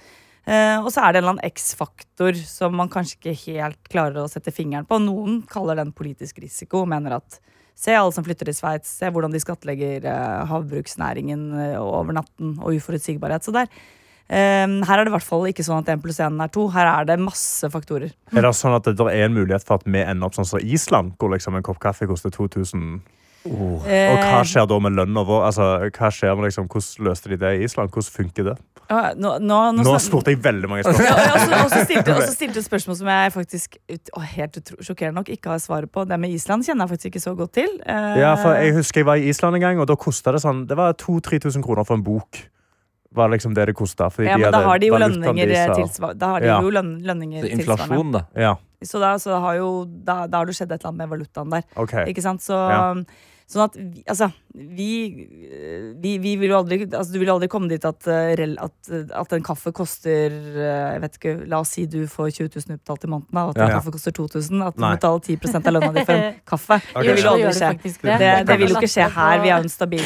Eh, 0.48 0.78
og 0.80 0.88
så 0.94 1.02
er 1.04 1.12
det 1.12 1.20
en 1.20 1.26
eller 1.26 1.34
annen 1.36 1.50
X-faktor 1.50 2.38
som 2.48 2.76
man 2.78 2.88
kanskje 2.92 3.18
ikke 3.18 3.52
helt 3.58 3.90
klarer 3.92 4.22
å 4.22 4.30
sette 4.32 4.54
fingeren 4.54 4.88
på. 4.88 4.96
Noen 5.04 5.42
kaller 5.50 5.76
den 5.76 5.92
politisk 5.96 6.40
risiko 6.40 6.86
og 6.86 6.90
mener 6.94 7.18
at 7.18 7.36
se 7.78 7.94
alle 7.94 8.14
som 8.14 8.24
flytter 8.26 8.48
til 8.48 8.56
Sveits, 8.56 8.90
se 9.00 9.10
hvordan 9.12 9.34
de 9.34 9.42
skattlegger 9.42 10.08
eh, 10.08 10.48
havbruksnæringen 10.50 11.44
eh, 11.52 11.76
over 11.82 12.16
natten 12.16 12.56
og 12.56 12.78
uforutsigbarhet. 12.80 13.44
Så 13.44 13.52
der, 13.54 13.68
eh, 14.32 14.64
her 14.64 14.94
er 14.96 15.04
det 15.04 15.12
i 15.12 15.16
hvert 15.18 15.28
fall 15.28 15.44
ikke 15.50 15.66
sånn 15.66 15.84
at 15.84 15.92
én 15.92 16.02
pluss 16.02 16.22
én 16.24 16.40
er 16.42 16.54
to. 16.54 16.64
Her 16.72 16.94
er 16.94 17.12
det 17.12 17.20
masse 17.22 17.68
faktorer. 17.74 18.16
Er 18.32 18.48
det 18.48 18.56
sånn 18.56 18.78
at 18.78 18.88
det 18.88 18.96
er 19.04 19.28
en 19.28 19.36
mulighet 19.36 19.68
for 19.68 19.78
at 19.78 19.86
vi 19.86 20.00
ender 20.00 20.30
opp 20.30 20.38
sånn 20.38 20.48
som 20.48 20.64
Island, 20.64 21.18
hvor 21.20 21.36
liksom 21.36 21.60
en 21.60 21.68
kopp 21.68 21.82
kaffe 21.84 22.08
koster 22.08 22.32
2000? 22.34 22.98
Og 23.48 23.84
hva 23.86 24.40
Eh, 24.42 24.44
skjer 24.44 24.66
da 24.68 24.78
med 24.82 24.96
lønna 24.98 25.22
vår? 25.24 25.44
Altså, 25.46 25.66
hva 25.94 26.10
skjer 26.12 26.34
med 26.36 26.48
liksom, 26.48 26.66
hvordan 26.68 27.06
løste 27.06 27.30
de 27.30 27.38
det 27.40 27.52
i 27.56 27.64
Island? 27.64 27.92
Hvordan 27.94 28.16
funker 28.16 28.48
det? 28.50 28.56
Ja, 28.90 29.12
nå, 29.14 29.34
nå, 29.44 29.56
nå, 29.76 29.82
Nå 29.84 29.94
spurte 30.00 30.32
jeg 30.32 30.40
veldig 30.42 30.68
mange 30.70 30.82
spørsmål. 30.84 31.06
så- 31.06 31.64
og 31.64 31.70
så 31.70 31.80
stilte, 31.88 32.14
stilte 32.32 32.54
du 32.54 32.60
et 32.60 32.68
spørsmål 32.68 32.96
som 32.96 33.06
jeg 33.12 33.32
faktisk 33.34 33.76
å, 34.16 34.20
helt 34.24 34.56
utro, 34.56 34.76
sjokkerende 34.80 35.14
nok 35.20 35.28
ikke 35.34 35.50
har 35.52 35.58
svaret 35.58 35.90
på. 35.92 36.06
Det 36.08 36.18
med 36.18 36.30
Island 36.30 36.64
kjenner 36.64 36.86
jeg 36.88 36.96
faktisk 36.96 37.10
ikke 37.12 37.24
så 37.24 37.34
godt 37.36 37.52
til. 37.52 37.68
Uh, 37.86 38.16
Ja, 38.18 38.34
for 38.40 38.54
Jeg 38.56 38.74
husker 38.78 39.00
jeg 39.00 39.06
var 39.06 39.16
i 39.16 39.28
Island 39.28 39.56
en 39.56 39.60
gang, 39.60 39.78
og 39.80 39.86
da 39.86 39.94
kosta 39.96 40.32
det 40.32 40.40
sånn 40.42 40.66
Det 40.66 40.76
var 40.76 40.94
2000-3000 40.94 41.62
kroner 41.64 41.84
for 41.84 41.94
en 42.00 42.02
bok. 42.02 42.40
Var 43.14 43.28
liksom 43.32 43.54
det 43.54 43.66
det 43.66 43.74
kosta. 43.74 44.10
ja, 44.20 44.36
men 44.36 44.52
da 44.52 44.60
har 44.62 44.78
de 44.78 44.86
jo 44.86 44.94
lønninger 45.00 45.46
tilsvarende. 45.48 45.76
tilsva- 45.80 46.14
Da 46.18 46.26
har 46.28 46.40
de 46.40 46.46
Ja. 46.46 46.60
jo 46.60 46.70
lønn, 46.70 47.00
lønninger 47.02 47.42
Så 47.42 47.52
inflasjon, 47.56 48.12
da. 48.12 48.20
Ja, 48.36 48.54
Så, 48.84 49.00
da, 49.00 49.14
så 49.16 49.30
da, 49.32 49.40
har 49.40 49.54
jo, 49.56 49.84
da, 49.86 50.26
da 50.26 50.38
har 50.38 50.44
det 50.46 50.54
skjedd 50.54 50.70
et 50.72 50.80
eller 50.84 50.92
annet 50.92 51.08
med 51.08 51.08
valutaen 51.18 51.50
der. 51.50 51.62
ok. 51.76 51.92
Ikke 52.06 52.22
sant? 52.22 52.40
Så, 52.40 52.52
Ja. 52.52 52.94
Sånn 53.48 53.62
at 53.64 53.76
vi, 53.80 54.02
altså, 54.04 54.26
vi, 54.52 54.88
vi, 55.96 56.10
vi 56.20 56.34
vil 56.36 56.50
jo 56.52 56.58
aldri 56.58 56.82
altså, 56.84 57.14
Du 57.14 57.16
vil 57.16 57.30
jo 57.30 57.36
aldri 57.38 57.48
komme 57.48 57.70
dit 57.70 57.84
at, 57.88 58.08
eh, 58.12 58.42
at, 58.60 58.90
at 59.16 59.32
en 59.32 59.46
kaffe 59.46 59.72
koster 59.72 60.34
eh, 60.34 60.88
Jeg 60.92 61.00
vet 61.04 61.16
ikke, 61.16 61.32
La 61.48 61.62
oss 61.64 61.72
si 61.72 61.86
du 61.88 62.02
får 62.12 62.28
20 62.42 62.50
000 62.58 62.76
utbetalt 62.76 63.06
i 63.06 63.10
måneden, 63.14 63.40
og 63.40 63.54
at 63.54 63.62
en 63.62 63.72
Ja. 63.72 63.78
kaffe 63.78 63.94
koster 63.94 64.12
2000. 64.12 64.60
At 64.66 64.76
du 64.76 64.82
Nei. 64.84 64.90
betaler 64.96 65.24
10 65.24 65.56
av 65.62 65.72
lønna 65.72 65.88
di 65.96 66.04
for 66.04 66.16
en 66.18 66.36
kaffe. 66.52 66.78
Okay. 66.92 67.06
Det 67.06 67.14
vil 67.16 67.24
jo 67.24 67.30
aldri 67.30 67.46
det 67.46 67.54
skje. 67.56 67.70
Det, 68.02 68.18
det. 68.24 68.32
det 68.50 68.58
vil 68.60 68.74
jo 68.74 68.80
ikke 68.82 68.90
skje 68.92 69.06
her. 69.16 69.40
Vi 69.44 69.52
har 69.52 69.62
jo 69.62 69.68
en 69.68 69.72
stabil, 69.72 70.04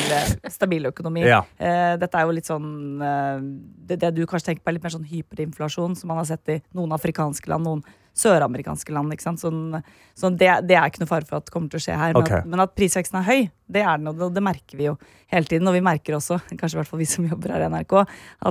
stabil 0.58 0.86
økonomi. 0.92 1.24
Ja. 1.26 1.40
Uh, 1.58 1.94
dette 2.02 2.20
er 2.20 2.28
jo 2.28 2.36
litt 2.36 2.50
sånn 2.50 2.68
uh, 3.02 3.42
det, 3.42 3.98
det 4.04 4.12
du 4.18 4.22
kanskje 4.22 4.52
tenker 4.52 4.62
på, 4.62 4.70
er 4.70 4.78
litt 4.78 4.86
mer 4.86 4.94
sånn 4.94 5.08
hyperinflasjon, 5.10 5.98
som 5.98 6.12
man 6.12 6.22
har 6.22 6.30
sett 6.30 6.54
i 6.54 6.60
noen 6.78 6.94
afrikanske 6.94 7.50
land, 7.50 7.66
noen 7.66 7.82
søramerikanske 8.14 8.92
land. 8.92 9.12
ikke 9.14 9.24
sant? 9.24 9.40
Sånn, 9.40 9.82
sånn 10.18 10.36
det, 10.36 10.50
det 10.68 10.76
er 10.76 10.90
ikke 10.90 11.00
noe 11.02 11.10
fare 11.10 11.24
for 11.28 11.38
at 11.40 11.46
det 11.46 11.54
kommer 11.54 11.70
til 11.72 11.80
å 11.80 11.84
skje 11.86 11.96
her. 11.96 12.12
Men, 12.12 12.22
Ok. 12.22 12.32
at, 12.36 12.48
men 12.52 12.60
at 12.64 12.74
prisveksten 12.76 13.20
er 13.22 13.28
høy, 13.28 13.46
det 13.72 13.82
er 13.84 13.96
den, 14.02 14.10
og 14.12 14.18
det, 14.20 14.28
det 14.36 14.42
merker 14.44 14.76
vi 14.80 14.88
jo 14.90 14.98
hele 15.32 15.48
tiden. 15.48 15.68
Og 15.70 15.74
vi 15.78 15.84
merker 15.84 16.18
også, 16.18 16.40
kanskje 16.50 16.76
i 16.76 16.80
hvert 16.82 16.90
fall 16.92 17.00
vi 17.02 17.08
som 17.08 17.24
jobber 17.30 17.54
her 17.56 17.64
i 17.64 17.70
NRK, 17.72 17.96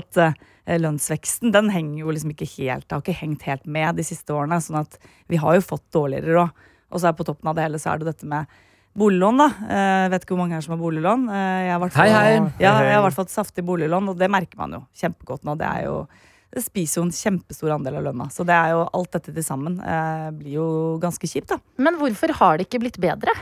at 0.02 0.18
uh, 0.18 0.34
lønnsveksten 0.82 1.54
den 1.54 1.70
henger 1.74 2.02
jo 2.04 2.12
liksom 2.16 2.34
ikke 2.34 2.50
helt, 2.58 2.90
har 2.92 3.02
ikke 3.06 3.20
hengt 3.22 3.46
helt 3.50 3.66
med 3.66 3.96
de 4.02 4.04
siste 4.08 4.34
årene. 4.34 4.58
sånn 4.64 4.82
at 4.82 4.98
vi 5.30 5.38
har 5.42 5.56
jo 5.60 5.62
fått 5.62 5.86
dårligere 5.94 6.34
råd. 6.40 6.68
Og 6.92 7.00
så 7.00 7.08
er 7.08 7.16
på 7.16 7.24
toppen 7.28 7.48
av 7.48 7.56
det 7.56 7.64
hele 7.70 7.80
så 7.80 7.94
er 7.94 8.02
det 8.02 8.12
dette 8.12 8.28
med 8.28 8.46
Boliglån, 8.92 9.38
da. 9.40 9.46
Jeg 9.72 10.10
vet 10.12 10.24
ikke 10.26 10.34
hvor 10.36 10.40
mange 10.42 10.58
her 10.58 10.64
som 10.66 10.74
har 10.74 10.80
boliglån. 10.82 11.22
Eh, 11.32 11.60
jeg 11.64 11.72
har 11.72 11.78
i 11.80 12.98
hvert 13.06 13.16
fall- 13.16 13.24
et 13.24 13.32
saftig 13.32 13.64
boliglån, 13.64 14.10
og 14.12 14.18
det 14.20 14.28
merker 14.30 14.58
man 14.60 14.74
jo 14.76 14.82
kjempegodt 15.00 15.46
nå. 15.48 15.56
Det 15.58 15.68
er 15.70 15.86
jo 15.86 16.08
det 16.52 16.64
spiser 16.66 17.00
jo 17.00 17.06
en 17.08 17.16
kjempestor 17.16 17.72
andel 17.78 18.02
av 18.02 18.10
lønna. 18.10 18.28
Så 18.34 18.44
det 18.48 18.56
er 18.56 18.74
jo 18.74 18.84
alt 18.84 19.14
dette 19.16 19.34
til 19.36 19.46
sammen 19.46 19.80
eh, 19.80 20.28
blir 20.36 20.58
jo 20.58 20.68
ganske 21.02 21.30
kjipt, 21.30 21.54
da. 21.54 21.60
Men 21.80 22.00
hvorfor 22.02 22.34
har 22.42 22.60
det 22.60 22.68
ikke 22.68 22.82
blitt 22.84 23.00
bedre? 23.02 23.36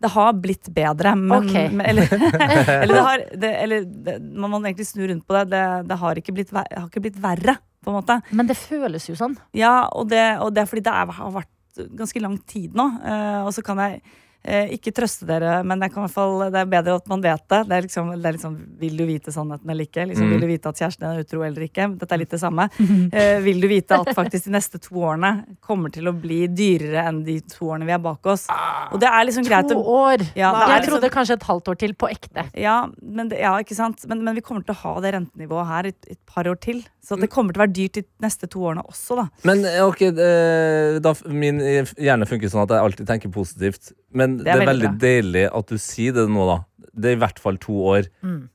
Det 0.00 0.08
har 0.14 0.32
blitt 0.40 0.68
bedre, 0.72 1.12
men, 1.16 1.48
okay. 1.48 1.68
men 1.72 1.84
eller, 1.90 2.12
eller 2.82 2.94
det 2.94 3.04
har 3.04 3.24
det, 3.42 3.50
Eller 3.64 3.84
det, 3.84 4.14
man 4.20 4.52
må 4.52 4.60
egentlig 4.62 4.88
snu 4.88 5.04
rundt 5.08 5.26
på 5.28 5.36
det. 5.36 5.44
Det, 5.52 5.64
det 5.90 5.98
har, 6.00 6.20
ikke 6.20 6.36
blitt, 6.36 6.52
har 6.56 6.86
ikke 6.86 7.04
blitt 7.04 7.18
verre, 7.20 7.58
på 7.84 7.92
en 7.92 7.98
måte. 7.98 8.20
Men 8.36 8.48
det 8.48 8.56
føles 8.60 9.08
jo 9.08 9.16
sånn. 9.16 9.36
Ja, 9.56 9.88
og 9.96 10.08
det, 10.12 10.24
og 10.44 10.52
det 10.56 10.64
er 10.64 10.70
fordi 10.70 10.84
det 10.88 10.96
er, 10.96 11.12
har 11.20 11.36
vært 11.36 11.84
ganske 11.96 12.20
lang 12.20 12.36
tid 12.48 12.76
nå. 12.76 12.86
eh, 13.04 13.40
og 13.44 13.52
så 13.56 13.64
kan 13.64 13.80
jeg 13.84 14.00
eh, 14.44 14.70
ikke 14.76 14.92
trøste 14.96 15.26
dere, 15.28 15.62
men 15.64 15.80
jeg 15.84 15.92
kan 15.92 16.02
i 16.02 16.06
hvert 16.06 16.14
fall, 16.14 16.50
det 16.52 16.60
er 16.62 16.68
bedre 16.70 16.94
at 16.96 17.08
man 17.08 17.20
vet 17.24 17.42
det. 17.50 17.60
Det 17.68 17.76
er 17.76 17.82
liksom, 17.86 18.10
det 18.16 18.26
er 18.30 18.36
liksom 18.38 18.56
Vil 18.80 18.96
du 18.96 19.04
vite 19.08 19.32
sannheten 19.34 19.68
eller 19.70 19.84
ikke? 19.88 20.06
Liksom, 20.08 20.26
Mm. 20.26 20.30
Vil 20.32 20.40
du 20.40 20.46
vite 20.50 20.68
at 20.68 20.76
kjæresten 20.80 21.00
din 21.04 21.10
er 21.16 21.24
utro 21.24 21.42
eller 21.44 21.62
ikke? 21.66 21.86
Dette 21.98 22.12
er 22.14 22.18
litt 22.22 22.30
det 22.30 22.40
samme. 22.46 22.68
Eh, 23.12 23.40
vil 23.44 23.60
du 23.60 23.68
vite 23.68 23.98
at 24.00 24.10
faktisk 24.16 24.44
de 24.48 24.52
neste 24.56 24.78
to 24.80 24.94
årene 25.00 25.32
kommer 25.60 25.90
til 25.92 26.08
å 26.08 26.12
bli 26.16 26.46
dyrere 26.48 27.06
enn 27.08 27.22
de 27.24 27.38
to 27.40 27.70
årene 27.72 27.86
vi 27.88 27.92
er 27.96 28.02
bak 28.04 28.24
oss? 28.32 28.46
Og 28.92 29.00
det 29.00 29.08
er 29.10 29.24
liksom 29.28 29.44
greit 29.48 29.68
To 29.70 29.76
år. 29.80 30.24
Ja, 30.34 30.50
det 30.52 30.62
er 30.62 30.68
jeg 30.70 30.80
liksom- 30.80 30.94
trodde 30.94 31.10
kanskje 31.14 31.36
et 31.38 31.42
halvt 31.48 31.68
år 31.68 31.78
til 31.78 31.94
på 31.94 32.08
ekte. 32.10 32.46
ja, 32.54 32.88
men, 33.02 33.30
ja, 33.30 33.56
ikke 33.58 33.74
sant? 33.76 34.04
Men, 34.08 34.24
men 34.24 34.34
vi 34.34 34.40
kommer 34.40 34.64
til 34.64 34.74
å 34.74 34.78
ha 34.82 35.00
det 35.00 35.14
rentenivået 35.14 35.66
her 35.68 35.86
et, 35.92 35.96
et 36.10 36.18
par 36.26 36.44
år 36.44 36.56
til. 36.60 36.82
Så 37.02 37.18
det 37.20 37.30
kommer 37.30 37.52
til 37.52 37.60
å 37.62 37.64
være 37.66 37.72
dyrt 37.76 37.92
de 38.00 38.04
neste 38.22 38.48
to 38.50 38.60
årene 38.60 38.82
også, 38.86 39.16
da. 39.16 39.28
Men 39.44 39.64
eh, 39.64 39.80
ok, 39.84 40.02
eh, 40.10 40.98
da, 41.00 41.14
min 41.28 41.58
hjerne 41.60 42.26
funker 42.28 42.50
sånn 42.52 42.62
at 42.66 42.74
jeg 42.76 42.84
alltid 42.84 43.06
tenker 43.08 43.32
positivt. 43.32 43.92
Men 44.12 44.38
det 44.38 44.46
er 44.48 44.60
er, 44.62 44.66
veldig 44.66 44.88
veldig 44.88 45.00
deilig 45.00 45.44
at 45.54 45.66
du 45.70 45.76
sier 45.78 46.12
det 46.16 46.28
nå, 46.28 46.46
da. 46.48 46.58
det 47.00 47.12
er 47.12 47.16
i 47.16 47.20
hvert 47.22 47.38
fall 47.38 47.56
to 47.62 47.72
år. 47.92 48.08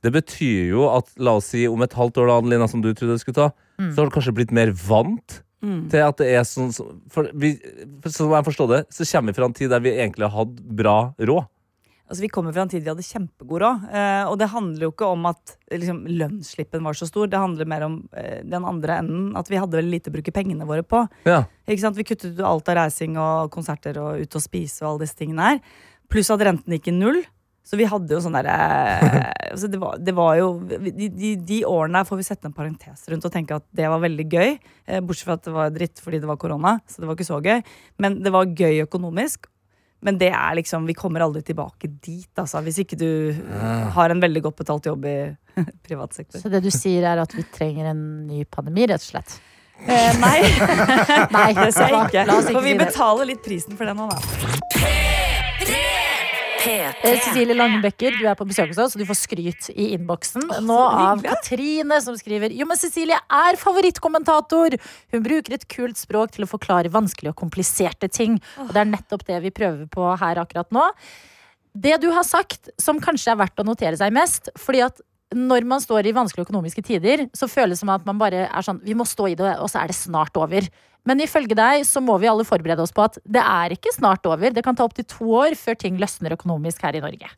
Det 0.04 0.12
betyr 0.12 0.68
jo 0.74 0.88
at 0.92 1.08
la 1.16 1.36
oss 1.38 1.46
si 1.54 1.66
om 1.68 1.80
et 1.82 1.92
halvt 1.96 2.18
år, 2.20 2.26
da, 2.28 2.36
Adelina, 2.42 2.68
som 2.68 2.82
du 2.84 2.92
trodde 2.92 3.16
det 3.16 3.20
skulle 3.24 3.38
ta, 3.40 3.50
så 3.80 3.96
har 4.02 4.10
du 4.10 4.14
kanskje 4.14 4.34
blitt 4.36 4.52
mer 4.52 4.70
vant 4.72 5.42
til 5.90 5.98
at 6.04 6.16
det 6.20 6.26
er 6.36 6.44
sånn 6.46 6.68
som- 6.72 7.00
for 7.10 7.26
vi, 7.34 7.56
for 8.02 8.10
Sånn 8.12 8.30
jeg 8.30 8.44
forstår 8.44 8.68
det, 8.68 8.80
så 8.92 9.02
kommer 9.10 9.32
vi 9.32 9.36
fra 9.40 9.46
en 9.48 9.52
tid 9.56 9.70
der 9.70 9.80
vi 9.80 9.90
egentlig 9.96 10.28
har 10.30 10.44
hatt 10.44 10.54
bra 10.76 11.14
råd. 11.18 11.48
Altså, 12.06 12.22
vi 12.22 12.30
kommer 12.30 12.54
fra 12.54 12.62
en 12.62 12.70
tid 12.70 12.84
vi 12.84 12.90
hadde 12.92 13.02
kjempegod 13.02 13.62
råd. 13.64 13.86
Eh, 13.90 14.24
og 14.30 14.36
det 14.38 14.50
handler 14.52 14.86
jo 14.86 14.92
ikke 14.92 15.08
om 15.10 15.26
at 15.26 15.56
eh, 15.66 15.80
liksom, 15.80 16.04
lønnsslippen 16.06 16.84
var 16.86 16.98
så 16.98 17.08
stor. 17.08 17.26
Det 17.30 17.40
handler 17.42 17.70
mer 17.70 17.86
om 17.88 17.96
eh, 18.14 18.44
den 18.46 18.66
andre 18.68 19.00
enden. 19.02 19.32
At 19.38 19.50
vi 19.50 19.58
hadde 19.58 19.80
veldig 19.80 19.94
lite 19.96 20.12
å 20.12 20.14
bruke 20.14 20.34
pengene 20.34 20.68
våre 20.68 20.86
på. 20.86 21.02
Ja. 21.26 21.42
Ikke 21.66 21.82
sant? 21.82 21.98
Vi 21.98 22.06
kuttet 22.06 22.36
ut 22.36 22.44
alt 22.46 22.70
av 22.70 22.78
reising 22.78 23.18
og 23.18 23.50
konserter 23.54 23.98
og 24.02 24.22
ut 24.22 24.38
og 24.38 24.44
spise 24.44 24.84
og 24.84 24.92
alle 24.92 25.06
disse 25.06 25.18
tingene 25.18 25.50
her. 25.50 25.64
Pluss 26.12 26.30
at 26.30 26.46
renten 26.46 26.78
gikk 26.78 26.92
i 26.92 26.94
null. 26.94 27.24
Så 27.66 27.74
vi 27.80 27.88
hadde 27.90 28.14
jo 28.14 28.20
sånn 28.22 28.36
derre 28.36 28.54
altså 29.50 29.66
det, 29.66 29.80
det 30.06 30.12
var 30.14 30.36
jo 30.38 30.52
de, 30.68 31.08
de, 31.10 31.32
de 31.48 31.56
årene 31.66 31.98
her 31.98 32.06
får 32.06 32.20
vi 32.20 32.26
sette 32.28 32.46
en 32.46 32.54
parentes 32.54 33.02
rundt 33.10 33.26
og 33.26 33.32
tenke 33.34 33.58
at 33.58 33.64
det 33.74 33.88
var 33.90 34.04
veldig 34.04 34.26
gøy. 34.30 34.54
Eh, 34.86 35.02
bortsett 35.02 35.26
fra 35.26 35.34
at 35.40 35.48
det 35.48 35.54
var 35.56 35.74
dritt 35.74 36.02
fordi 36.02 36.20
det 36.22 36.30
var 36.30 36.38
korona, 36.38 36.76
så 36.86 37.02
det 37.02 37.10
var 37.10 37.18
ikke 37.18 37.26
så 37.26 37.40
gøy. 37.42 37.64
Men 37.98 38.20
det 38.22 38.30
var 38.34 38.46
gøy 38.46 38.84
økonomisk. 38.84 39.50
Men 40.04 40.18
det 40.20 40.28
er 40.36 40.54
liksom, 40.58 40.84
vi 40.86 40.94
kommer 40.94 41.24
aldri 41.24 41.40
tilbake 41.42 41.88
dit, 42.04 42.28
altså. 42.38 42.60
Hvis 42.62 42.78
ikke 42.84 42.98
du 43.00 43.08
har 43.96 44.12
en 44.12 44.20
veldig 44.22 44.42
godt 44.44 44.60
betalt 44.60 44.86
jobb 44.90 45.06
i 45.08 45.16
privat 45.88 46.14
sektor. 46.14 46.40
Så 46.42 46.52
det 46.52 46.60
du 46.62 46.70
sier 46.74 47.06
er 47.08 47.22
at 47.24 47.32
vi 47.34 47.42
trenger 47.54 47.90
en 47.94 48.02
ny 48.28 48.44
pandemi, 48.44 48.86
rett 48.90 49.02
og 49.02 49.10
slett? 49.14 49.38
Eh, 49.86 50.12
nei, 50.20 50.38
Nei, 51.36 51.50
det 51.56 51.72
ser 51.76 51.92
jeg 51.92 52.06
ikke. 52.08 52.24
La 52.28 52.38
oss 52.38 52.48
ikke 52.48 52.56
For 52.60 52.64
vi 52.64 52.72
si 52.72 52.78
det. 52.78 52.86
betaler 52.86 53.30
litt 53.32 53.44
prisen 53.44 53.76
for 53.76 53.88
det 53.88 53.96
nå, 53.96 54.08
da. 54.12 55.15
Eh, 56.66 57.20
Cecilie 57.22 57.56
Langbekker, 57.56 58.16
du 58.18 58.26
er 58.26 58.36
på 58.38 58.46
besøk 58.48 58.72
hos 58.72 58.80
oss, 58.82 58.96
og 58.96 59.02
du 59.02 59.06
får 59.08 59.18
skryt 59.20 59.68
i 59.74 59.92
innboksen 59.94 60.48
nå 60.66 60.78
av 60.78 61.22
Katrine, 61.24 62.00
som 62.02 62.16
skriver 62.18 62.54
Jo, 62.56 62.66
men 62.68 62.80
Cecilie 62.80 63.18
er 63.18 63.58
favorittkommentator! 63.60 64.78
Hun 65.14 65.24
bruker 65.24 65.56
et 65.56 65.66
kult 65.72 66.00
språk 66.00 66.34
til 66.36 66.46
å 66.46 66.50
forklare 66.50 66.92
vanskelige 66.92 67.34
og 67.34 67.40
kompliserte 67.40 68.10
ting. 68.12 68.40
Og 68.64 68.72
det 68.74 68.82
er 68.82 68.92
nettopp 68.92 69.26
det 69.28 69.40
vi 69.46 69.54
prøver 69.54 69.86
på 69.92 70.08
her 70.20 70.42
akkurat 70.42 70.72
nå. 70.74 70.88
Det 71.76 71.98
du 72.02 72.08
har 72.14 72.24
sagt, 72.26 72.70
som 72.80 73.00
kanskje 73.02 73.34
er 73.34 73.40
verdt 73.42 73.60
å 73.60 73.66
notere 73.68 73.98
seg 74.00 74.14
mest, 74.16 74.50
fordi 74.58 74.82
at 74.86 75.02
når 75.36 75.66
man 75.66 75.82
står 75.82 76.06
i 76.06 76.14
vanskelige 76.14 76.46
økonomiske 76.46 76.84
tider, 76.86 77.26
så 77.34 77.48
føles 77.50 77.76
det 77.76 77.82
som 77.82 77.90
at 77.94 78.04
man 78.06 78.18
bare 78.20 78.44
er 78.46 78.64
sånn 78.64 78.78
Vi 78.86 78.94
må 78.94 79.04
stå 79.08 79.32
i 79.32 79.38
det, 79.38 79.56
og 79.58 79.70
så 79.70 79.82
er 79.82 79.90
det 79.90 79.98
snart 79.98 80.38
over. 80.38 80.68
Men 81.06 81.22
ifølge 81.22 81.56
deg 81.58 81.84
så 81.86 82.02
må 82.02 82.16
vi 82.18 82.28
alle 82.30 82.46
forberede 82.46 82.82
oss 82.82 82.94
på 82.94 83.04
at 83.06 83.20
det 83.22 83.42
er 83.42 83.76
ikke 83.76 83.94
snart 83.94 84.26
over. 84.26 84.50
Det 84.50 84.64
kan 84.66 84.78
ta 84.78 84.86
opptil 84.86 85.06
to 85.08 85.28
år 85.44 85.54
før 85.58 85.78
ting 85.78 86.00
løsner 86.02 86.34
økonomisk 86.34 86.82
her 86.86 86.98
i 86.98 87.04
Norge. 87.04 87.30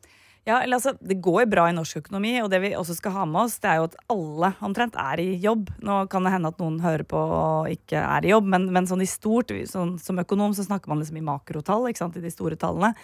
Ja, 0.47 0.61
eller 0.63 0.79
altså, 0.79 0.95
Det 0.99 1.19
går 1.21 1.45
bra 1.51 1.67
i 1.69 1.75
norsk 1.75 1.99
økonomi, 1.99 2.39
og 2.41 2.49
det 2.49 2.61
vi 2.63 2.71
også 2.73 2.95
skal 2.97 3.13
ha 3.13 3.25
med 3.29 3.43
oss, 3.43 3.59
det 3.61 3.69
er 3.69 3.81
jo 3.81 3.89
at 3.89 3.97
alle 4.09 4.53
omtrent 4.65 4.95
er 4.97 5.21
i 5.21 5.35
jobb. 5.43 5.69
Nå 5.85 6.01
kan 6.09 6.25
det 6.25 6.33
hende 6.33 6.49
at 6.49 6.61
noen 6.61 6.79
hører 6.81 7.05
på 7.05 7.19
og 7.19 7.69
ikke 7.69 8.01
er 8.01 8.25
i 8.25 8.31
jobb, 8.33 8.47
men, 8.49 8.69
men 8.73 8.89
sånn 8.89 9.03
i 9.05 9.09
stort, 9.09 9.53
sånn, 9.69 9.97
som 10.01 10.21
økonom 10.23 10.55
så 10.57 10.65
snakker 10.65 10.89
man 10.89 11.03
liksom 11.03 11.19
i 11.19 11.27
makrotall, 11.27 11.89
ikke 11.89 12.01
sant, 12.01 12.17
i 12.17 12.25
de 12.25 12.33
store 12.33 12.57
tallene. 12.59 12.95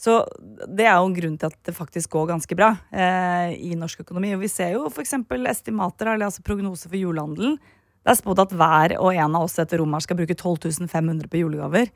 Så 0.00 0.22
det 0.64 0.86
er 0.88 0.96
jo 0.96 1.10
en 1.10 1.16
grunn 1.16 1.36
til 1.40 1.50
at 1.50 1.58
det 1.68 1.76
faktisk 1.76 2.14
går 2.14 2.30
ganske 2.30 2.56
bra 2.56 2.70
eh, 2.88 3.52
i 3.68 3.74
norsk 3.76 4.00
økonomi. 4.04 4.32
Og 4.32 4.40
vi 4.44 4.48
ser 4.48 4.72
jo 4.74 4.86
f.eks. 4.88 5.12
estimater, 5.52 6.08
eller 6.08 6.30
altså 6.30 6.44
prognoser 6.44 6.88
for 6.88 6.96
julehandelen. 6.96 7.58
Det 8.00 8.12
er 8.14 8.18
spådd 8.18 8.44
at 8.46 8.52
hver 8.56 8.94
og 8.98 9.10
en 9.12 9.34
av 9.36 9.44
oss 9.44 9.58
etter 9.60 9.82
rommet 9.82 10.04
skal 10.04 10.16
bruke 10.16 10.36
12 10.36 10.88
500 10.88 11.28
på 11.28 11.42
julegaver. 11.42 11.90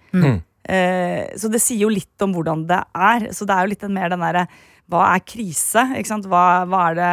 Eh, 0.65 1.29
så 1.37 1.49
det 1.53 1.61
sier 1.61 1.85
jo 1.85 1.93
litt 1.93 2.23
om 2.25 2.33
hvordan 2.33 2.67
det 2.69 2.81
er. 2.97 3.31
Så 3.37 3.45
det 3.49 3.57
er 3.57 3.65
jo 3.65 3.73
litt 3.73 3.83
mer 3.93 4.13
den 4.13 4.23
derre 4.25 4.47
Hva 4.89 5.07
er 5.15 5.25
krise? 5.25 5.87
Ikke 5.97 6.11
sant? 6.11 6.29
Hva, 6.29 6.65
hva 6.69 6.81
er 6.91 6.99
det 6.99 7.11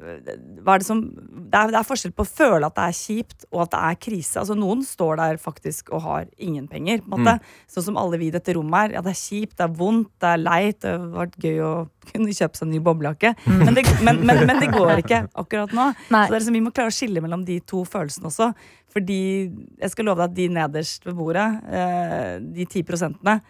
hva 0.00 0.74
er 0.74 0.80
det, 0.80 0.86
som, 0.86 1.00
det, 1.12 1.56
er, 1.58 1.72
det 1.72 1.78
er 1.80 1.86
forskjell 1.86 2.12
på 2.16 2.24
å 2.24 2.28
føle 2.28 2.68
at 2.68 2.76
det 2.76 2.86
er 2.88 2.96
kjipt 2.96 3.46
og 3.50 3.64
at 3.66 3.72
det 3.74 3.80
er 3.90 3.98
krise. 4.06 4.40
Altså 4.40 4.56
Noen 4.56 4.84
står 4.86 5.20
der 5.20 5.40
faktisk 5.42 5.92
og 5.92 6.04
har 6.06 6.30
ingen 6.40 6.66
penger. 6.70 7.02
på 7.04 7.18
en 7.18 7.26
måte. 7.26 7.52
Sånn 7.70 7.86
som 7.90 8.00
alle 8.00 8.20
vi 8.20 8.30
i 8.30 8.34
dette 8.34 8.54
rommet 8.56 8.88
er. 8.88 8.96
Ja, 8.96 9.04
det 9.04 9.12
er 9.12 9.20
kjipt, 9.20 9.56
det 9.60 9.66
er 9.66 9.76
vondt, 9.76 10.12
det 10.22 10.32
er 10.32 10.42
leit. 10.42 10.80
Det 10.80 10.94
har 10.94 11.06
vært 11.18 11.38
gøy 11.44 11.62
å 11.66 11.74
kunne 12.10 12.36
kjøpe 12.40 12.60
seg 12.60 12.66
en 12.66 12.74
ny 12.74 12.82
boblejakke. 12.88 13.34
Men, 13.50 13.76
det, 13.76 13.86
men, 14.00 14.24
men, 14.24 14.44
men 14.48 14.64
det 14.64 14.72
går 14.72 15.04
ikke 15.04 15.22
akkurat 15.44 15.76
nå. 15.76 15.90
Nei. 16.14 16.24
Så 16.26 16.32
det 16.32 16.38
er 16.38 16.38
liksom, 16.38 16.58
Vi 16.60 16.64
må 16.64 16.74
klare 16.74 16.94
å 16.94 16.98
skille 17.00 17.24
mellom 17.24 17.44
de 17.48 17.60
to 17.60 17.84
følelsene 17.88 18.30
også. 18.32 18.52
Fordi 18.90 19.22
jeg 19.46 19.92
skal 19.92 20.08
love 20.08 20.24
deg 20.24 20.32
at 20.32 20.38
de 20.38 20.50
nederst 20.56 21.06
ved 21.06 21.18
bordet, 21.18 21.48
eh, 21.70 22.36
de 22.42 22.66
ti 22.70 22.82
prosentene 22.86 23.40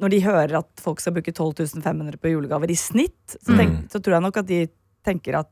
når 0.00 0.10
de 0.10 0.24
hører 0.24 0.56
at 0.58 0.82
folk 0.82 0.98
skal 1.02 1.14
bruke 1.14 1.30
12 1.30 1.78
500 1.78 2.18
på 2.18 2.32
julegaver 2.32 2.72
i 2.72 2.78
snitt, 2.78 3.36
så, 3.36 3.54
tenk, 3.54 3.84
så 3.92 4.00
tror 4.02 4.16
jeg 4.16 4.24
nok 4.24 4.40
at 4.40 4.48
de 4.48 4.64
tenker 5.04 5.38
at 5.38 5.50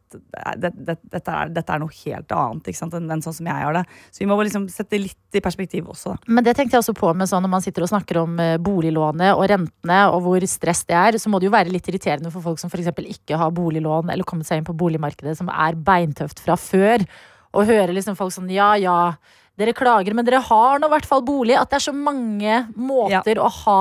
det, 0.58 0.70
det, 0.72 0.96
dette, 1.02 1.32
er, 1.32 1.50
dette 1.52 1.74
er 1.74 1.82
noe 1.82 1.92
helt 1.92 2.34
annet 2.36 2.70
enn, 2.72 3.10
enn 3.14 3.24
sånn 3.24 3.36
som 3.36 3.48
jeg 3.50 3.66
har 3.66 3.76
det. 3.76 3.82
Så 4.10 4.22
vi 4.22 4.28
må 4.30 4.38
liksom 4.40 4.66
sette 4.72 5.00
litt 5.00 5.38
i 5.38 5.42
perspektiv 5.44 5.90
også. 5.92 6.14
Da. 6.14 6.32
Men 6.38 6.46
det 6.46 6.56
tenkte 6.58 6.76
jeg 6.76 6.84
også 6.84 6.96
på 6.98 7.12
med 7.16 7.30
sånn 7.30 7.44
når 7.44 7.54
man 7.56 7.64
sitter 7.64 7.86
og 7.86 7.92
snakker 7.92 8.22
om 8.22 8.40
eh, 8.42 8.56
boliglånet 8.62 9.34
og 9.36 9.44
rentene 9.52 10.00
og 10.12 10.24
hvor 10.26 10.46
stress 10.48 10.84
det 10.88 10.98
er, 10.98 11.20
så 11.20 11.32
må 11.32 11.40
det 11.40 11.50
jo 11.50 11.54
være 11.54 11.72
litt 11.72 11.88
irriterende 11.90 12.32
for 12.34 12.44
folk 12.44 12.62
som 12.62 12.72
f.eks. 12.72 12.90
ikke 13.16 13.40
har 13.40 13.54
boliglån 13.54 14.12
eller 14.12 14.28
kommet 14.28 14.48
seg 14.48 14.60
inn 14.60 14.68
på 14.68 14.76
boligmarkedet, 14.78 15.36
som 15.38 15.52
er 15.52 15.78
beintøft 15.78 16.42
fra 16.44 16.58
før, 16.60 17.04
og 17.52 17.68
høre 17.68 17.94
liksom 17.94 18.16
folk 18.18 18.34
sånn 18.34 18.50
ja, 18.52 18.72
ja. 18.80 19.14
Dere 19.60 19.74
klager, 19.76 20.14
men 20.16 20.24
dere 20.24 20.40
har 20.40 20.80
nå 20.80 20.88
i 20.88 20.92
hvert 20.94 21.06
fall 21.06 21.20
bolig. 21.26 21.58
At 21.60 21.68
det 21.68 21.76
er 21.76 21.84
så 21.90 21.92
mange 21.92 22.62
måter 22.72 23.36
å 23.36 23.50
ha 23.52 23.80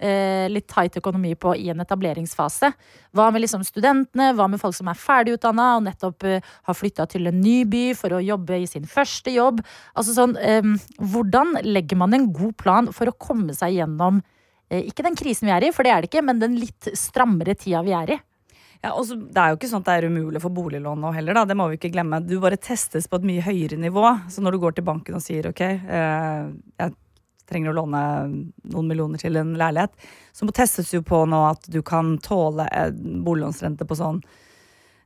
eh, 0.00 0.48
litt 0.50 0.66
tight 0.70 0.96
økonomi 1.00 1.34
på 1.38 1.54
i 1.58 1.68
en 1.72 1.82
etableringsfase. 1.84 2.72
Hva 3.16 3.28
med 3.32 3.44
liksom 3.44 3.64
studentene, 3.66 4.32
hva 4.36 4.48
med 4.50 4.62
folk 4.62 4.76
som 4.76 4.90
er 4.90 4.98
ferdigutdanna 4.98 5.68
og 5.76 5.84
nettopp 5.86 6.26
eh, 6.28 6.48
har 6.68 6.78
flytta 6.78 7.06
til 7.10 7.30
en 7.30 7.40
ny 7.42 7.62
by 7.70 7.84
for 7.98 8.16
å 8.16 8.22
jobbe 8.24 8.62
i 8.62 8.68
sin 8.70 8.88
første 8.88 9.34
jobb? 9.34 9.62
Altså 9.94 10.16
sånn, 10.16 10.36
eh, 10.40 10.72
hvordan 10.98 11.60
legger 11.66 12.00
man 12.00 12.16
en 12.16 12.30
god 12.32 12.56
plan 12.60 12.90
for 12.96 13.10
å 13.10 13.16
komme 13.16 13.56
seg 13.56 13.76
gjennom 13.78 14.22
eh, 14.70 14.82
ikke 14.88 15.06
den 15.06 15.18
krisen 15.18 15.50
vi 15.50 15.54
er 15.56 15.68
i, 15.68 15.74
for 15.76 15.86
det 15.86 15.94
er 15.94 16.02
det 16.02 16.12
ikke, 16.12 16.26
men 16.26 16.42
den 16.42 16.58
litt 16.60 16.92
strammere 16.98 17.56
tida 17.58 17.84
vi 17.86 17.96
er 17.96 18.16
i? 18.16 18.20
Ja, 18.80 18.94
også, 18.96 19.18
det 19.28 19.36
er 19.36 19.52
jo 19.52 19.58
ikke 19.58 19.68
sånn 19.68 19.82
at 19.82 19.90
det 19.90 19.94
er 19.98 20.08
umulig 20.08 20.40
for 20.40 20.56
boliglån 20.56 21.02
nå 21.04 21.10
heller, 21.12 21.36
da. 21.36 21.44
Det 21.44 21.56
må 21.58 21.66
vi 21.68 21.76
ikke 21.76 21.90
glemme. 21.92 22.22
Du 22.24 22.38
bare 22.40 22.56
testes 22.56 23.10
på 23.10 23.18
et 23.20 23.26
mye 23.28 23.44
høyere 23.44 23.76
nivå. 23.76 24.06
Så 24.32 24.40
når 24.40 24.56
du 24.56 24.62
går 24.62 24.78
til 24.78 24.86
banken 24.86 25.18
og 25.18 25.24
sier 25.24 25.50
ok, 25.50 25.60
eh, 25.60 26.46
jeg 26.80 26.94
trenger 27.50 27.72
å 27.72 27.78
låne 27.82 28.02
noen 28.72 28.90
millioner 28.90 29.20
til 29.20 29.38
en 29.40 29.56
leilighet, 29.58 29.92
så 30.32 30.46
må 30.46 30.54
testes 30.56 30.92
jo 30.94 31.02
på 31.06 31.24
nå 31.28 31.40
at 31.50 31.66
du 31.70 31.80
kan 31.86 32.14
tåle 32.22 32.68
en 32.70 33.24
boliglånsrente 33.26 33.86
på 33.88 33.98
sånn 33.98 34.22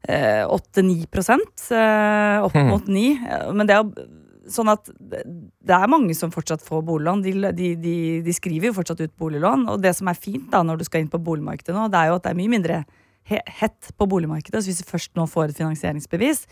eh, 0.08 0.44
8-9 0.44 1.08
prosent. 1.12 1.66
Eh, 1.72 2.44
opp 2.44 2.56
mot 2.68 2.86
9. 2.86 3.06
Eh, 3.24 3.48
Men 3.56 3.70
det 3.70 3.78
er 3.78 4.10
sånn 4.52 4.68
at 4.68 4.90
det 5.00 5.72
er 5.72 5.88
mange 5.88 6.14
som 6.16 6.32
fortsatt 6.34 6.64
får 6.64 6.84
boliglån. 6.84 7.22
De, 7.24 7.32
de, 7.56 7.70
de, 7.80 7.94
de 8.26 8.36
skriver 8.36 8.68
jo 8.70 8.76
fortsatt 8.76 9.00
ut 9.00 9.16
boliglån. 9.20 9.64
Og 9.72 9.80
det 9.82 9.94
som 9.96 10.10
er 10.10 10.20
fint 10.20 10.50
da 10.52 10.60
når 10.66 10.82
du 10.82 10.86
skal 10.88 11.04
inn 11.04 11.12
på 11.12 11.22
boligmarkedet 11.24 11.76
nå, 11.76 11.88
det 11.92 12.00
er 12.00 12.12
jo 12.12 12.18
at 12.18 12.26
det 12.26 12.34
er 12.34 12.40
mye 12.42 12.52
mindre 12.52 12.84
hett 13.24 13.88
på 13.96 14.08
boligmarkedet. 14.10 14.60
Så 14.60 14.68
hvis 14.68 14.82
du 14.84 14.90
først 14.90 15.14
nå 15.16 15.24
får 15.30 15.48
et 15.48 15.60
finansieringsbevis 15.62 16.44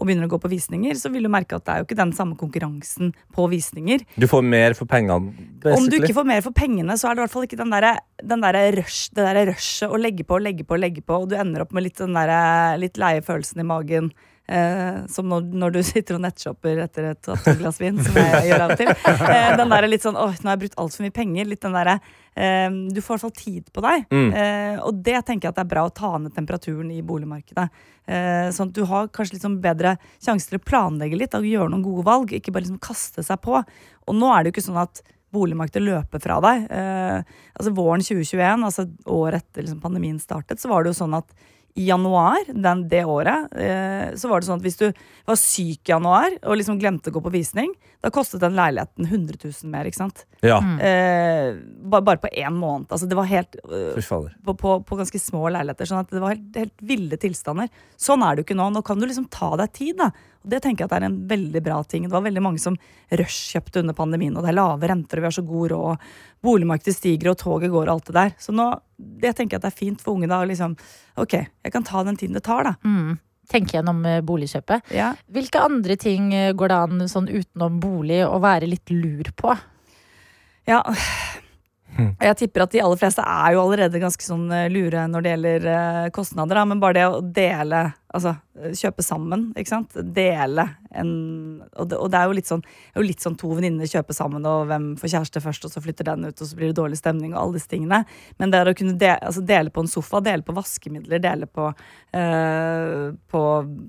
og 0.00 0.08
begynner 0.08 0.26
å 0.26 0.32
gå 0.32 0.40
på 0.40 0.50
visninger, 0.50 0.96
så 0.96 1.12
vil 1.12 1.28
du 1.28 1.30
merke 1.32 1.58
at 1.58 1.66
det 1.66 1.72
er 1.72 1.82
jo 1.82 1.88
ikke 1.88 1.98
den 1.98 2.14
samme 2.16 2.38
konkurransen 2.40 3.12
på 3.36 3.46
visninger. 3.52 4.06
Du 4.16 4.26
får 4.30 4.46
mer 4.46 4.76
for 4.78 4.88
pengene, 4.88 5.34
basically. 5.60 5.76
Om 5.76 5.90
du 5.92 5.98
ikke 6.00 6.16
får 6.16 6.28
mer 6.32 6.44
for 6.46 6.56
pengene, 6.56 6.96
så 6.96 7.10
er 7.10 7.16
det 7.18 7.20
i 7.20 7.24
hvert 7.26 7.34
fall 7.36 7.46
ikke 7.48 7.60
den 7.60 7.74
derre 7.74 7.92
den 8.20 8.42
der 8.44 8.58
rush, 8.76 9.12
det 9.16 9.24
derre 9.24 9.46
rushet 9.52 9.92
å 9.92 10.00
legge 10.00 10.26
på 10.28 10.36
og 10.36 10.44
legge 10.44 10.64
på 10.64 10.76
og 10.76 10.82
legge 10.82 11.04
på, 11.04 11.20
og 11.22 11.30
du 11.30 11.36
ender 11.40 11.64
opp 11.64 11.76
med 11.76 11.86
litt 11.86 12.00
den 12.00 12.16
der, 12.16 12.32
litt 12.80 13.00
leie 13.00 13.24
følelsen 13.24 13.62
i 13.62 13.68
magen. 13.68 14.10
Eh, 14.50 15.06
som 15.06 15.28
når, 15.30 15.44
når 15.54 15.74
du 15.76 15.80
sitter 15.86 16.16
og 16.16 16.24
nettshopper 16.24 16.80
etter 16.82 17.12
et 17.12 17.28
glass 17.60 17.78
vin, 17.78 18.00
som 18.02 18.16
jeg 18.18 18.48
gjør 18.48 18.64
av 18.64 18.74
og 18.74 18.80
til. 18.80 18.90
Eh, 18.90 19.50
den 19.60 19.74
der 19.74 19.86
litt 19.86 20.06
sånn 20.06 20.18
åh, 20.18 20.34
nå 20.34 20.50
har 20.50 20.56
jeg 20.56 20.62
brukt 20.64 20.80
altfor 20.82 21.06
mye 21.06 21.14
penger. 21.14 21.46
Litt 21.50 21.62
den 21.62 21.76
derre 21.76 21.98
eh, 22.34 22.66
Du 22.90 22.98
får 22.98 23.12
i 23.12 23.14
hvert 23.14 23.26
fall 23.26 23.36
tid 23.38 23.70
på 23.70 23.84
deg. 23.84 24.08
Mm. 24.10 24.26
Eh, 24.42 24.80
og 24.82 25.04
det 25.06 25.20
tenker 25.28 25.48
jeg 25.48 25.54
at 25.54 25.60
det 25.60 25.66
er 25.66 25.72
bra 25.76 25.86
å 25.86 25.94
ta 25.94 26.12
ned 26.18 26.34
temperaturen 26.34 26.90
i 26.94 26.98
boligmarkedet. 27.06 27.68
Eh, 28.10 28.48
sånn 28.56 28.72
at 28.72 28.80
du 28.80 28.82
har 28.90 29.12
kanskje 29.14 29.36
litt 29.36 29.46
sånn 29.46 29.60
bedre 29.62 29.94
sjanse 30.18 30.50
til 30.50 30.58
å 30.58 30.66
planlegge 30.66 31.20
litt 31.20 31.38
og 31.38 31.46
gjøre 31.46 31.70
noen 31.70 31.86
gode 31.86 32.06
valg. 32.08 32.34
Ikke 32.34 32.54
bare 32.54 32.66
liksom 32.66 32.82
kaste 32.82 33.24
seg 33.26 33.42
på. 33.44 33.60
Og 33.60 34.18
nå 34.18 34.34
er 34.34 34.42
det 34.42 34.50
jo 34.50 34.58
ikke 34.58 34.68
sånn 34.70 34.82
at 34.82 35.04
boligmarkedet 35.30 35.84
løper 35.86 36.22
fra 36.22 36.40
deg. 36.42 36.66
Eh, 36.74 37.38
altså 37.54 37.74
Våren 37.76 38.02
2021, 38.02 38.66
altså 38.66 38.88
året 39.06 39.44
etter 39.44 39.62
liksom 39.62 39.82
pandemien 39.82 40.18
startet, 40.18 40.58
så 40.58 40.72
var 40.72 40.82
det 40.82 40.90
jo 40.90 41.00
sånn 41.04 41.14
at 41.20 41.30
i 41.80 41.86
januar 41.88 42.44
den, 42.52 42.82
det 42.90 43.02
året 43.08 43.52
eh, 43.56 44.10
så 44.20 44.28
var 44.28 44.40
det 44.42 44.48
sånn 44.48 44.60
at 44.60 44.66
hvis 44.66 44.78
du 44.80 44.86
var 45.28 45.38
syk 45.40 45.88
i 45.88 45.92
januar 45.94 46.34
og 46.42 46.58
liksom 46.60 46.78
glemte 46.80 47.08
å 47.08 47.14
gå 47.14 47.22
på 47.24 47.32
visning, 47.32 47.72
da 48.04 48.10
kostet 48.12 48.42
den 48.42 48.56
leiligheten 48.58 49.06
100 49.08 49.38
000 49.44 49.70
mer. 49.72 49.88
ikke 49.88 50.00
sant? 50.02 50.24
Ja, 50.44 50.58
Eh, 50.80 51.56
bare, 51.90 52.04
bare 52.04 52.20
på 52.22 52.30
én 52.32 52.56
måned. 52.56 52.88
Altså 52.92 53.08
det 53.08 53.16
var 53.18 53.28
helt 53.28 53.56
eh, 53.64 53.92
på, 54.44 54.54
på, 54.56 54.76
på 54.88 54.98
ganske 55.00 55.20
små 55.20 55.48
leiligheter. 55.52 55.88
Sånn 55.88 56.02
at 56.04 56.12
det 56.12 56.22
var 56.22 56.34
helt, 56.34 56.56
helt 56.56 56.84
ville 56.92 57.18
tilstander. 57.20 57.68
Sånn 58.00 58.24
er 58.24 58.34
det 58.36 58.42
jo 58.44 58.48
ikke 58.48 58.58
nå. 58.60 58.70
Nå 58.74 58.82
kan 58.86 59.00
du 59.00 59.06
liksom 59.08 59.28
ta 59.32 59.52
deg 59.60 59.72
tid 59.76 60.00
da, 60.00 60.10
Og 60.40 60.50
Det 60.50 60.62
tenker 60.64 60.84
jeg 60.84 60.90
at 60.90 60.96
er 60.98 61.08
en 61.08 61.18
veldig 61.28 61.62
bra 61.64 61.80
ting. 61.84 62.06
Det 62.08 62.14
var 62.14 62.24
veldig 62.24 62.42
mange 62.42 62.62
som 62.62 62.76
rushkjøpte 63.10 63.82
under 63.82 63.96
pandemien, 63.96 64.36
og 64.36 64.44
det 64.44 64.52
er 64.52 64.60
lave 64.60 64.88
renter, 64.88 65.18
og 65.18 65.24
vi 65.24 65.28
har 65.28 65.36
så 65.36 65.46
god 65.46 65.72
råd, 65.74 66.12
boligmarkedet 66.42 66.96
stiger, 66.96 67.32
og 67.32 67.40
toget 67.40 67.72
går, 67.72 67.88
og 67.88 67.98
alt 67.98 68.08
det 68.08 68.16
der. 68.16 68.36
Så 68.40 68.54
nå 68.56 68.70
det 69.00 69.34
tenker 69.36 69.56
jeg 69.56 69.60
at 69.60 69.66
det 69.68 69.72
er 69.72 69.80
fint 69.80 70.02
for 70.02 70.16
unge 70.16 70.28
da, 70.30 70.42
å 70.42 70.48
liksom 70.48 70.76
Ok, 71.20 71.34
jeg 71.36 71.72
kan 71.74 71.84
ta 71.84 72.04
den 72.06 72.16
tiden 72.16 72.36
det 72.36 72.44
tar, 72.46 72.64
da. 72.64 72.76
Mm. 72.84 73.18
Tenke 73.50 73.76
gjennom 73.76 74.04
eh, 74.06 74.20
boligkjøpet. 74.24 74.92
Ja. 74.94 75.10
Hvilke 75.32 75.62
andre 75.66 75.96
ting 76.00 76.30
eh, 76.36 76.52
går 76.56 76.70
det 76.70 76.78
an 76.86 77.08
sånn 77.10 77.28
utenom 77.28 77.80
bolig 77.82 78.22
å 78.24 78.38
være 78.42 78.68
litt 78.70 78.92
lur 78.94 79.32
på? 79.36 79.56
Ja. 80.70 80.84
Jeg 81.98 82.36
tipper 82.38 82.64
at 82.64 82.72
de 82.72 82.80
aller 82.84 83.00
fleste 83.00 83.24
er 83.26 83.56
jo 83.56 83.64
allerede 83.64 84.00
ganske 84.00 84.24
sånn 84.24 84.46
eh, 84.54 84.68
lure 84.72 85.02
når 85.10 85.24
det 85.24 85.32
gjelder 85.34 85.66
kostnader, 86.14 86.60
da. 86.60 86.64
men 86.70 86.80
bare 86.82 86.96
det 87.00 87.08
å 87.10 87.20
dele, 87.20 87.82
altså 88.10 88.34
kjøpe 88.76 89.04
sammen, 89.04 89.50
ikke 89.58 89.70
sant. 89.70 89.94
Dele 90.14 90.66
en 90.90 91.10
Og 91.78 91.86
det, 91.86 91.98
og 92.02 92.10
det 92.10 92.18
er 92.18 92.26
jo 92.26 92.34
litt 92.34 92.48
sånn, 92.48 92.62
jo 92.96 93.02
litt 93.04 93.22
sånn 93.22 93.36
to 93.38 93.52
venninner 93.54 93.88
kjøper 93.88 94.16
sammen, 94.16 94.46
og 94.48 94.66
hvem 94.70 94.88
får 94.98 95.12
kjæreste 95.12 95.42
først, 95.44 95.66
og 95.66 95.72
så 95.72 95.82
flytter 95.84 96.08
den 96.08 96.26
ut, 96.26 96.34
og 96.34 96.48
så 96.48 96.58
blir 96.58 96.72
det 96.72 96.78
dårlig 96.80 96.98
stemning, 96.98 97.34
og 97.34 97.40
alle 97.42 97.60
disse 97.60 97.70
tingene. 97.70 98.00
Men 98.42 98.50
det 98.50 98.58
er 98.60 98.70
å 98.70 98.74
kunne 98.76 98.96
de, 98.98 99.10
altså 99.14 99.44
dele 99.46 99.72
på 99.74 99.84
en 99.84 99.90
sofa, 99.92 100.22
dele 100.24 100.46
på 100.46 100.56
vaskemidler, 100.56 101.22
dele 101.22 101.46
på, 101.46 101.70
øh, 102.18 103.06
på, 103.30 103.44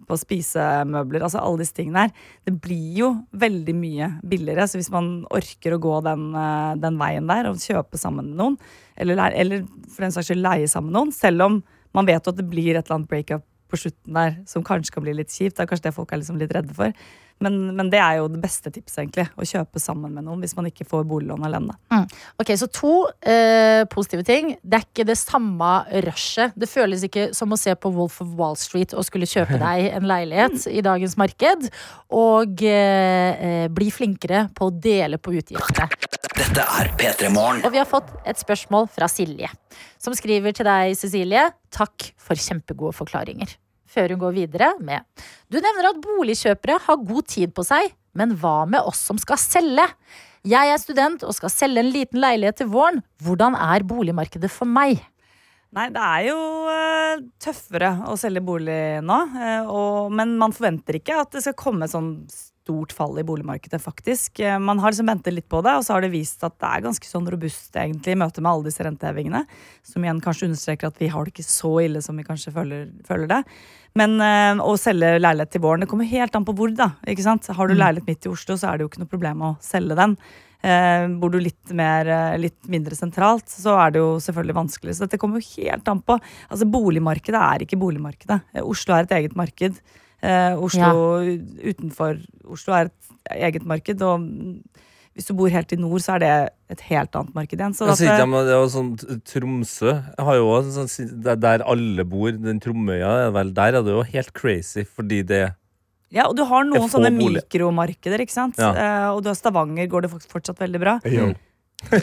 på 0.08 0.20
spisemøbler, 0.22 1.26
altså 1.26 1.42
alle 1.42 1.64
disse 1.64 1.78
tingene 1.80 2.06
her. 2.06 2.16
Det 2.48 2.56
blir 2.62 3.02
jo 3.02 3.12
veldig 3.42 3.78
mye 3.82 4.14
billigere. 4.22 4.70
Så 4.70 4.78
hvis 4.80 4.94
man 4.94 5.12
orker 5.34 5.76
å 5.76 5.82
gå 5.82 5.98
den, 6.06 6.30
eh, 6.38 6.72
den 6.86 7.02
veien 7.02 7.30
der 7.32 7.50
og 7.50 7.62
kjøpe 7.64 8.00
sammen 8.02 8.32
med 8.32 8.44
noen, 8.44 8.60
eller, 9.02 9.26
eller 9.32 9.66
for 9.90 10.06
den 10.06 10.14
saks 10.14 10.30
skyld 10.30 10.46
leie 10.46 10.70
sammen 10.70 10.92
med 10.92 11.00
noen, 11.00 11.16
selv 11.16 11.48
om 11.48 11.64
man 11.96 12.08
vet 12.08 12.28
at 12.28 12.38
det 12.38 12.48
blir 12.48 12.76
et 12.76 12.86
eller 12.86 13.02
annet 13.02 13.12
breakup 13.12 13.48
på 13.72 13.80
slutten 13.80 14.18
der 14.18 14.40
som 14.50 14.66
kanskje 14.68 14.94
kan 14.96 15.06
bli 15.06 15.18
litt 15.18 15.34
kjipt. 15.34 15.58
Det 15.58 15.66
er 15.66 15.72
kanskje 15.72 15.90
det 15.90 15.98
folk 15.98 16.12
er 16.12 16.22
liksom 16.22 16.40
litt 16.42 16.54
redde 16.56 16.76
for. 16.78 16.96
Men, 17.42 17.56
men 17.76 17.90
det 17.90 17.98
er 17.98 18.20
jo 18.20 18.28
det 18.30 18.40
beste 18.42 18.70
tipset, 18.74 19.00
egentlig. 19.02 19.26
Å 19.34 19.48
kjøpe 19.48 19.82
sammen 19.82 20.14
med 20.14 20.28
noen 20.28 20.44
hvis 20.44 20.54
man 20.58 20.68
ikke 20.70 20.86
får 20.88 21.08
boliglån 21.10 21.48
alene. 21.48 21.74
Ok, 22.42 22.54
Så 22.60 22.70
to 22.70 22.94
eh, 23.26 23.82
positive 23.90 24.26
ting. 24.28 24.54
Det 24.62 24.78
er 24.78 24.86
ikke 24.86 25.08
det 25.10 25.18
samme 25.18 25.72
rushet. 26.06 26.54
Det 26.54 26.70
føles 26.70 27.06
ikke 27.08 27.32
som 27.38 27.54
å 27.54 27.60
se 27.60 27.74
på 27.74 27.92
Wolf 27.96 28.20
of 28.22 28.36
Wall 28.38 28.58
Street 28.62 28.94
og 28.94 29.08
skulle 29.08 29.30
kjøpe 29.30 29.58
deg 29.66 29.90
en 29.90 30.08
leilighet 30.10 30.70
i 30.70 30.86
dagens 30.86 31.18
marked. 31.22 31.72
Og 32.14 32.66
eh, 32.68 33.32
eh, 33.34 33.68
bli 33.74 33.90
flinkere 33.94 34.48
på 34.58 34.70
å 34.70 34.76
dele 34.76 35.18
på 35.18 35.34
utgiftene. 35.42 35.90
Dette 36.32 36.64
er 36.64 36.88
P3 36.96 37.28
Morgen. 37.34 37.60
Og 37.68 37.74
vi 37.74 37.80
har 37.82 37.88
fått 37.90 38.08
et 38.28 38.40
spørsmål 38.40 38.88
fra 38.94 39.10
Silje, 39.12 39.50
som 40.00 40.16
skriver 40.16 40.56
til 40.56 40.68
deg, 40.68 40.94
Cecilie. 40.96 41.44
Takk 41.76 42.08
for 42.22 42.40
kjempegode 42.40 42.96
forklaringer. 42.96 43.52
Før 43.92 44.14
hun 44.14 44.22
går 44.22 44.36
videre 44.38 44.70
med 44.80 45.04
Du 45.52 45.58
nevner 45.60 45.90
at 45.90 46.00
boligkjøpere 46.00 46.78
har 46.86 47.02
god 47.04 47.28
tid 47.28 47.52
på 47.52 47.66
seg, 47.68 47.92
men 48.16 48.38
hva 48.40 48.62
med 48.70 48.88
oss 48.88 49.02
som 49.10 49.20
skal 49.20 49.40
selge? 49.42 49.84
Jeg 50.48 50.72
er 50.72 50.80
student 50.82 51.26
og 51.28 51.36
skal 51.36 51.52
selge 51.54 51.84
en 51.84 51.92
liten 51.92 52.22
leilighet 52.24 52.62
til 52.64 52.72
våren. 52.72 53.04
Hvordan 53.22 53.58
er 53.60 53.84
boligmarkedet 53.88 54.50
for 54.52 54.70
meg? 54.70 55.04
Nei, 55.76 55.90
det 55.92 56.02
er 56.04 56.24
jo 56.28 56.40
eh, 56.72 57.22
tøffere 57.44 57.92
å 58.12 58.16
selge 58.20 58.42
bolig 58.44 58.80
nå. 59.08 59.20
eh, 59.36 59.68
og, 59.68 60.10
men 60.16 60.34
man 60.40 60.56
forventer 60.56 60.98
ikke 61.00 61.20
at 61.22 61.36
det 61.36 61.44
skal 61.46 61.60
komme 61.60 61.88
sånn 61.92 62.16
stort 62.62 62.94
fall 62.94 63.20
i 63.20 63.26
boligmarkedet, 63.26 63.82
faktisk. 63.82 64.40
Eh, 64.40 64.60
man 64.60 64.80
har 64.80 64.92
liksom 64.92 65.10
ventet 65.10 65.34
litt 65.34 65.50
på 65.50 65.62
det, 65.66 65.74
og 65.78 65.86
så 65.86 65.96
har 65.96 66.06
det 66.06 66.14
vist 66.14 66.44
at 66.46 66.58
det 66.62 66.70
er 66.70 66.86
ganske 66.86 67.08
sånn 67.08 67.30
robust 67.30 67.76
egentlig 67.76 68.16
i 68.16 68.20
møte 68.22 68.42
med 68.42 68.52
alle 68.52 68.70
disse 68.70 68.86
rentehevingene. 68.86 69.44
Som 69.88 70.06
igjen 70.06 70.22
kanskje 70.24 70.50
understreker 70.50 70.92
at 70.92 71.02
vi 71.02 71.10
har 71.12 71.26
det 71.26 71.34
ikke 71.34 71.48
så 71.48 71.74
ille 71.86 72.04
som 72.06 72.18
vi 72.20 72.28
kanskje 72.28 72.54
føler, 72.56 72.86
føler 73.08 73.32
det. 73.32 73.42
Men 73.98 74.16
øh, 74.24 74.62
å 74.64 74.78
selge 74.80 75.18
leilighet 75.20 75.56
til 75.56 75.66
våren, 75.66 75.84
det 75.84 75.90
kommer 75.92 76.08
helt 76.08 76.38
an 76.38 76.48
på 76.48 76.56
hvor, 76.56 76.72
da. 76.76 76.94
ikke 77.08 77.26
sant? 77.26 77.50
Har 77.52 77.68
du 77.68 77.76
leilighet 77.76 78.08
midt 78.08 78.30
i 78.30 78.32
Oslo, 78.32 78.56
så 78.60 78.70
er 78.70 78.78
det 78.78 78.86
jo 78.86 78.94
ikke 78.94 79.04
noe 79.04 79.14
problem 79.16 79.44
å 79.50 79.56
selge 79.64 79.98
den. 80.00 80.16
Eh, 80.62 81.08
bor 81.18 81.34
du 81.34 81.40
litt, 81.42 81.74
mer, 81.74 82.06
eh, 82.06 82.38
litt 82.38 82.70
mindre 82.70 82.96
sentralt, 82.96 83.50
så 83.50 83.74
er 83.82 83.96
det 83.96 84.04
jo 84.04 84.14
selvfølgelig 84.22 84.60
vanskelig. 84.60 84.96
Så 84.96 85.08
dette 85.08 85.20
kommer 85.22 85.42
jo 85.42 85.58
helt 85.58 85.90
an 85.90 86.04
på. 86.06 86.20
Altså 86.54 86.70
Boligmarkedet 86.70 87.42
er 87.42 87.66
ikke 87.66 87.82
boligmarkedet. 87.82 88.40
Oslo 88.62 88.96
er 88.96 89.10
et 89.10 89.18
eget 89.18 89.36
marked. 89.36 89.82
Eh, 90.22 90.56
Oslo 90.62 91.22
utenfor 91.66 92.20
Oslo 92.46 92.74
er 92.78 92.90
et 92.92 93.38
eget 93.50 93.66
marked. 93.66 94.02
Og 94.06 94.26
hvis 95.16 95.28
du 95.28 95.34
bor 95.36 95.50
helt 95.52 95.72
i 95.74 95.80
nord, 95.80 96.00
så 96.04 96.16
er 96.16 96.20
det 96.24 96.34
et 96.72 96.84
helt 96.88 97.16
annet 97.20 97.34
marked 97.36 97.58
igjen. 97.60 97.74
Så 97.76 97.88
sier 98.00 98.14
at, 98.16 98.30
det 98.48 98.54
er 98.54 98.62
jo 98.62 98.70
sånn 98.72 98.92
Tromsø 99.28 99.96
har 100.20 100.38
jo 100.40 100.46
også 100.56 100.86
sånn, 100.88 101.16
der, 101.26 101.66
alle 101.68 102.06
bor, 102.08 102.32
den 102.32 102.62
Tromøya, 102.64 103.32
vel, 103.36 103.52
der 103.58 103.80
er 103.82 103.84
det 103.84 103.92
jo 103.98 104.06
helt 104.14 104.32
crazy 104.38 104.86
fordi 104.88 105.24
det 105.28 105.42
ja, 106.12 106.26
og 106.28 106.36
du 106.36 106.44
har 106.44 106.66
noen 106.68 106.90
sånne 106.92 107.08
bolig- 107.16 107.40
mikromarkeder, 107.46 108.20
ikke 108.20 108.34
sant. 108.36 108.58
Ja. 108.60 108.72
Eh, 108.76 109.10
og 109.16 109.22
du 109.24 109.30
har 109.32 109.36
Stavanger, 109.40 109.88
går 109.88 110.04
det 110.04 110.10
fortsatt 110.28 110.60
veldig 110.60 110.80
bra. 110.84 110.98
Yo. 111.92 111.98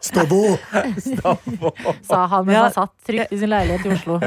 Stabbo! 0.00 0.56
Sa 2.02 2.26
han 2.26 2.46
mens 2.46 2.56
Ja. 2.56 2.62
han 2.62 2.72
satt 2.72 2.92
trygt 3.06 3.32
i 3.32 3.38
sin 3.38 3.50
leilighet 3.50 3.86
i 3.86 3.88
Oslo. 3.94 4.18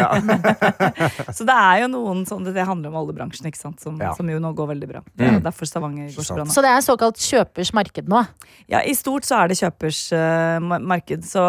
Så 1.38 1.46
det 1.48 1.56
er 1.56 1.82
jo 1.84 1.88
noen 1.92 2.26
sånne 2.28 2.54
Det 2.54 2.66
handler 2.66 2.90
om 2.92 2.98
oljebransjen, 3.04 3.48
ikke 3.50 3.58
sant, 3.60 3.80
som, 3.82 3.98
Ja. 4.02 4.14
som 4.18 4.30
jo 4.30 4.40
nå 4.42 4.52
går 4.58 4.68
veldig 4.74 4.88
bra. 4.90 5.02
Mm. 5.20 5.40
derfor 5.46 5.66
Stavanger 5.70 6.10
går 6.14 6.24
så 6.26 6.36
bra 6.38 6.44
nå. 6.46 6.52
Så 6.54 6.62
det 6.66 6.72
er 6.74 6.82
såkalt 6.86 7.18
kjøpers 7.24 7.74
marked 7.78 8.10
nå. 8.12 8.24
Ja, 8.70 8.80
I 8.84 8.94
stort 8.98 9.24
så 9.28 9.40
er 9.44 9.48
det 9.52 9.58
kjøpers 9.60 10.02
uh, 10.14 10.60
marked, 10.80 11.24
så 11.26 11.42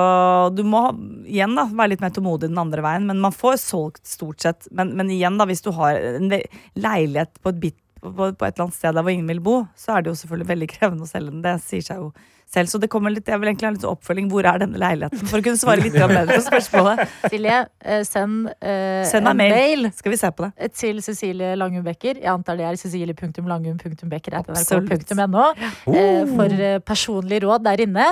du 0.54 0.62
må 0.64 0.86
igjen 1.26 1.54
da 1.58 1.66
være 1.68 1.88
litt 1.94 2.00
mer 2.04 2.10
tålmodig 2.14 2.48
den 2.50 2.58
andre 2.60 2.82
veien. 2.84 3.06
Men 3.10 3.20
man 3.20 3.32
får 3.36 3.58
solgt 3.62 4.06
stort 4.08 4.40
sett. 4.40 4.68
Men, 4.72 4.94
men 4.96 5.10
igjen, 5.12 5.36
da, 5.40 5.44
hvis 5.48 5.62
du 5.64 5.70
har 5.76 5.96
en 6.16 6.30
leilighet 6.76 7.32
på 7.42 7.48
et, 7.52 7.60
bit, 7.60 7.76
på, 8.02 8.10
på 8.16 8.46
et 8.46 8.54
eller 8.54 8.66
annet 8.66 8.76
sted 8.80 8.94
der 8.96 9.02
hvor 9.06 9.14
ingen 9.14 9.28
vil 9.30 9.40
bo, 9.44 9.56
så 9.78 9.96
er 9.96 10.02
det 10.04 10.12
jo 10.14 10.18
selvfølgelig 10.24 10.48
veldig 10.54 10.68
krevende 10.74 11.06
å 11.06 11.10
selge 11.10 11.30
den. 11.34 11.42
Det 11.44 11.56
sier 11.64 11.84
seg 11.86 11.96
jo 12.04 12.10
selv. 12.50 12.66
Så 12.66 12.78
det 12.82 12.88
kommer 12.90 13.12
litt, 13.14 13.28
jeg 13.30 13.38
vil 13.38 13.48
egentlig 13.52 13.68
ha 13.68 13.72
litt 13.76 13.84
oppfølging. 13.86 14.26
Hvor 14.32 14.42
er 14.50 14.58
denne 14.62 14.78
leiligheten? 14.80 15.22
For 15.30 15.38
å 15.38 15.44
kunne 15.44 15.60
svare 15.60 15.84
litt 15.84 15.94
bedre 15.94 16.26
på 16.34 16.40
spørsmålet. 16.48 17.04
Silje, 17.30 17.58
eh, 17.84 18.02
send, 18.06 18.48
uh, 18.50 19.04
Send 19.06 19.30
en 19.30 19.38
mail. 19.38 19.54
mail 19.54 19.92
Skal 19.94 20.10
vi 20.14 20.18
se 20.18 20.30
på 20.34 20.48
det? 20.48 20.70
til 20.74 20.98
Cecilie 21.04 21.52
Langum 21.58 21.84
Becker. 21.86 22.18
Jeg 22.18 22.30
antar 22.32 22.58
det 22.58 22.66
er 22.66 22.74
cecilie.langum.becker.nrk.no 22.80 24.50
Absolutt. 24.50 25.94
eh, 25.94 26.24
for 26.34 26.48
eh, 26.70 26.78
personlig 26.82 27.42
råd 27.46 27.64
der 27.68 27.84
inne. 27.86 28.06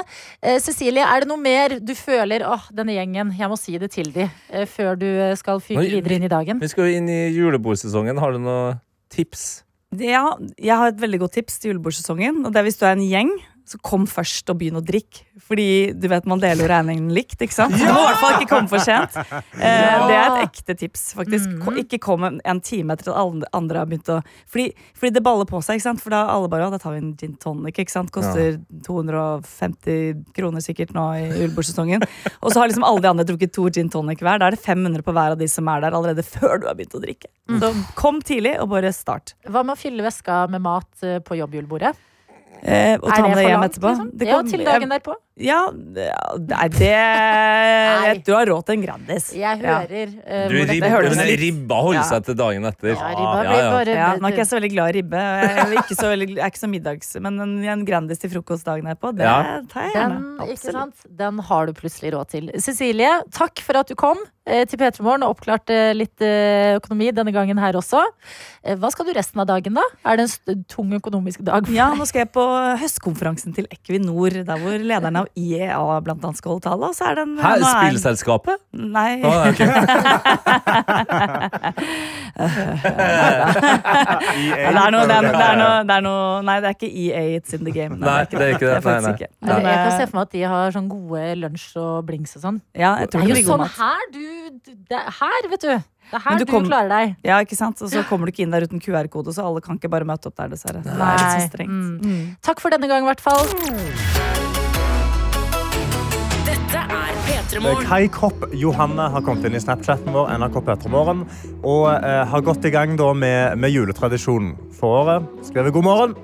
Uh, 0.45 0.59
Cecilie, 0.63 1.03
er 1.03 1.25
det 1.25 1.29
noe 1.31 1.41
mer 1.43 1.79
du 1.83 1.95
føler 1.99 2.47
åh, 2.47 2.69
denne 2.75 2.95
gjengen, 2.95 3.35
jeg 3.39 3.49
må 3.51 3.57
si 3.59 3.79
det 3.81 3.91
til 3.95 4.13
de 4.15 4.29
eh, 4.29 4.67
før 4.71 4.95
du 4.99 5.07
eh, 5.09 5.35
skal 5.39 5.61
fyke 5.65 5.89
videre 5.89 6.15
inn 6.19 6.29
i 6.29 6.33
dagen? 6.33 6.61
Vi 6.63 6.71
skal 6.71 6.89
jo 6.89 7.01
inn 7.01 7.09
i 7.11 7.21
julebordsesongen. 7.35 8.19
Har 8.23 8.31
du 8.35 8.39
noen 8.45 8.79
tips? 9.13 9.65
Ja, 9.97 10.35
jeg 10.61 10.77
har 10.77 10.91
et 10.91 11.01
veldig 11.01 11.21
godt 11.23 11.39
tips 11.39 11.59
til 11.59 11.73
julebordsesongen. 11.73 12.45
Og 12.45 12.53
det 12.53 12.61
er 12.61 12.67
hvis 12.67 12.77
du 12.77 12.85
er 12.85 12.93
en 12.93 13.07
gjeng, 13.09 13.31
så 13.69 13.79
kom 13.85 14.07
først 14.09 14.49
og 14.53 14.59
begynn 14.61 14.79
å 14.81 14.83
drikke. 14.85 15.25
Fordi 15.49 15.67
du 15.97 16.09
vet 16.11 16.27
man 16.29 16.41
deler 16.43 16.65
jo 16.65 16.69
regningen 16.71 17.13
likt, 17.15 17.39
ikke 17.45 17.55
sant? 17.55 17.77
Du 17.79 17.85
må 17.87 18.01
i 18.03 18.07
hvert 18.09 18.21
fall 18.21 18.35
ikke 18.41 18.49
komme 18.51 18.69
for 18.73 18.83
sent. 18.85 19.15
Eh, 19.15 20.07
det 20.09 20.17
er 20.19 20.27
et 20.33 20.43
ekte 20.49 20.75
tips, 20.81 21.05
faktisk. 21.19 21.53
Ko- 21.65 21.77
Ikke 21.79 22.01
kom 22.03 22.25
en, 22.27 22.41
en 22.45 22.61
time 22.65 22.93
etter 22.97 23.13
at 23.13 23.21
alle 23.23 23.49
andre 23.57 23.79
har 23.85 23.89
begynt 23.91 24.11
å 24.13 24.19
fordi, 24.51 24.73
fordi 24.99 25.13
det 25.15 25.23
baller 25.25 25.47
på 25.49 25.61
seg, 25.65 25.79
ikke 25.79 25.87
sant? 25.87 26.03
For 26.05 26.13
da 26.15 26.25
alle 26.33 26.51
bare, 26.53 26.67
«Å, 26.69 26.73
da 26.75 26.81
tar 26.83 26.97
vi 26.97 27.03
en 27.05 27.13
gin 27.21 27.37
tonic, 27.41 27.79
ikke 27.81 27.95
sant? 27.95 28.11
Koster 28.15 28.59
250 28.85 30.25
kroner 30.37 30.65
sikkert 30.65 30.93
nå 30.97 31.05
i 31.19 31.25
julebordsesongen. 31.43 32.05
Og 32.43 32.53
så 32.53 32.61
har 32.63 32.71
liksom 32.71 32.87
alle 32.87 33.03
de 33.05 33.11
andre 33.13 33.27
drukket 33.29 33.53
to 33.57 33.69
gin 33.75 33.91
tonic 33.93 34.23
hver. 34.25 34.41
Da 34.41 34.49
er 34.51 34.57
det 34.57 34.63
500 34.65 35.05
på 35.07 35.15
hver 35.17 35.35
av 35.37 35.41
de 35.41 35.49
som 35.51 35.69
er 35.73 35.85
der 35.85 35.97
allerede 35.97 36.25
før 36.27 36.61
du 36.63 36.69
har 36.71 36.77
begynt 36.79 36.97
å 36.99 37.03
drikke. 37.03 37.31
Så 37.63 37.73
kom 37.99 38.21
tidlig, 38.25 38.57
og 38.63 38.69
bare 38.75 38.93
start. 38.93 39.35
Hva 39.49 39.63
med 39.65 39.77
å 39.77 39.81
fylle 39.81 40.05
veska 40.05 40.43
med 40.53 40.63
mat 40.65 40.89
eh, 41.07 41.19
på 41.25 41.39
jobbjulebordet? 41.39 41.95
Eh, 42.63 42.99
og 42.99 43.09
ta 43.13 43.23
det 43.23 43.29
med 43.31 43.37
det 43.39 43.47
hjem 43.49 43.63
etterpå. 43.69 43.89
liksom? 43.89 44.11
Det 44.19 44.27
Ja, 44.29 44.43
til 44.43 44.65
dagen 44.67 44.91
derpå? 44.91 45.15
Ja, 45.39 45.71
det- 45.73 46.11
nei, 46.49 46.69
det 46.69 46.89
jeg, 46.91 48.23
Du 48.27 48.33
har 48.35 48.47
råd 48.51 48.65
til 48.67 48.75
en 48.79 48.83
Grandis. 48.85 49.29
Jeg 49.35 49.61
Ja. 49.63 49.79
hører 49.81 50.09
eh, 50.27 50.49
Du, 50.49 50.55
hvor 50.55 50.67
rib, 50.69 50.83
dette 50.83 51.17
men 51.17 51.39
ribba 51.39 51.75
holder 51.83 52.01
Ja. 52.01 52.03
seg 52.03 52.25
til 52.25 52.35
dagen 52.35 52.65
etter. 52.65 52.89
Ja, 52.89 53.09
ribba 53.15 53.43
Ja, 53.45 53.51
blir 53.51 53.63
ja. 53.63 53.71
bare 53.71 53.95
Ja, 53.95 54.09
nå 54.17 54.25
er 54.27 54.33
ikke 54.33 54.43
jeg 54.43 54.47
så 54.51 54.59
veldig 54.59 54.73
glad 54.73 54.89
i 54.89 54.93
ribbe. 54.99 55.19
Jeg 55.19 55.59
er 55.59 55.83
ikke 55.83 55.97
så, 55.97 56.07
veldig- 56.13 56.39
er 56.39 56.51
ikke 56.51 56.63
så 56.65 56.69
middags, 56.69 57.21
men 57.21 57.41
en, 57.41 57.65
en 57.65 57.85
Grandis 57.87 58.19
til 58.19 58.31
frokost 58.31 58.65
dagen 58.65 58.85
etterpå, 58.87 59.15
det 59.17 59.25
Ja. 59.25 59.61
tar 59.69 59.83
jeg 59.83 59.93
Den, 59.95 60.11
gjerne. 60.11 60.49
ikke 60.49 60.53
Absolutt. 60.53 60.73
sant? 60.73 61.17
Den 61.17 61.39
har 61.39 61.67
du 61.67 61.73
plutselig 61.73 62.13
råd 62.13 62.29
til. 62.29 62.51
Cecilie, 62.59 63.23
takk 63.31 63.59
for 63.61 63.77
at 63.79 63.87
du 63.87 63.95
kom 63.95 64.19
eh, 64.47 64.65
til 64.65 64.79
P3 64.79 65.01
Morgen 65.03 65.23
og 65.23 65.37
oppklarte 65.37 65.95
litt 65.95 66.21
eh, 66.21 66.79
økonomi 66.81 67.13
denne 67.13 67.33
gangen 67.33 67.59
her 67.59 67.75
også. 67.75 68.03
Eh, 68.65 68.75
Hva 68.77 68.91
skal 68.91 69.05
du 69.07 69.13
resten 69.13 69.39
av 69.41 69.47
dagen, 69.47 69.75
da? 69.75 69.83
Er 70.05 70.17
det 70.17 70.33
en 70.49 70.65
tung 70.65 70.91
økonomisk 70.99 71.45
dag? 71.45 71.69
Ja, 71.69 71.93
nå 71.95 72.07
skal 72.07 72.21
jeg 72.25 72.33
på 72.33 72.45
høstkonferansen 72.81 73.55
til 73.55 73.67
Equinor, 73.71 74.31
der 74.45 74.57
hvor 74.57 74.73
lederen 74.81 75.17
av 75.21 75.28
IEA 75.37 76.01
blant 76.07 76.25
annet 76.25 76.39
skal 76.41 76.51
holde 76.55 76.65
tale. 76.69 76.85
Og 76.89 76.95
så 76.97 77.03
er 77.11 77.15
det 77.21 77.27
Hæ, 77.43 77.51
er- 77.57 77.63
spillselskapet? 77.75 78.57
Nei. 78.73 79.13
Oh, 79.25 79.49
okay. 79.49 79.69
Ja, 82.39 82.47
det 84.71 84.79
er 84.79 84.91
noe, 84.95 85.03
det 85.09 85.15
er, 85.17 85.25
det 85.27 85.43
er 85.43 85.57
noe, 85.59 85.79
det 85.89 85.95
er 85.97 86.03
noe 86.05 86.27
Nei, 86.47 86.55
det 86.63 86.69
er 86.71 86.75
ikke 86.77 86.91
EA 86.91 87.23
It's 87.39 87.55
in 87.57 87.63
the 87.67 87.73
game. 87.75 87.97
Nei, 87.99 88.21
det 88.31 88.39
er 88.39 88.53
ikke 88.55 88.69
det. 88.69 88.77
Det 88.85 88.87
er 88.87 88.87
Nei, 88.87 89.01
nei. 89.03 89.13
ikke. 89.17 89.29
Men 89.43 89.51
jeg 89.69 89.79
kan 89.79 89.93
eh, 89.93 89.97
se 89.99 90.05
for 90.09 90.15
meg 90.19 90.25
at 90.29 90.33
de 90.37 90.43
har 90.53 90.67
sånn 90.77 90.89
gode 90.93 91.23
lunsj 91.43 91.67
og 91.83 91.93
blings 92.09 92.33
og 92.39 92.43
sånn. 92.47 92.59
ja, 92.79 92.91
jeg 93.03 93.07
Det 93.13 93.19
er 93.23 93.27
jo 93.35 93.39
sånn 93.51 93.67
her 93.79 94.03
du 94.15 94.25
det 94.89 94.99
er 94.99 95.11
her, 95.21 95.41
vet 95.53 95.63
du. 95.65 95.69
Det 96.09 96.17
er 96.17 96.23
her 96.25 96.35
du, 96.41 96.45
kom, 96.49 96.63
du 96.65 96.69
klarer 96.73 96.91
deg. 96.93 97.07
Ja, 97.27 97.37
ikke 97.45 97.59
sant? 97.59 97.77
Og 97.85 97.89
så 97.93 98.01
kommer 98.09 98.25
du 98.29 98.33
ikke 98.33 98.45
inn 98.47 98.55
der 98.55 98.65
uten 98.69 98.81
QR-kode, 98.81 99.31
så 99.37 99.41
alle 99.49 99.61
kan 99.65 99.75
ikke 99.81 99.91
bare 99.93 100.07
møte 100.09 100.25
opp 100.31 100.37
der, 100.41 100.49
dessverre. 100.55 100.81
Det 100.87 100.93
er 100.95 101.21
litt 101.21 101.37
så 101.37 101.41
strengt. 101.51 102.05
Mm. 102.05 102.25
Takk 102.45 102.59
for 102.65 102.71
denne 102.75 102.89
gang, 102.91 103.03
i 103.05 103.09
hvert 103.13 103.25
fall. 103.25 103.45
Er 107.55 107.61
P3 107.61 107.63
Morgen. 107.63 107.87
Kai 107.87 108.09
Kopp 108.13 108.45
Johanne 108.53 109.09
har 109.13 109.23
kommet 109.25 109.47
inn 109.49 109.57
i 109.57 109.61
Snapchaten 109.63 110.13
vår 110.13 110.33
NRK 110.39 110.59
Petremorgen, 110.67 111.25
og 111.63 111.87
eh, 111.95 112.25
har 112.29 112.45
gått 112.45 112.67
i 112.69 112.73
gang 112.75 112.97
da, 112.99 113.13
med, 113.17 113.59
med 113.59 113.73
juletradisjonen 113.73 114.57
for 114.79 115.03
året. 115.03 115.31
Skrevet 115.49 115.73
god 115.77 115.87
morgen. 115.87 116.17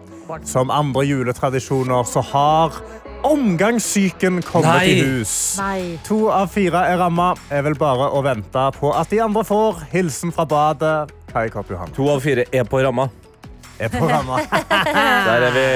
Som 0.49 0.73
andre 0.73 1.05
juletradisjoner 1.05 2.07
så 2.09 2.23
har 2.33 2.79
omgangssyken 3.25 4.43
kommet 4.45 4.85
Nei. 4.85 4.93
i 4.93 5.03
hus. 5.05 5.35
Nei. 5.61 5.99
To 6.09 6.29
av 6.33 6.53
fire 6.53 6.85
er 6.93 7.01
ramma. 7.01 7.33
Er 7.53 7.65
vel 7.67 7.77
bare 7.81 8.11
å 8.13 8.23
vente 8.25 8.65
på 8.79 8.93
at 8.97 9.13
de 9.13 9.21
andre 9.25 9.45
får. 9.49 9.85
Hilsen 9.93 10.33
fra 10.35 10.49
badet. 10.49 11.13
Kai 11.33 11.49
Kopp 11.53 11.73
Johanne. 11.73 11.93
To 11.97 12.09
av 12.13 12.25
fire 12.25 12.49
er 12.53 12.69
på 12.69 12.85
ramma. 12.85 13.09
Er 13.83 13.91
på 13.91 14.07
ramma. 14.07 14.39
Der 14.47 15.47
er 15.49 15.55
vi. 15.55 15.67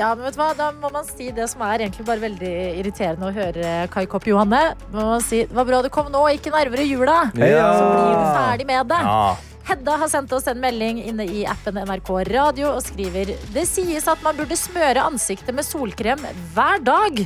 Ja, 0.00 0.12
men 0.14 0.26
vet 0.26 0.34
du 0.34 0.40
hva? 0.40 0.48
Da 0.58 0.70
må 0.74 0.90
man 0.92 1.06
si 1.06 1.30
det 1.34 1.46
som 1.52 1.62
er 1.66 1.84
egentlig 1.84 2.06
bare 2.08 2.22
veldig 2.24 2.54
irriterende 2.80 3.28
å 3.28 3.34
høre 3.34 3.74
Kai 3.92 4.06
Kopp 4.10 4.26
Johanne. 4.26 4.62
Må 4.94 5.10
man 5.12 5.22
si, 5.24 5.44
det 5.46 5.54
var 5.56 5.68
bra 5.68 5.82
du 5.84 5.90
kom 5.94 6.10
nå, 6.12 6.24
ikke 6.34 6.54
nærmere 6.54 6.86
jula. 6.86 7.18
Ja. 7.38 7.68
Så 7.78 7.84
blir 7.92 8.16
du 8.16 8.24
ferdig 8.34 8.66
med 8.70 8.90
det. 8.90 9.02
Ja. 9.06 9.36
Hedda 9.66 9.96
har 9.98 10.10
sendt 10.10 10.30
oss 10.34 10.46
en 10.46 10.60
melding 10.62 11.00
inne 11.02 11.24
i 11.26 11.40
appen 11.50 11.78
NRK 11.88 12.10
Radio 12.28 12.68
og 12.76 12.84
skriver 12.86 13.32
Det 13.50 13.64
sies 13.66 14.04
at 14.06 14.20
man 14.22 14.36
burde 14.38 14.54
smøre 14.58 15.02
ansiktet 15.02 15.54
med 15.54 15.66
solkrem 15.66 16.22
hver 16.54 16.82
dag. 16.86 17.24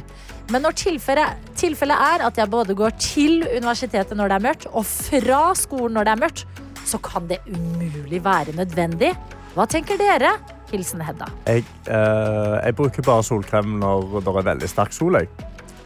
Men 0.51 0.64
når 0.64 0.79
tilfellet, 0.81 1.51
tilfellet 1.61 2.01
er 2.01 2.25
at 2.27 2.41
jeg 2.41 2.51
både 2.51 2.77
går 2.77 2.97
til 3.01 3.45
universitetet 3.45 4.16
når 4.16 4.33
det 4.33 4.39
er 4.39 4.47
mørkt, 4.49 4.71
og 4.73 4.89
fra 4.89 5.43
skolen 5.59 5.95
når 5.99 6.09
det 6.09 6.14
er 6.16 6.23
mørkt, 6.25 6.47
så 6.89 6.99
kan 7.05 7.29
det 7.31 7.39
umulig 7.47 8.25
være 8.25 8.57
nødvendig. 8.57 9.12
Hva 9.57 9.67
tenker 9.71 9.99
dere? 9.99 10.35
Hilsen 10.71 11.03
Hedda. 11.03 11.27
Jeg, 11.49 11.65
eh, 11.91 12.57
jeg 12.65 12.77
bruker 12.79 13.03
bare 13.07 13.25
solkrem 13.27 13.79
når 13.81 14.21
det 14.23 14.35
er 14.37 14.47
veldig 14.53 14.69
sterk 14.71 14.95
sol. 14.95 15.19
Jeg. 15.19 15.31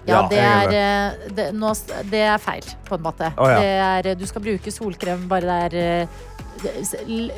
Ja, 0.04 0.18
det, 0.28 0.36
jeg 0.36 0.44
er, 0.44 0.74
gjør 0.74 1.24
eh, 1.24 1.32
det, 1.38 1.46
nå, 1.56 1.70
det 2.12 2.20
er 2.28 2.42
feil, 2.42 2.66
på 2.84 2.98
en 2.98 3.04
måte. 3.06 3.30
Å, 3.40 3.46
ja. 3.48 3.60
det 3.62 3.70
er, 3.86 4.08
eh, 4.12 4.18
du 4.20 4.26
skal 4.28 4.44
bruke 4.44 4.72
solkrem 4.74 5.24
bare 5.30 5.48
det 5.48 5.56
er 5.64 5.76
eh, 5.80 6.04
det- 6.04 6.33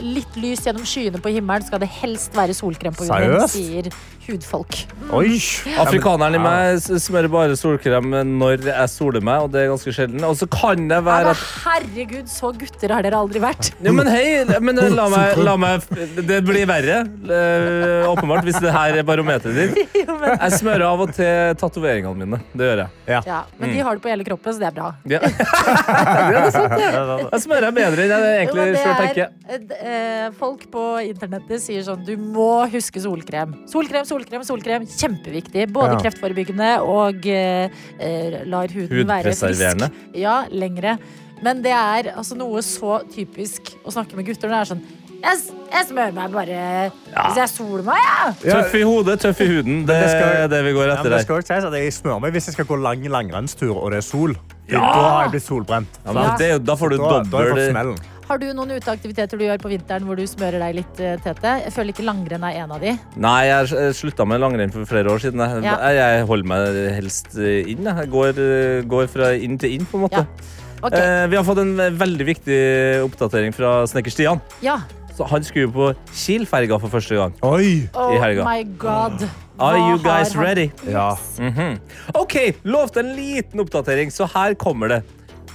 litt 0.03 0.37
lys 0.41 0.67
gjennom 0.67 0.87
skyene 0.87 1.21
på 1.23 1.33
himmelen. 1.35 1.65
Skal 1.67 1.83
det 1.83 1.91
helst 2.01 2.37
være 2.37 2.57
solkrem 2.57 2.95
på 2.97 3.09
huden, 3.09 3.49
sier 3.51 3.91
hudfolk. 4.27 4.79
Oi! 5.15 5.37
Afrikaneren 5.79 6.35
i 6.35 6.41
meg 6.43 6.81
smører 6.83 7.31
bare 7.31 7.59
solkrem 7.59 8.11
når 8.37 8.67
jeg 8.67 8.91
soler 8.93 9.25
meg, 9.25 9.47
og 9.47 9.53
det 9.55 9.63
er 9.63 9.71
ganske 9.71 9.95
sjelden. 9.95 10.25
Og 10.27 10.37
så 10.41 10.49
kan 10.51 10.89
det 10.91 10.99
være 11.07 11.35
at 11.35 11.45
herregud, 11.65 12.27
så 12.31 12.51
gutter 12.57 12.95
har 12.97 13.07
dere 13.07 13.21
aldri 13.21 13.43
vært. 13.43 13.71
Ja, 13.85 13.95
men 13.95 14.11
hei, 14.11 14.43
men 14.63 14.81
la 14.97 15.07
meg, 15.13 15.39
la 15.47 15.57
meg 15.61 15.87
Det 16.27 16.41
blir 16.47 16.67
verre, 16.69 17.03
eh, 17.07 18.09
åpenbart, 18.11 18.45
hvis 18.47 18.59
det 18.63 18.75
her 18.75 19.01
er 19.01 19.07
barometeret 19.07 19.75
ditt. 19.75 19.97
Jeg 20.37 20.53
smører 20.59 20.85
av 20.89 21.01
og 21.05 21.13
til 21.15 21.55
tatoveringene 21.61 22.17
mine. 22.19 22.39
Det 22.57 22.67
gjør 22.67 22.81
jeg. 22.83 23.21
ja, 23.29 23.41
men 23.61 23.73
de 23.73 23.83
har 23.85 23.97
det 23.97 24.03
på 24.05 24.11
hele 24.11 24.25
kroppen, 24.27 24.55
så 24.55 24.63
det 24.63 24.69
er 24.69 24.75
bra. 24.77 24.89
Ja. 25.09 25.21
det 25.27 26.39
er 26.41 26.51
sant, 26.55 26.75
det. 26.77 26.89
Jeg 27.31 27.43
smører 27.45 27.75
bedre 27.77 28.07
enn 28.07 28.13
jeg 28.15 28.41
egentlig 28.43 28.67
sjøl 28.81 28.91
er, 28.91 29.01
tenker. 29.03 29.16
Eh, 29.17 30.31
folk 30.39 30.67
på 30.73 30.85
internettet 31.09 31.61
sier 31.63 31.83
sånn 31.87 32.05
Du 32.07 32.15
må 32.21 32.67
huske 32.73 33.01
solkrem. 33.01 33.55
Solkrem, 33.71 34.05
solkrem, 34.09 34.45
solkrem. 34.45 34.87
Kjempeviktig. 34.87 35.69
Både 35.73 35.95
Ja. 35.97 36.01
kreftforebyggende 36.05 36.71
og 36.83 37.27
eh, 37.27 37.69
eh, 37.99 38.43
lar 38.47 38.69
huden 38.69 39.07
være 39.07 39.33
frisk. 39.35 39.91
Ja, 40.15 40.45
lengre. 40.51 40.99
Men 41.43 41.61
det 41.63 41.73
er 41.73 42.13
altså 42.17 42.37
noe 42.37 42.63
så 42.65 43.03
typisk 43.13 43.75
å 43.85 43.93
snakke 43.93 44.17
med 44.17 44.25
gutter. 44.27 44.49
Det 44.49 44.57
er 44.63 44.65
sånn 44.75 44.85
Jeg, 45.17 45.39
jeg 45.73 45.87
smører 45.89 46.13
meg 46.13 46.31
bare 46.31 46.57
hvis 46.93 47.37
jeg 47.41 47.49
soler 47.49 47.83
meg, 47.83 47.97
ja. 48.05 48.27
Tøff 48.61 48.75
i 48.77 48.83
hodet, 48.85 49.15
tøff 49.21 49.41
i 49.41 49.47
huden. 49.49 49.79
Det 49.89 49.97
det 49.97 50.11
skal- 50.13 50.35
er 50.45 50.49
det 50.53 50.61
vi 50.65 50.73
går 50.77 50.91
etter 50.93 50.97
ja, 50.97 51.03
det 51.03 51.11
der. 51.11 51.25
skal 51.25 51.37
også 51.41 51.47
sies 51.55 51.65
at 51.65 51.73
jeg 51.73 51.93
smører 51.97 52.21
meg 52.21 52.33
hvis 52.37 52.47
jeg 52.47 52.53
skal 52.55 52.65
gå 52.69 52.77
lang 52.83 53.03
langrennstur 53.03 53.75
og 53.83 53.91
det 53.91 53.97
er 53.99 54.07
sol. 54.07 54.37
Ja! 54.69 54.79
Da 54.81 55.01
har 55.09 55.23
jeg 55.25 55.31
blitt 55.33 55.47
solbrent. 55.49 55.89
Ja, 56.05 56.13
men 56.13 56.39
det 56.39 56.51
er 56.53 56.59
da 56.59 56.75
får 56.77 56.91
du 56.91 56.97
da, 56.99 57.09
da 57.09 57.23
dobbel. 57.23 57.97
Har 58.27 58.41
du 58.43 58.47
noen 58.59 58.73
uteaktiviteter 58.75 59.39
du 59.39 59.45
gjør 59.47 59.61
på 59.63 59.71
vinteren 59.71 60.03
hvor 60.09 60.19
du 60.19 60.25
smører 60.27 60.59
deg 60.59 60.75
litt, 60.81 60.99
eh, 60.99 61.15
Tete? 61.23 61.53
Jeg 61.63 61.71
føler 61.77 61.93
ikke 61.95 62.07
langrenn 62.09 62.43
er 62.49 62.57
en 62.65 62.73
av 62.75 62.81
de. 62.83 62.97
Nei, 63.23 63.37
jeg 63.47 63.69
jeg 63.71 63.95
slutta 63.95 64.27
med 64.27 64.41
langrenn 64.43 64.73
for 64.75 64.83
flere 64.89 65.13
år 65.13 65.23
siden. 65.23 65.39
Jeg, 65.39 65.63
Ja. 65.63 65.77
jeg 65.95 66.27
holder 66.27 66.49
meg 66.51 66.95
helst 66.97 67.37
inn. 67.39 67.85
Jeg 67.87 68.11
går, 68.11 68.31
eh, 68.35 68.83
går 68.83 69.07
fra 69.09 69.31
inn 69.39 69.57
til 69.59 69.71
inn, 69.79 69.87
på 69.87 69.95
en 70.01 70.09
måte. 70.09 70.27
Ja. 70.27 70.83
Okay. 70.83 70.99
Eh, 71.01 71.27
vi 71.29 71.37
har 71.37 71.45
fått 71.45 71.59
en 71.59 71.77
veldig 71.77 72.27
viktig 72.27 72.59
oppdatering 73.07 73.55
fra 73.55 73.87
snekker 73.87 74.11
Stian. 74.11 74.41
Ja. 74.61 74.81
Så 75.17 75.25
han 75.27 75.43
skulle 75.45 75.73
på 75.73 75.95
Kiel-ferga 76.13 76.79
for 76.81 76.89
første 76.91 77.15
gang. 77.17 77.33
Oi! 77.43 77.89
Oh 77.95 78.13
I 78.13 78.19
helga. 78.19 78.45
my 78.45 78.65
god. 78.77 79.23
Are 79.59 79.79
you 79.79 79.99
guys 79.99 80.33
han- 80.35 80.43
ready? 80.45 80.71
Ja. 80.87 81.15
Mhm. 81.39 81.79
OK, 82.15 82.57
lovte 82.65 82.99
en 82.99 83.15
liten 83.17 83.61
oppdatering, 83.61 84.11
så 84.11 84.27
her 84.29 84.55
kommer 84.55 84.89
det. 84.89 85.05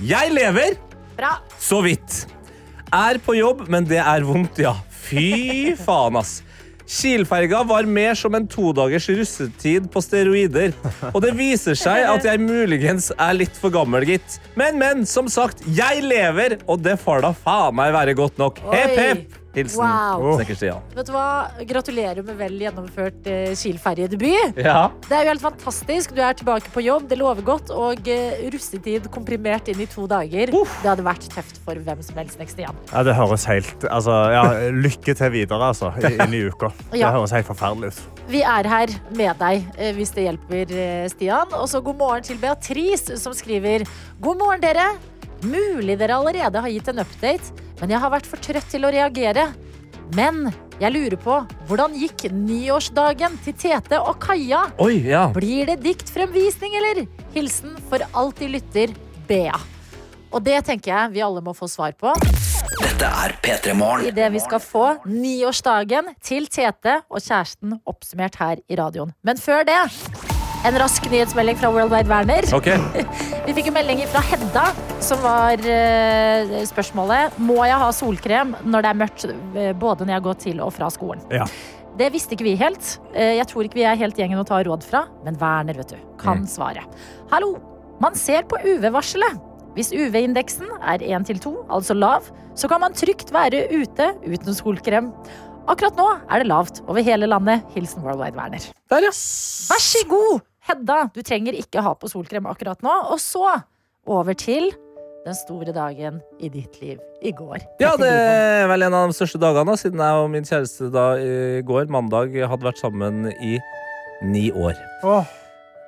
Jeg 0.01 0.31
lever, 0.31 0.77
Bra. 1.17 1.37
så 1.59 1.83
vidt. 1.83 2.25
Er 2.91 3.21
på 3.23 3.37
jobb, 3.37 3.67
men 3.71 3.85
det 3.87 4.01
er 4.03 4.25
vondt, 4.27 4.59
ja. 4.59 4.73
Fy 5.05 5.75
faen, 5.79 6.17
ass. 6.19 6.41
Kiel-ferga 6.91 7.61
var 7.63 7.87
mer 7.87 8.17
som 8.19 8.35
en 8.35 8.47
todagers 8.51 9.05
russetid 9.07 9.87
på 9.93 10.01
steroider. 10.03 10.73
Og 11.13 11.21
det 11.23 11.31
viser 11.37 11.77
seg 11.79 12.03
at 12.03 12.27
jeg 12.27 12.41
muligens 12.43 13.13
er 13.15 13.37
litt 13.37 13.55
for 13.55 13.71
gammel, 13.71 14.03
gitt. 14.09 14.41
Men, 14.59 14.75
men, 14.81 15.05
som 15.07 15.31
sagt, 15.31 15.63
jeg 15.71 16.03
lever, 16.03 16.59
og 16.67 16.83
det 16.83 16.97
får 16.99 17.23
da 17.23 17.31
faen 17.45 17.79
meg 17.79 17.95
være 17.95 18.17
godt 18.19 18.41
nok. 18.41 18.59
Hepp, 18.73 18.97
hepp! 18.99 19.40
Hilsen 19.55 19.81
Wow. 19.83 20.37
Snekker 20.37 20.55
Stian. 20.55 20.83
Vet 20.95 21.07
du 21.09 21.11
hva? 21.11 21.25
Gratulerer 21.67 22.23
med 22.23 22.37
vel 22.39 22.53
gjennomført 22.61 23.25
eh, 23.27 23.51
Kiel-ferjedebut. 23.59 24.55
Ja. 24.63 24.85
Det 25.09 25.17
er 25.17 25.25
jo 25.25 25.31
helt 25.33 25.43
fantastisk. 25.43 26.13
Du 26.15 26.21
er 26.23 26.37
tilbake 26.39 26.71
på 26.71 26.83
jobb, 26.85 27.09
det 27.11 27.17
lover 27.19 27.43
godt. 27.45 27.73
Og 27.75 28.07
eh, 28.07 28.39
russetid 28.53 29.09
komprimert 29.11 29.67
inn 29.71 29.81
i 29.83 29.89
to 29.91 30.07
dager. 30.07 30.53
Det 30.55 30.87
hadde 30.87 31.03
vært 31.05 31.27
tøft 31.33 31.59
for 31.65 31.75
hvem 31.75 32.01
som 32.05 32.21
helst. 32.21 32.39
Next 32.39 32.59
igjen. 32.63 32.79
Ja, 32.93 33.03
det 33.03 33.17
høres 33.19 33.43
helt 33.49 33.83
altså, 33.91 34.15
ja, 34.31 34.45
Lykke 34.71 35.17
til 35.19 35.33
videre, 35.35 35.71
altså, 35.73 35.91
i- 35.99 36.15
inn 36.15 36.33
i 36.39 36.43
uka. 36.47 36.71
Det 36.91 36.99
Ja. 37.03 37.11
høres 37.11 37.31
helt 37.35 37.47
forferdelig 37.51 37.91
ut. 37.91 38.01
Vi 38.31 38.41
er 38.47 38.67
her 38.71 38.87
med 39.17 39.35
deg 39.41 39.65
eh, 39.77 39.91
hvis 39.97 40.13
det 40.15 40.29
hjelper, 40.29 40.71
eh, 40.71 41.07
Stian. 41.11 41.51
Og 41.59 41.67
så 41.67 41.81
god 41.83 41.97
morgen 41.99 42.23
til 42.23 42.39
Beatrice, 42.39 43.17
som 43.19 43.33
skriver 43.35 43.83
God 44.21 44.39
morgen, 44.39 44.61
dere. 44.63 44.93
Mulig 45.41 45.97
dere 45.97 46.19
allerede 46.19 46.61
har 46.61 46.69
gitt 46.69 46.89
en 46.91 47.01
update, 47.01 47.53
men 47.79 47.93
jeg 47.93 48.01
har 48.03 48.13
vært 48.13 48.27
for 48.29 48.41
trøtt 48.43 48.67
til 48.69 48.85
å 48.85 48.91
reagere. 48.93 49.47
Men 50.13 50.51
jeg 50.81 50.93
lurer 50.93 51.17
på 51.21 51.37
hvordan 51.69 51.95
gikk 51.97 52.27
nyårsdagen 52.35 53.37
til 53.45 53.55
Tete 53.57 53.99
og 54.01 54.19
Kaja? 54.21 54.65
Oi, 54.83 54.99
ja. 55.07 55.27
Blir 55.33 55.69
det 55.71 55.79
diktfremvisning, 55.85 56.75
eller? 56.81 57.05
Hilsen 57.35 57.77
for 57.89 58.03
alltid 58.11 58.57
lytter 58.57 58.93
Bea. 59.29 59.57
Og 60.31 60.43
det 60.45 60.61
tenker 60.67 60.93
jeg 60.93 61.15
vi 61.15 61.23
alle 61.25 61.41
må 61.43 61.53
få 61.57 61.67
svar 61.67 61.95
på 61.99 62.13
Dette 62.81 63.07
er 63.07 63.33
P3 63.43 63.73
Morgen. 63.75 64.07
idet 64.07 64.29
vi 64.31 64.39
skal 64.39 64.61
få 64.63 64.85
niårsdagen 65.05 66.13
til 66.23 66.47
Tete 66.47 67.01
og 67.09 67.19
kjæresten 67.19 67.79
oppsummert 67.85 68.37
her 68.39 68.61
i 68.67 68.77
radioen. 68.79 69.11
Men 69.27 69.41
før 69.41 69.65
det 69.67 69.79
en 70.67 70.77
rask 70.77 71.05
nyhetsmelding 71.09 71.57
fra 71.57 71.71
World 71.73 71.91
Wide 71.93 72.09
Werner. 72.11 72.45
Okay. 72.53 72.77
Vi 73.47 73.55
fikk 73.57 73.71
en 73.71 73.77
melding 73.79 74.01
fra 74.11 74.21
Hedda, 74.25 74.65
som 75.01 75.21
var 75.23 75.61
eh, 75.65 76.53
spørsmålet 76.69 77.39
Må 77.41 77.57
jeg 77.65 77.79
ha 77.81 77.89
solkrem 77.95 78.53
når 78.69 78.85
det 78.85 78.91
er 78.91 78.99
mørkt, 79.01 79.25
eh, 79.57 79.71
både 79.77 80.05
når 80.05 80.17
jeg 80.17 80.25
går 80.27 80.41
til 80.45 80.61
og 80.65 80.73
fra 80.75 80.89
skolen. 80.93 81.23
Ja. 81.33 81.47
Det 81.99 82.07
visste 82.13 82.37
ikke 82.37 82.45
vi 82.47 82.55
helt. 82.59 82.93
Eh, 83.13 83.35
Jeg 83.39 83.49
tror 83.51 83.67
ikke 83.67 83.81
vi 83.81 83.87
er 83.89 83.99
helt 83.99 84.17
gjengen 84.21 84.39
å 84.41 84.45
ta 84.47 84.61
råd 84.63 84.85
fra, 84.87 85.05
men 85.25 85.39
Werner 85.41 85.81
vet 85.81 85.95
du, 85.95 86.01
kan 86.21 86.45
svare. 86.49 86.85
Hallo! 87.33 87.55
Man 88.01 88.15
ser 88.17 88.47
på 88.49 88.57
UV-varselet. 88.65 89.35
Hvis 89.75 89.91
UV-indeksen 89.93 90.67
er 90.81 91.03
1 91.05 91.27
til 91.29 91.37
2, 91.39 91.51
altså 91.71 91.93
lav, 91.95 92.25
så 92.57 92.67
kan 92.67 92.81
man 92.83 92.95
trygt 92.97 93.29
være 93.31 93.67
ute 93.71 94.07
uten 94.25 94.57
solkrem. 94.57 95.11
Akkurat 95.69 95.95
nå 95.99 96.07
er 96.25 96.41
det 96.41 96.49
lavt 96.49 96.81
over 96.89 97.05
hele 97.05 97.29
landet. 97.29 97.61
Hilsen 97.75 98.01
Worldwide 98.03 98.35
Werner. 98.35 98.65
Der, 98.91 99.05
ja. 99.05 99.13
Vær 99.69 99.83
så 99.85 100.01
god, 100.09 100.41
Hedda. 100.71 101.01
Du 101.15 101.21
trenger 101.25 101.57
ikke 101.59 101.83
ha 101.83 101.93
på 101.99 102.09
solkrem 102.11 102.47
akkurat 102.49 102.81
nå. 102.85 102.93
Og 103.11 103.19
så 103.21 103.45
over 104.09 104.33
til 104.39 104.71
den 105.21 105.35
store 105.37 105.69
dagen 105.75 106.17
i 106.41 106.49
ditt 106.49 106.79
liv 106.81 106.97
i 107.21 107.29
går. 107.37 107.59
Ja, 107.83 107.91
det 107.99 108.09
er 108.09 108.65
vel 108.71 108.87
en 108.87 108.95
av 108.97 109.11
de 109.11 109.13
største 109.13 109.37
dagene, 109.41 109.69
da, 109.69 109.77
siden 109.77 110.01
jeg 110.01 110.21
og 110.23 110.31
min 110.33 110.47
kjæreste 110.47 110.89
da 110.95 111.03
i 111.21 111.61
går, 111.67 111.91
mandag, 111.93 112.33
hadde 112.49 112.65
vært 112.65 112.81
sammen 112.81 113.27
i 113.37 113.59
ni 114.25 114.47
år. 114.49 114.73
Åh. 115.05 115.29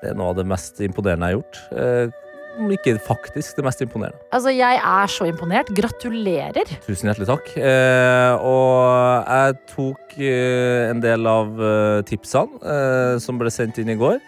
Det 0.03 0.11
er 0.11 0.19
noe 0.19 0.33
av 0.33 0.37
det 0.37 0.45
mest 0.51 0.83
imponerende 0.85 1.31
jeg 1.31 1.33
har 1.33 1.39
gjort. 1.39 1.63
Eh, 1.79 2.19
Om 2.61 2.69
ikke 2.75 2.91
faktisk 3.01 3.57
det 3.57 3.63
mest 3.65 3.79
imponerende. 3.81 4.19
Altså, 4.29 4.51
jeg 4.53 4.77
er 4.77 5.09
så 5.09 5.25
imponert. 5.25 5.71
Gratulerer. 5.73 6.69
Tusen 6.85 7.09
hjertelig 7.09 7.25
takk. 7.31 7.47
Eh, 7.57 8.45
og 8.45 9.31
jeg 9.31 9.55
tok 9.71 10.13
eh, 10.21 10.91
en 10.91 11.01
del 11.01 11.25
av 11.25 11.57
eh, 11.57 12.03
tipsene 12.05 12.61
eh, 12.61 13.15
som 13.23 13.41
ble 13.41 13.49
sendt 13.49 13.81
inn 13.81 13.89
i 13.89 13.97
går. 13.97 14.19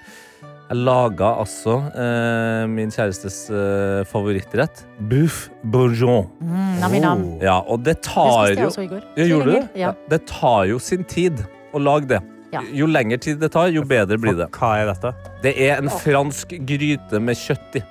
Jeg 0.65 0.81
laga 0.81 1.27
altså 1.43 1.75
eh, 1.93 2.63
min 2.71 2.89
kjærestes 2.93 3.35
eh, 3.53 3.99
favorittrett. 4.09 4.81
Bouffe 5.11 5.51
bourgeon. 5.61 6.25
Mm, 6.41 6.79
nam, 6.81 6.95
nam. 7.03 7.25
Ja, 7.43 7.59
og 7.61 7.83
det 7.85 7.99
tar 8.07 8.55
jo 8.55 8.71
ja, 8.71 9.27
Gjorde 9.29 9.51
du 9.51 9.77
Ja. 9.77 9.91
Det 10.09 10.23
tar 10.31 10.65
jo 10.71 10.79
sin 10.81 11.05
tid 11.05 11.43
å 11.75 11.81
lage 11.83 12.09
det. 12.15 12.21
Ja. 12.55 12.63
Jo 12.73 12.87
lengre 12.89 13.19
tid 13.21 13.37
det 13.43 13.51
tar, 13.53 13.69
jo 13.73 13.83
bedre 13.85 14.17
blir 14.21 14.37
det. 14.39 14.47
Hva 14.57 14.71
er 14.79 14.89
dette? 14.89 15.13
Det 15.43 15.53
er 15.67 15.83
en 15.83 15.91
fransk 15.91 16.55
gryte 16.65 17.21
med 17.21 17.37
kjøtt 17.37 17.77
i. 17.81 17.83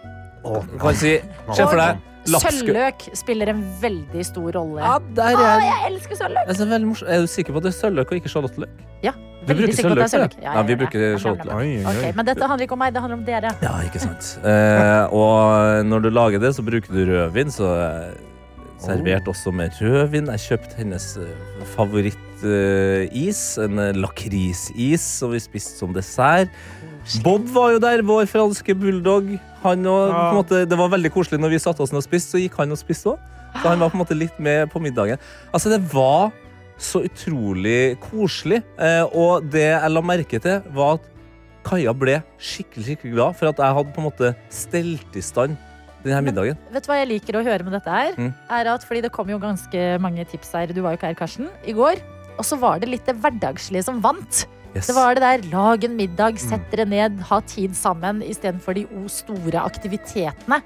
Kan 0.81 0.99
si, 0.99 1.15
Se 1.55 1.69
for 1.69 1.79
deg 1.79 2.03
Sølvløk 2.25 3.05
spiller 3.17 3.51
en 3.53 3.61
veldig 3.83 4.25
stor 4.27 4.51
rolle. 4.57 4.81
Ja, 4.81 4.95
der 5.17 5.37
Å, 5.37 5.45
er 5.45 5.63
jeg 5.67 5.93
elsker 5.93 6.17
sølvløk! 6.23 6.47
det 6.49 6.55
er, 6.55 6.59
så 6.61 6.67
veldig 6.71 6.89
morsomt. 6.89 7.11
er 7.11 7.21
du 7.21 7.27
sikker 7.35 7.53
på 7.53 7.61
at 7.61 7.67
det 7.69 7.73
er 7.75 7.79
sølvløk 7.79 8.13
og 8.15 8.21
ikke 8.21 8.33
sjalottløk? 8.33 8.83
Ja, 9.05 9.13
vi 9.45 9.55
bruker 9.59 9.69
er 9.69 9.77
sølvløk, 9.79 10.09
sølvløk. 10.15 10.37
ja. 10.43 10.55
Ja, 10.57 10.63
vi 10.71 10.77
bruker 10.81 11.05
sjalottløk. 11.21 11.55
Oi, 11.55 11.69
oi, 11.77 11.85
oi. 11.85 11.97
Ok, 12.09 12.17
men 12.17 12.29
dette 12.31 12.49
handler 12.49 12.65
ikke 12.69 12.77
om 12.79 12.83
meg, 12.85 12.95
det 12.97 13.03
handler 13.05 13.19
om 13.21 13.25
dere. 13.29 13.51
Ja, 13.63 13.75
ikke 13.85 14.01
sant. 14.01 14.31
Eh, 14.41 15.05
og 15.13 15.85
når 15.91 16.07
du 16.07 16.11
lager 16.17 16.41
det, 16.41 16.55
så 16.57 16.65
bruker 16.65 16.89
du 16.97 17.03
rødvin. 17.13 17.53
Så 17.53 17.69
jeg 18.85 18.99
serverte 18.99 19.33
også 19.33 19.51
med 19.57 19.73
rødvin. 19.81 20.27
Jeg 20.35 20.41
kjøpte 20.43 20.77
hennes 20.77 21.05
eh, 21.17 21.61
favorittis, 21.73 23.41
en 23.63 23.81
eh, 23.81 23.97
lakrisis, 23.97 25.07
som 25.21 25.33
vi 25.33 25.41
spiste 25.41 25.79
som 25.81 25.95
dessert. 25.97 26.53
Bob 27.25 27.47
var 27.53 27.73
jo 27.73 27.81
der, 27.81 28.03
vår 28.05 28.29
franske 28.29 28.77
bulldog. 28.77 29.31
Han 29.63 29.89
og, 29.89 30.13
på 30.13 30.21
en 30.29 30.37
måte, 30.37 30.63
det 30.69 30.79
var 30.81 30.93
veldig 30.93 31.13
koselig 31.15 31.41
når 31.41 31.55
vi 31.55 31.63
satte 31.65 31.85
oss 31.85 31.95
ned 31.95 32.03
og 32.03 32.07
spiste, 32.07 32.35
så 32.35 32.43
gikk 32.43 32.61
han 32.61 32.77
og 32.77 32.81
spiste 32.81 33.15
òg. 33.15 33.25
Så 33.55 33.65
han 33.71 33.81
var 33.81 33.93
på 33.93 33.97
en 33.97 34.03
måte 34.03 34.19
litt 34.19 34.37
med 34.43 34.69
på 34.73 34.83
middagen. 34.85 35.21
Altså, 35.55 35.73
det 35.73 35.81
var 35.95 36.35
så 36.77 37.05
utrolig 37.09 37.97
koselig. 38.05 38.61
Eh, 38.77 39.05
og 39.17 39.49
det 39.49 39.71
jeg 39.71 39.95
la 39.95 40.05
merke 40.05 40.45
til, 40.45 40.61
var 40.77 40.99
at 40.99 41.13
Kaja 41.65 41.95
ble 41.97 42.19
skikkelig 42.37 42.91
skikkelig 42.91 43.15
glad 43.15 43.39
for 43.39 43.49
at 43.49 43.61
jeg 43.63 43.77
hadde 43.79 43.93
på 43.95 44.03
en 44.03 44.11
måte 44.11 44.35
stelt 44.53 45.17
i 45.17 45.23
stand 45.25 45.57
denne 46.11 46.23
middagen. 46.25 46.59
Vet 46.73 46.83
du 46.85 46.91
hva 46.93 46.99
jeg 47.01 47.09
liker 47.09 47.39
å 47.41 47.45
høre 47.45 47.65
med 47.65 47.73
dette 47.73 47.91
her? 47.91 48.13
Mm. 48.19 48.33
Er 48.51 48.67
at, 48.75 48.85
fordi 48.85 49.03
det 49.03 49.13
kom 49.13 49.29
jo 49.31 49.39
ganske 49.39 49.85
mange 50.01 50.25
tips 50.29 50.53
her, 50.53 50.67
du 50.75 50.83
var 50.83 50.93
jo 50.95 50.99
ikke 51.01 51.11
her, 51.13 51.15
Karsten, 51.15 51.49
i 51.67 51.73
går. 51.73 52.03
Og 52.39 52.45
så 52.45 52.59
var 52.59 52.81
det 52.83 52.89
litt 52.91 53.07
det 53.07 53.17
hverdagslige 53.23 53.85
som 53.85 54.01
vant. 54.05 54.47
Yes. 54.75 54.89
Det 54.89 54.95
var 54.97 55.15
det 55.15 55.23
der, 55.23 55.45
lag 55.53 55.85
en 55.87 55.97
middag, 55.97 56.39
sett 56.43 56.65
dere 56.73 56.85
ned, 56.91 57.21
ha 57.29 57.39
tid 57.47 57.77
sammen, 57.79 58.23
istedenfor 58.27 58.75
de 58.75 58.87
o 58.91 59.05
store 59.09 59.61
aktivitetene. 59.63 60.61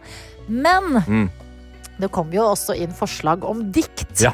Men 0.49 1.03
Mm. 1.05 1.29
det 2.01 2.11
kom 2.11 2.31
jo 2.33 2.41
også 2.55 2.75
inn 2.75 2.91
forslag 2.97 3.45
om 3.45 3.71
dikt. 3.71 4.07
Ja. 4.23 4.33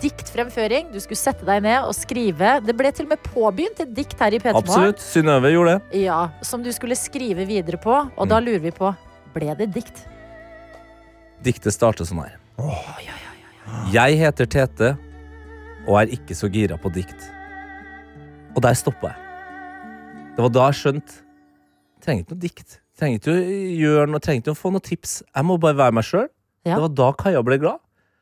Diktfremføring. 0.00 0.92
Du 0.92 0.98
skulle 1.00 1.18
sette 1.18 1.44
deg 1.46 1.62
ned 1.64 1.82
og 1.88 1.94
skrive. 1.96 2.60
Det 2.64 2.74
ble 2.76 2.90
til 2.94 3.06
og 3.06 3.14
med 3.14 3.22
påbegynt 3.32 3.80
et 3.82 3.94
dikt 3.96 4.18
her 4.20 4.34
i 4.36 4.38
P3 4.38 4.52
Morgen. 4.52 4.68
Absolutt. 4.68 5.02
Synnøve 5.02 5.50
gjorde 5.54 5.74
det. 5.80 6.02
Ja, 6.04 6.28
som 6.44 6.62
du 6.62 6.70
skulle 6.76 6.94
skrive 6.98 7.46
videre 7.48 7.80
på. 7.82 7.94
Og 8.16 8.26
Mm. 8.26 8.28
da 8.28 8.38
lurer 8.40 8.60
vi 8.60 8.70
på, 8.70 8.94
ble 9.34 9.54
det 9.56 9.72
dikt? 9.74 10.04
Diktet 11.44 11.74
starter 11.74 12.08
sånn 12.08 12.22
her. 12.24 12.38
Jeg 13.92 14.18
heter 14.20 14.48
Tete 14.50 14.94
og 15.86 16.00
er 16.00 16.12
ikke 16.16 16.34
så 16.34 16.48
gira 16.50 16.78
på 16.80 16.90
dikt. 16.94 17.28
Og 18.56 18.62
der 18.64 18.76
stoppa 18.78 19.12
jeg. 19.12 19.22
Det 20.36 20.44
var 20.44 20.52
da 20.52 20.66
jeg 20.70 20.80
skjønte 20.80 21.22
Trenger 22.04 22.22
ikke 22.22 22.34
noe 22.34 22.42
dikt. 22.42 22.74
Trenger 22.96 23.18
ikke 23.18 23.32
å 23.32 23.44
gjøre 23.80 24.10
noe, 24.12 24.20
trenger 24.22 24.42
ikke 24.42 24.52
å 24.52 24.58
få 24.58 24.70
noe 24.74 24.84
tips. 24.84 25.14
Jeg 25.24 25.46
må 25.48 25.56
bare 25.60 25.78
være 25.78 25.96
meg 25.96 26.04
sjøl. 26.06 26.28
Ja. 26.68 26.76
Det 26.76 26.82
var 26.84 26.92
da 27.00 27.08
Kaja 27.18 27.40
ble 27.46 27.56
glad. 27.62 27.80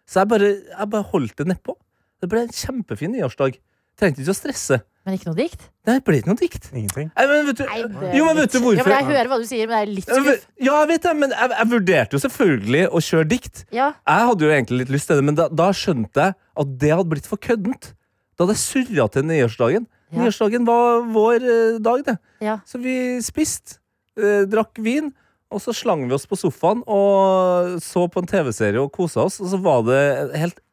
Så 0.09 0.23
jeg 0.23 0.31
bare, 0.31 0.51
jeg 0.71 0.91
bare 0.95 1.09
holdt 1.11 1.35
det 1.41 1.47
nedpå. 1.51 1.75
Det 2.23 2.31
ble 2.31 2.45
en 2.45 2.55
kjempefin 2.55 3.13
nyårsdag. 3.13 3.59
Trengte 3.99 4.23
ikke 4.23 4.33
å 4.33 4.39
stresse. 4.39 4.79
Men 5.05 5.19
ikke 5.19 5.29
noe 5.29 5.37
dikt? 5.37 5.65
Nei, 5.85 5.95
det 5.99 6.03
ble 6.07 6.17
ikke 6.21 6.31
noe 6.31 6.39
dikt. 6.41 6.67
Ingenting. 6.73 7.09
Nei, 7.13 7.25
men 7.29 7.49
vet 7.51 7.59
du, 7.59 7.65
Nei, 7.69 7.81
det 7.85 8.13
jo, 8.17 8.25
men 8.25 8.39
vet 8.41 8.55
du 8.55 8.59
hvorfor? 8.63 8.79
Ja, 8.79 8.85
men 8.87 8.95
jeg 8.97 9.09
hører 9.11 9.29
hva 9.33 9.39
du 9.43 9.45
sier, 9.51 9.67
men 9.69 9.75
det 9.75 9.81
er 9.83 9.91
litt 9.99 10.07
skuff. 10.09 10.47
Ja, 10.65 10.77
jeg 10.81 10.89
vet 10.95 11.03
det, 11.05 11.13
men 11.21 11.35
jeg, 11.35 11.51
jeg 11.59 11.69
vurderte 11.75 12.17
jo 12.17 12.21
selvfølgelig 12.23 12.85
å 12.89 13.03
kjøre 13.09 13.29
dikt. 13.35 13.65
Ja, 13.77 13.91
Jeg 14.09 14.29
hadde 14.31 14.47
jo 14.49 14.55
egentlig 14.55 14.79
litt 14.81 14.95
lyst 14.95 15.11
til 15.11 15.21
det, 15.21 15.27
men 15.29 15.37
da, 15.37 15.51
da 15.53 15.67
skjønte 15.77 16.25
jeg 16.31 16.37
at 16.65 16.73
det 16.81 16.93
hadde 16.95 17.11
blitt 17.13 17.29
for 17.29 17.43
køddent. 17.45 17.91
Da 18.35 18.47
hadde 18.47 18.57
jeg 18.57 18.65
surra 18.65 19.07
til 19.13 19.29
nyårsdagen. 19.29 19.85
Ja. 20.15 20.23
Nyårsdagen 20.23 20.65
var 20.71 21.05
vår 21.19 21.45
eh, 21.53 21.77
dag, 21.85 22.01
det. 22.09 22.17
ja. 22.49 22.57
Så 22.65 22.81
vi 22.81 22.97
spiste, 23.25 23.77
eh, 24.17 24.47
drakk 24.49 24.81
vin, 24.81 25.13
og 25.53 25.61
så 25.63 25.75
slang 25.77 26.09
vi 26.09 26.17
oss 26.17 26.25
på 26.27 26.35
sofaen 26.41 26.81
og 26.91 27.77
så 27.85 28.09
på 28.11 28.23
en 28.25 28.27
TV-serie 28.27 28.81
og 28.81 28.89
kosa 28.97 29.29
oss. 29.29 29.37
Og 29.45 29.53
så 29.53 29.61
var 29.63 29.85
det 29.87 30.01
helt, 30.41 30.64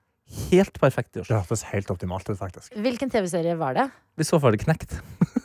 helt 0.49 0.79
perfekt 0.81 1.13
Det 1.19 1.27
hørtes 1.29 1.63
helt 1.71 1.91
optimalt 1.93 2.29
ut, 2.29 2.37
faktisk. 2.39 2.73
Hvilken 2.75 3.11
TV-serie 3.11 3.55
var 3.59 3.77
det? 3.77 3.87
Vi 4.17 4.27
så 4.27 4.41
ferdig 4.41 4.63
knekt. 4.65 4.97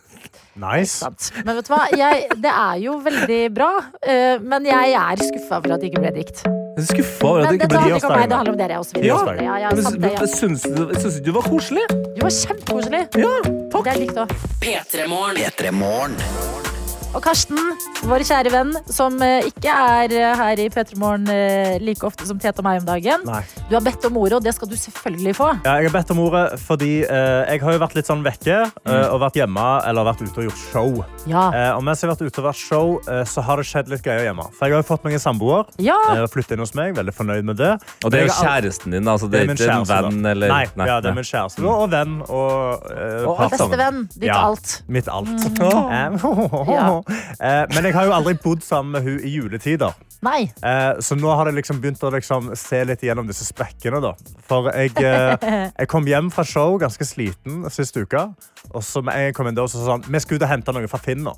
Nice. 0.56 1.04
Men 1.44 1.58
vet 1.58 1.66
du 1.68 1.72
hva, 1.74 1.82
jeg, 1.92 2.28
det 2.40 2.52
er 2.52 2.78
jo 2.80 2.94
veldig 3.04 3.40
bra. 3.52 3.68
Uh, 4.00 4.40
men 4.40 4.64
jeg 4.68 4.94
er 4.96 5.20
skuffa 5.20 5.60
for 5.60 5.76
at 5.76 5.84
det 5.84 5.90
ikke 5.90 6.02
ble 6.06 6.14
dikt. 6.16 6.40
Er 6.48 6.88
skuffa 6.88 7.28
over 7.28 7.44
at 7.44 7.52
det 7.52 7.60
ikke 7.60 7.70
ble 7.74 7.82
dikt. 7.84 8.08
det 8.08 8.40
handler 8.40 8.54
om 8.54 8.60
dere. 8.60 8.80
også. 8.80 9.04
Ja, 9.04 9.20
ja, 9.36 9.60
ja, 9.66 9.74
sant 9.76 10.00
det, 10.00 10.14
ja. 10.16 10.28
Syns 10.32 10.64
du 10.64 10.84
syns 10.96 11.20
du 11.24 11.32
var 11.36 11.48
koselig? 11.48 11.84
Du 11.92 12.24
var 12.24 12.36
kjempekoselig. 12.40 13.04
Ja, 13.20 13.34
takk. 13.44 13.82
Det 13.84 13.96
er 13.96 14.06
likt 14.06 14.22
òg. 14.24 14.38
P3morgen. 17.16 17.16
P3 17.16 17.16
Morgen. 17.16 17.16
Og 17.16 17.22
Karsten, 17.24 17.58
vår 18.06 18.24
kjære 18.28 18.50
venn, 18.52 18.72
som 18.92 19.16
eh, 19.24 19.46
ikke 19.48 19.72
er 19.72 20.12
eh, 20.12 20.36
her 20.36 20.60
i 20.60 20.68
P3 20.72 20.98
Morgen 21.00 21.28
eh, 21.32 21.76
like 21.80 22.04
ofte 22.06 22.26
som 22.28 22.38
Tete 22.38 22.60
og 22.60 22.66
meg 22.66 22.80
om 22.82 22.86
dagen. 22.88 23.24
Nei. 23.26 23.40
Du 23.70 23.74
har 23.76 23.84
bedt 23.84 24.04
om 24.08 24.16
ordet, 24.20 24.36
og 24.38 24.44
det 24.44 24.52
skal 24.56 24.68
du 24.70 24.76
selvfølgelig 24.76 25.34
få. 25.38 25.48
Ja, 25.64 25.76
jeg 25.80 25.88
har 25.90 25.94
bedt 25.96 26.12
om 26.14 26.20
ordet 26.26 26.44
fordi 26.66 26.90
eh, 27.06 27.42
jeg 27.54 27.62
har 27.62 27.76
jo 27.76 27.80
vært 27.82 27.96
litt 27.96 28.08
sånn 28.10 28.24
vekke 28.26 28.58
eh, 28.66 29.06
og 29.12 29.20
vært 29.22 29.38
hjemme 29.40 29.66
eller 29.88 30.06
vært 30.10 30.22
ute 30.26 30.42
og 30.42 30.48
gjort 30.50 30.62
show. 30.72 31.00
Ja. 31.30 31.46
Eh, 31.56 31.70
og 31.76 31.82
mens 31.86 32.02
jeg 32.02 32.10
har 32.10 32.16
vært 32.16 32.26
ute 32.28 32.42
og 32.42 32.48
vært 32.50 32.60
show, 32.60 32.92
så 33.26 33.42
har 33.46 33.60
det 33.60 33.66
skjedd 33.68 33.90
litt 33.92 34.02
greier 34.04 34.26
hjemme. 34.28 34.44
For 34.56 34.66
jeg 34.68 34.76
har 34.76 34.82
jo 34.84 34.88
fått 34.88 35.04
meg 35.06 35.16
en 35.16 35.22
samboer. 35.22 35.66
Ja. 35.82 35.96
Flyttet 36.32 36.56
inn 36.56 36.62
hos 36.64 36.74
meg. 36.78 36.94
Veldig 36.96 37.14
fornøyd 37.16 37.46
med 37.48 37.58
det. 37.60 37.72
Og 38.04 38.12
det 38.12 38.20
er 38.20 38.28
jo 38.28 38.36
kjæresten 38.36 38.94
din, 38.94 39.08
altså. 39.08 39.28
Det 39.30 39.40
er 39.42 39.52
ikke 39.54 39.70
en 39.72 39.88
venn 39.88 40.30
eller 40.32 40.52
Nei, 40.52 40.62
ja, 40.88 40.98
det 41.02 41.10
er 41.10 41.16
min 41.16 41.26
kjæreste 41.26 41.64
og 41.66 41.88
venn 41.92 42.18
og, 42.26 42.86
eh, 42.92 43.24
Og. 43.26 43.40
Bestevenn, 43.52 44.04
ditt 44.14 44.28
Ja. 44.28 44.40
alt. 44.48 44.82
Mitt 44.88 45.08
alt. 45.08 45.30
Mm. 45.56 46.20
Ja. 46.76 46.86
Eh, 47.06 47.64
men 47.70 47.84
jeg 47.86 47.94
har 47.94 48.08
jo 48.08 48.14
aldri 48.16 48.32
bodd 48.42 48.64
sammen 48.64 48.96
med 48.96 49.04
hun 49.06 49.20
i 49.22 49.30
juletider. 49.36 49.94
Nei. 50.24 50.48
Eh, 50.64 51.00
så 51.04 51.16
nå 51.18 51.30
har 51.38 51.50
jeg 51.50 51.58
liksom 51.58 51.80
begynt 51.82 52.02
å 52.02 52.10
liksom 52.14 52.48
se 52.58 52.80
litt 52.88 53.04
gjennom 53.04 53.28
disse 53.28 53.46
sprekkene. 53.46 54.00
Da. 54.02 54.14
For 54.48 54.70
jeg, 54.72 54.96
eh, 55.02 55.36
jeg 55.68 55.90
kom 55.92 56.08
hjem 56.08 56.32
fra 56.34 56.46
show 56.48 56.78
ganske 56.82 57.06
sliten 57.06 57.66
sist 57.70 57.98
uke. 58.00 58.24
Og 58.72 58.82
så 58.82 59.04
jeg 59.12 59.36
kom 59.36 59.50
inn 59.50 59.58
der, 59.58 59.68
så 59.70 59.84
sa 59.84 59.98
han 59.98 60.06
vi 60.08 60.22
skal 60.22 60.40
ut 60.40 60.46
og 60.48 60.50
hente 60.50 60.74
noe 60.74 60.90
fra 60.90 61.02
Finn 61.02 61.22
nå. 61.26 61.36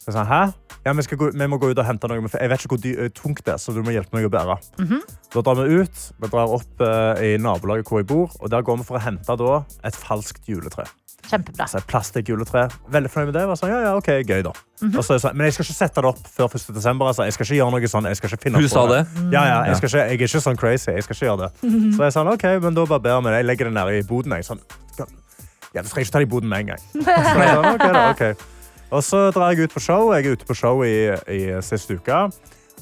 Så 0.00 0.12
jeg 0.12 0.18
sa, 0.20 0.24
Hæ? 0.30 0.42
Ja, 0.86 0.92
vi, 0.94 1.02
gå, 1.18 1.32
vi 1.34 1.46
må 1.50 1.58
gå 1.58 1.72
ut 1.72 1.80
og 1.82 1.86
hente 1.88 2.06
noe, 2.06 2.22
jeg 2.30 2.50
vet 2.52 2.62
ikke 2.62 2.76
hvor 2.76 2.82
dy 2.84 2.92
eh, 2.94 3.08
tungt 3.10 3.40
det 3.42 3.56
er, 3.56 3.58
så 3.58 3.72
du 3.74 3.80
må 3.82 3.90
hjelpe 3.90 4.14
meg 4.14 4.28
å 4.28 4.30
bære. 4.30 4.54
Da 5.34 5.42
drar 5.42 5.58
vi 5.58 5.80
ut. 5.82 6.04
Vi 6.22 6.30
drar 6.30 6.52
opp 6.54 6.84
uh, 6.84 7.18
i 7.18 7.32
nabolaget 7.42 7.90
hvor 7.90 7.98
jeg 7.98 8.06
bor, 8.06 8.30
og 8.38 8.52
der 8.52 8.62
går 8.62 8.78
vi 8.78 8.86
for 8.86 9.00
å 9.00 9.02
hente 9.02 9.36
da, 9.40 9.56
et 9.82 9.98
falskt 9.98 10.46
juletre. 10.46 10.86
Kjempebra. 11.30 11.66
Altså 11.66 12.20
et 12.20 12.28
juletre. 12.28 12.68
Veldig 12.92 13.10
fornøyd 13.10 13.32
med 13.32 13.36
det. 13.36 13.58
Sånn, 13.58 13.72
ja, 13.72 13.80
ja, 13.84 13.92
ok, 13.98 14.08
gøy 14.22 14.42
da. 14.46 14.52
Mm 14.80 14.90
-hmm. 14.90 15.02
så 15.02 15.14
er 15.14 15.18
sånn, 15.18 15.36
men 15.36 15.44
jeg 15.46 15.52
skal 15.54 15.64
ikke 15.64 15.74
sette 15.74 16.00
det 16.00 16.08
opp 16.08 16.28
før 16.36 16.48
1. 16.54 16.74
desember. 16.74 17.06
Altså. 17.06 17.24
Jeg 17.24 17.32
skal 17.32 17.44
ikke 17.46 17.54
gjøre 17.54 17.70
noe 17.70 17.88
sånn. 17.88 18.04
Jeg 18.04 18.16
skal 18.16 18.30
ikke 18.30 18.42
finne 18.42 18.58
Hun 18.58 18.68
sa 18.68 18.86
det? 18.86 19.06
Ja, 19.32 19.42
ja, 19.44 19.64
jeg, 19.64 19.76
skal 19.76 19.88
ikke, 19.88 19.98
jeg 19.98 20.20
er 20.20 20.28
ikke 20.28 20.40
sånn 20.40 20.56
crazy. 20.56 20.90
Jeg 20.90 21.02
skal 21.02 21.14
ikke 21.16 21.26
gjøre 21.26 21.42
det. 21.44 21.50
Så 21.96 22.02
jeg 22.02 22.12
sa, 22.12 22.24
ok, 22.24 22.44
men 22.62 22.74
da 22.74 22.84
bare 22.84 23.00
ber 23.00 23.20
vi 23.20 23.28
det. 23.28 23.36
Jeg 23.36 23.44
legger 23.44 23.64
det 23.64 23.74
nede 23.74 23.98
i 23.98 24.02
boden. 24.02 24.32
Jeg. 24.32 24.44
Sånn, 24.44 24.60
ja, 25.74 25.82
du 25.82 25.88
trenger 25.88 26.06
ikke 26.06 26.12
ta 26.12 26.18
det 26.18 26.28
i 26.28 26.30
boden 26.30 26.48
med 26.48 26.58
en 26.58 26.66
gang. 26.66 26.80
Så 27.04 27.38
jeg 27.40 27.48
sa, 27.54 27.74
ok 27.74 27.92
da, 27.92 28.10
ok. 28.10 28.36
Og 28.90 29.02
så 29.02 29.30
drar 29.30 29.50
jeg 29.50 29.66
ut 29.66 29.72
på 29.74 29.80
show. 29.80 30.12
Jeg 30.14 30.26
er 30.26 30.32
ute 30.32 30.46
på 30.46 30.54
show 30.54 30.84
i, 30.86 31.10
i 31.26 31.62
siste 31.62 31.98
uke. 31.98 32.30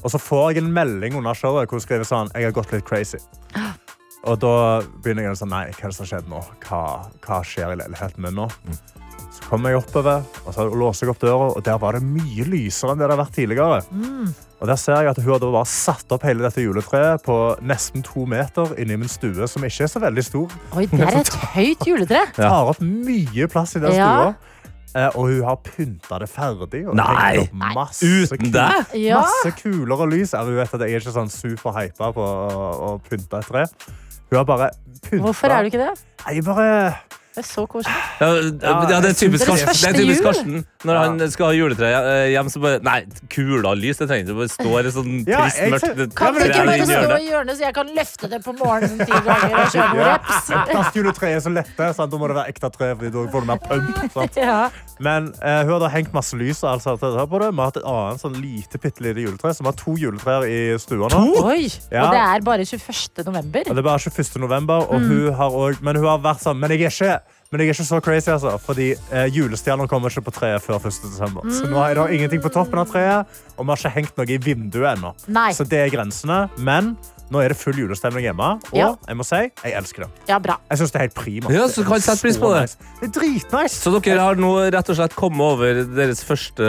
Og 0.05 0.11
så 0.11 0.19
får 0.21 0.51
jeg 0.51 0.65
en 0.65 0.73
melding 0.73 1.17
under 1.17 1.35
showet 1.35 1.69
hvor 1.69 1.81
hun 1.81 1.85
skriver 1.85 2.05
sånn, 2.05 2.29
jeg 2.35 2.45
har 2.45 2.53
gått 2.53 2.73
litt 2.75 2.85
crazy. 2.85 3.21
Og 4.25 4.39
da 4.41 4.53
begynner 5.05 5.27
jeg 5.29 5.35
å 5.35 5.39
si 5.43 5.47
nei, 5.51 5.67
hva 5.77 5.85
er 5.85 5.91
det 5.93 5.97
som 5.99 6.05
har 6.07 6.11
skjedd 6.15 6.29
nå? 6.33 6.41
Hva, 6.65 6.83
hva 7.27 7.41
skjer 7.45 7.75
i 7.75 7.79
leiligheten 7.83 8.25
min 8.25 8.39
nå? 8.39 8.47
Så 9.35 9.43
kommer 9.51 9.73
jeg 9.75 9.81
oppover, 9.83 10.23
og 10.47 10.55
så 10.55 10.65
låser 10.71 11.05
jeg 11.09 11.13
opp 11.13 11.21
døra, 11.25 11.49
og 11.59 11.63
der 11.67 11.79
var 11.83 11.97
det 11.99 12.05
mye 12.07 12.45
lysere 12.47 12.95
enn 12.95 13.01
det 13.03 13.09
det 13.11 13.17
har 13.17 13.21
vært 13.25 13.35
tidligere. 13.35 13.81
Og 14.63 14.69
der 14.71 14.79
ser 14.81 15.01
jeg 15.03 15.11
at 15.11 15.19
hun 15.21 15.33
hadde 15.35 15.51
bare 15.53 15.69
satt 15.69 16.15
opp 16.15 16.25
hele 16.25 16.47
dette 16.47 16.63
juletreet 16.65 17.25
på 17.27 17.37
nesten 17.67 18.05
to 18.07 18.25
meter 18.31 18.73
inni 18.81 18.97
min 19.03 19.11
stue, 19.11 19.49
som 19.51 19.67
ikke 19.67 19.85
er 19.89 19.91
så 19.93 20.01
veldig 20.07 20.25
stor. 20.25 20.55
Oi, 20.79 20.87
det 20.93 21.03
er 21.05 21.19
et 21.21 21.35
høyt 21.57 21.85
juletre. 21.91 22.23
Tar 22.39 22.71
opp 22.73 22.81
mye 22.87 23.51
plass 23.53 23.75
i 23.77 23.83
den 23.85 23.99
Ja. 23.99 24.09
stua. 24.15 24.35
Eh, 24.95 25.11
og 25.19 25.27
hun 25.27 25.41
har 25.43 25.57
pynta 25.67 26.21
det 26.23 26.29
ferdig. 26.31 26.85
Og 26.87 26.95
Nei. 26.95 27.49
masse 27.75 28.07
Uten 28.07 28.39
kul- 28.47 28.53
deg? 28.55 28.95
Masse 29.19 29.51
kuler 29.59 29.99
og 30.07 30.13
lys. 30.15 30.33
Hun 30.39 30.55
vet 30.55 30.71
at 30.79 30.85
jeg 30.87 30.95
er 30.95 31.03
ikke 31.03 31.17
sånn 31.19 31.33
superhypa 31.35 32.13
på 32.15 32.23
å, 32.23 32.59
å 32.87 32.91
pynte 33.03 33.41
et 33.43 33.51
tre. 33.51 33.65
Hun 34.35 34.41
har 34.41 34.45
bare 34.45 34.71
pynta 35.05 35.23
Hvorfor 35.23 35.47
er 35.55 35.61
du 35.63 35.69
ikke 35.71 35.79
det? 35.79 35.91
Nei, 36.27 36.41
bare 36.43 36.65
Det 37.35 37.43
er 37.43 37.47
så 37.47 37.67
koselig. 37.67 37.95
Ja, 38.21 38.27
ja, 38.35 39.01
det 39.03 39.11
er 39.13 39.15
typisk 39.15 39.47
Karsten. 39.47 39.69
Det 39.69 39.89
er 39.91 39.99
typisk? 40.01 40.23
Karsten. 40.23 40.65
Når 40.85 40.99
han 41.01 41.23
skal 41.33 41.47
ha 41.49 41.53
juletre 41.57 41.89
eh, 41.91 42.29
hjem, 42.35 42.49
så 42.53 42.61
bare 42.63 42.81
Nei, 42.85 42.97
kula 43.33 43.73
lys, 43.79 43.99
det 44.03 44.09
trenger 44.11 44.25
ikke. 44.25 44.33
Det 44.33 44.37
bare 44.41 44.53
står 44.55 44.89
et 44.91 44.95
sånn 44.97 45.13
Ja, 45.29 45.43
trist, 45.45 45.61
mørkt 45.75 45.85
ser- 45.85 46.11
Kan 46.19 46.35
du 46.35 46.41
det 46.41 46.49
ikke 46.51 46.67
bare 46.69 46.89
stå 46.91 47.19
i 47.19 47.29
hjørnet, 47.31 47.57
så 47.59 47.65
jeg 47.67 47.75
kan 47.79 47.93
løfte 47.97 48.31
det 48.35 48.41
på 48.45 48.55
morgenen 48.59 48.99
ti 49.01 49.13
ganger 49.13 49.55
og 49.59 49.73
kjøre 49.75 49.89
noen 49.95 50.03
Ja. 50.05 50.15
reps? 50.15 50.51
Plastjuletre 50.71 51.31
er 51.35 51.41
så 51.45 51.53
lette, 51.55 51.91
sant? 51.97 52.11
da 52.15 52.19
må 52.21 52.29
det 52.29 52.37
være 52.37 52.53
ekte 52.55 52.71
tre. 52.75 52.91
for 52.95 53.11
da 53.11 53.27
får 53.33 53.41
du 53.41 53.47
mer 53.53 53.63
pump. 53.65 54.37
Ja. 54.45 54.59
Men 55.01 55.33
eh, 55.43 55.63
hun 55.65 55.73
hadde 55.79 55.89
hengt 55.95 56.13
masse 56.15 56.37
lys 56.39 56.61
og 56.65 56.71
alt 56.75 56.83
sånt 56.85 57.01
på 57.01 57.39
det. 57.41 57.49
Vi 57.51 57.59
har 57.59 57.71
hatt 57.71 57.79
et 57.81 57.87
annet 57.89 58.21
sånn 58.23 58.37
lite, 58.41 58.79
bitte 58.79 59.03
lite 59.03 59.25
juletre. 59.25 59.55
Så 59.55 59.65
vi 59.65 59.71
har 59.71 59.79
to 59.79 59.95
juletrær 59.99 60.45
i 60.47 60.59
stua 60.79 61.09
nå. 61.11 61.23
Oi! 61.45 61.67
Ja. 61.91 62.05
Og 62.07 62.15
det 62.15 62.21
er 62.23 62.45
bare 62.47 62.67
21. 62.69 63.25
november. 63.27 63.65
Og 63.69 63.75
det 63.75 63.83
er 63.83 63.89
bare 63.89 63.99
21. 64.05 64.41
november, 64.45 64.85
og 64.91 65.01
hun 65.09 65.33
har 65.35 65.51
også, 65.51 65.83
men 65.83 65.97
hun 65.97 66.07
har 66.07 66.21
vært 66.25 66.43
sånn 66.45 66.59
Men 66.61 66.71
jeg 66.75 66.87
er 66.87 66.95
ikke, 66.95 67.19
men 67.55 67.63
jeg 67.63 67.71
er 67.71 67.77
ikke 67.77 67.87
så 67.87 68.01
crazy, 68.03 68.33
altså. 68.35 68.57
Fordi 68.59 68.89
eh, 68.99 69.29
julestjerner 69.31 69.87
kommer 69.87 70.11
ikke 70.11 70.25
på 70.27 70.33
treet 70.35 70.63
før 70.65 70.81
1. 70.81 70.97
desember. 71.07 71.47
Så 71.55 71.69
nå 71.71 71.79
er 71.85 71.95
det 71.95 72.07
ingenting 72.17 72.43
på 72.43 72.51
toppen 72.51 72.81
av 72.83 72.89
treet, 72.91 73.37
og 73.55 73.61
vi 73.63 73.71
har 73.71 73.79
ikke 73.79 73.93
hengt 73.95 74.17
noe 74.19 74.27
i 74.27 74.39
vinduet 74.43 74.89
ennå. 74.97 75.13
Nei. 75.31 75.53
Så 75.55 75.63
det 75.71 75.85
er 75.85 75.93
grensene. 75.95 76.49
Men 76.59 76.97
nå 77.33 77.41
er 77.41 77.53
det 77.55 77.57
full 77.59 77.77
julestemning 77.79 78.27
hjemme, 78.27 78.49
og 78.73 78.77
Ja. 78.77 78.91
jeg 79.09 79.17
må 79.17 79.25
si, 79.25 79.41
jeg 79.65 79.73
elsker 79.79 80.05
det. 80.05 80.11
Ja, 80.29 80.39
bra. 80.39 80.59
Jeg 80.71 80.79
synes 80.79 80.93
det 80.93 80.99
er 81.01 81.05
helt 81.07 81.15
prima. 81.15 81.51
Ja, 81.55 81.65
så 81.69 81.85
kan 81.87 82.01
sette 82.01 82.21
pris 82.23 82.39
på 82.39 82.51
det. 82.53 82.63
Nice. 82.69 82.77
Det 83.01 83.09
er 83.09 83.15
dritnice. 83.21 83.81
Så 83.81 83.95
dere 83.99 84.21
har 84.21 84.37
nå 84.37 84.53
rett 84.75 84.91
og 84.93 84.97
slett 84.97 85.17
kommet 85.17 85.41
over 85.41 85.85
deres 85.85 86.23
første 86.25 86.69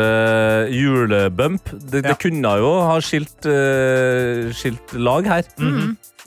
julebump. 0.72 1.70
Det, 1.92 2.04
det 2.06 2.18
kunne 2.22 2.56
jo 2.62 2.72
ha 2.88 2.98
skilt, 3.04 3.46
uh, 3.46 4.52
skilt 4.56 4.96
lag 4.96 5.28
her. 5.28 5.44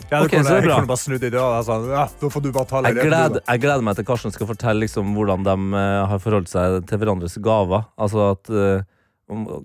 Ja, 0.09 0.21
okay, 0.23 0.39
kunne, 0.39 0.53
jeg 0.55 0.63
bra. 0.63 0.77
kunne 0.79 0.87
bare 0.93 1.03
snudd 1.03 1.25
i 1.27 1.31
døra 1.35 1.63
sånn, 1.67 1.89
ja, 1.91 2.05
da 2.21 2.29
får 2.31 2.43
du 2.45 2.53
bare 2.55 2.69
ta 2.71 2.83
Jeg 2.87 3.01
gleder, 3.09 3.41
jeg 3.43 3.63
gleder 3.65 3.83
meg 3.83 3.97
til 3.99 4.07
Karsten 4.07 4.31
skal 4.31 4.47
fortelle 4.47 4.85
liksom, 4.85 5.11
hvordan 5.17 5.43
de 5.43 5.57
uh, 5.75 6.05
har 6.13 6.23
forholdt 6.23 6.53
seg 6.53 6.85
til 6.87 7.01
hverandres 7.03 7.35
gaver. 7.43 7.83
Altså 7.99 8.29
at 8.37 8.53
uh, 8.55 8.87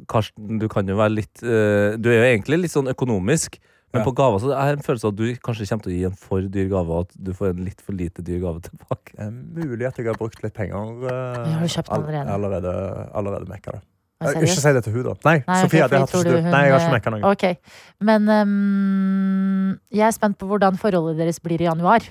Karsten, 0.09 0.57
du 0.59 0.65
kan 0.71 0.89
jo 0.89 0.97
være 0.99 1.13
litt 1.21 1.43
uh, 1.45 1.93
Du 2.01 2.09
er 2.11 2.17
jo 2.17 2.25
egentlig 2.33 2.63
litt 2.65 2.73
sånn 2.73 2.89
økonomisk, 2.91 3.59
men 3.93 4.01
Ja. 4.01 4.05
på 4.09 4.13
gaver 4.17 4.39
så 4.41 4.51
er 4.57 4.71
det 4.75 4.79
en 4.79 4.85
følelse 4.87 5.05
av 5.05 5.13
at 5.13 5.15
du 5.21 5.35
kanskje 5.45 5.67
kommer 5.69 5.83
til 5.83 5.93
å 5.93 5.97
gi 5.97 6.03
en 6.09 6.15
for 6.17 6.41
dyr 6.41 6.67
gave, 6.69 6.89
og 6.89 7.01
at 7.07 7.15
du 7.23 7.31
får 7.33 7.49
en 7.53 7.63
litt 7.63 7.81
for 7.81 7.93
lite 7.93 8.23
dyr 8.25 8.39
gave 8.41 8.59
tilbake. 8.65 9.13
Det 9.15 9.21
er 9.27 9.67
mulig 9.69 9.85
at 9.87 9.97
jeg 9.97 10.05
har 10.07 10.15
brukt 10.17 10.41
litt 10.43 10.53
penger. 10.53 10.75
eh, 11.05 11.09
Ja, 11.09 11.43
har 11.53 11.61
du 11.61 11.67
kjøpt 11.67 11.89
all- 11.89 12.03
allerede? 12.03 12.29
Allerede, 12.33 13.11
allerede 13.13 13.47
mekka 13.47 13.71
det. 13.77 13.81
Eh, 14.23 14.27
Ikke 14.39 14.47
si 14.47 14.71
det 14.73 14.83
til 14.85 14.93
hun 14.93 15.03
da. 15.03 15.13
Nei, 15.25 15.43
Nei, 15.47 15.61
Sofia, 15.63 15.85
okay, 15.85 15.89
det 15.89 15.99
har 15.99 16.23
du 16.23 16.29
du. 16.29 16.35
hun, 16.41 16.51
Nei, 16.51 16.61
jeg 16.63 16.71
har 16.71 16.79
ikke 16.79 16.87
eh, 16.87 16.97
mekka 16.99 17.11
noe. 17.11 17.31
Okay. 17.33 17.57
Men 17.99 18.29
um, 18.29 19.79
jeg 19.91 20.07
er 20.07 20.11
spent 20.15 20.37
på 20.39 20.47
hvordan 20.47 20.77
forholdet 20.79 21.17
deres 21.19 21.39
blir 21.43 21.59
i 21.61 21.65
januar. 21.67 22.01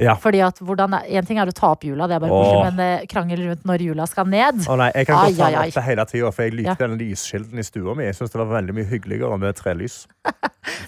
Ja. 0.00 0.14
Fordi 0.20 0.40
at 0.44 0.58
hvordan, 0.64 0.94
En 1.06 1.26
ting 1.28 1.38
er 1.38 1.46
å 1.50 1.52
ta 1.56 1.70
opp 1.74 1.84
jula, 1.84 2.06
det 2.08 2.16
er 2.16 2.22
bare 2.24 2.30
koselig, 2.32 2.72
men 2.74 2.80
eh, 3.00 3.06
krangel 3.10 3.42
rundt 3.48 3.64
når 3.68 3.84
jula 3.86 4.06
skal 4.08 4.26
ned. 4.26 4.62
Å 4.66 4.76
nei, 4.80 4.90
jeg 4.94 5.06
kan 5.10 5.16
Ai, 5.20 5.30
godt 5.32 5.38
ta 5.38 5.50
den 5.50 5.74
opp 5.78 5.84
hele 5.90 6.06
tida, 6.10 6.32
for 6.32 6.42
jeg 6.48 6.54
likte 6.56 6.74
Ja. 6.74 6.86
den 6.86 6.98
lyskilden 6.98 7.58
i 7.58 7.62
stua 7.66 7.94
mi. 7.96 8.04
Jeg 8.08 8.14
synes 8.18 8.32
det 8.32 8.40
var 8.42 8.50
veldig 8.56 8.74
mye 8.80 8.88
hyggeligere 8.90 9.38
med 9.38 9.56
trelys. 9.60 10.06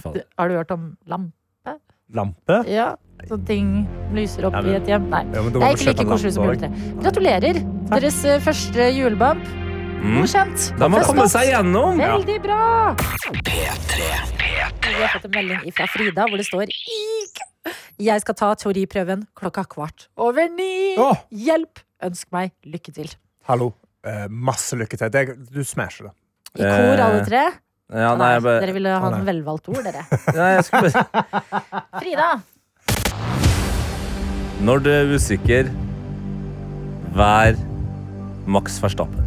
Du- 0.03 0.23
Har 0.39 0.49
du 0.49 0.55
hørt 0.57 0.71
om 0.71 0.97
lampe? 1.07 1.79
Lampe? 2.13 2.65
Ja, 2.69 2.95
Sånne 3.29 3.47
ting 3.47 3.67
lyser 4.13 4.49
opp 4.49 4.55
Ja, 4.59 4.61
i 4.67 4.75
et 4.81 4.89
hjem? 4.91 5.09
Nei. 5.09 5.23
Ja, 5.31 5.43
Det 5.47 5.63
er 5.63 5.77
ikke 5.77 5.93
like 5.93 6.05
koselig 6.11 6.33
som 6.35 6.45
juletre. 6.45 6.71
Gratulerer! 7.01 7.61
Deres 7.93 8.25
eh, 8.25 8.41
første 8.43 8.89
julebump. 8.97 9.62
Mm. 10.03 10.17
Godkjent. 10.19 10.65
Har 10.81 10.91
Fest 10.97 11.07
kommet 11.13 11.31
seg 11.31 11.49
gjennom! 11.53 12.01
Veldig 12.01 12.39
bra! 12.43 12.61
P3. 13.47 14.09
Vi 14.83 14.97
har 14.99 15.13
fått 15.15 15.29
en 15.29 15.35
melding 15.37 15.75
fra 15.77 15.87
Frida 15.91 16.25
hvor 16.27 16.41
det 16.41 16.47
står 16.49 16.73
«Ik! 16.73 17.43
Jeg 18.03 18.25
skal 18.25 18.35
ta 18.35 18.49
teoriprøven 18.59 19.23
klokka 19.39 19.63
kvart 19.71 20.09
over 20.19 20.49
ni. 20.51 20.97
Åh. 20.99 21.21
Hjelp! 21.31 21.79
Ønsk 22.03 22.33
meg 22.35 22.51
lykke 22.67 22.91
til. 22.97 23.13
Hallo. 23.47 23.71
Eh, 24.03 24.27
masse 24.27 24.75
lykke 24.75 24.99
til. 24.99 25.13
Det, 25.15 25.23
du 25.55 25.63
smasher 25.63 26.09
det. 26.11 26.15
I 26.59 26.67
kor, 26.67 26.99
Eh, 26.99 27.05
alle 27.07 27.23
tre. 27.29 27.45
Ja, 27.93 28.11
nei, 28.17 28.19
Nei, 28.19 28.33
jeg 28.35 28.43
bare, 28.49 28.61
Dere 28.65 28.75
ville 28.75 28.99
ha 29.05 29.09
en 29.13 29.27
velvalgt 29.29 29.69
ord, 29.71 29.83
dere. 29.87 30.03
ja, 30.39 30.51
jeg 30.57 30.67
skulle 30.67 30.91
bare 30.91 31.83
Frida. 32.03 32.31
Når 34.67 34.83
du 34.83 34.91
er 34.91 35.15
usikker, 35.15 35.71
vær 37.15 37.55
Max 38.51 38.81
Verstappen. 38.83 39.22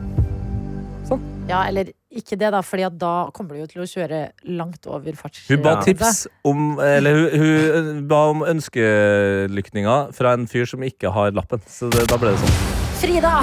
Ja, 1.46 1.60
eller 1.70 1.92
ikke 2.10 2.38
det, 2.40 2.50
da, 2.56 2.62
Fordi 2.66 2.88
da 2.98 3.12
kommer 3.36 3.54
du 3.54 3.60
jo 3.62 3.68
til 3.70 3.84
å 3.84 3.86
kjøre 3.90 4.22
langt 4.58 4.88
over 4.90 5.14
fartsgrensa. 5.20 5.54
Hun 5.54 5.62
ba 5.66 5.74
tips 5.86 6.24
om 6.48 6.80
Eller 6.82 7.20
hun, 7.20 7.44
hun 7.44 8.00
ba 8.10 8.22
om 8.32 8.42
ønskelykninger 8.50 10.10
fra 10.18 10.34
en 10.38 10.48
fyr 10.50 10.66
som 10.70 10.82
ikke 10.86 11.12
har 11.14 11.36
lappen. 11.38 11.62
Så 11.70 11.92
det, 11.94 12.08
da 12.10 12.18
ble 12.22 12.34
det 12.34 12.42
sånn. 12.42 12.56
Frida! 13.02 13.36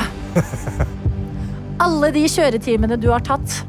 Alle 1.83 2.11
de 2.15 2.23
kjøretimene 2.31 2.97
du 3.01 3.09
har 3.11 3.23
tatt, 3.27 3.61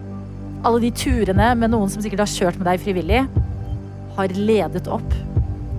alle 0.63 0.79
de 0.83 0.91
turene 0.95 1.51
med 1.59 1.71
noen 1.73 1.89
som 1.91 2.01
sikkert 2.03 2.23
har 2.25 2.29
kjørt 2.31 2.59
med 2.59 2.67
deg 2.69 2.81
frivillig, 2.83 3.21
har 4.17 4.33
ledet 4.37 4.87
opp 4.91 5.15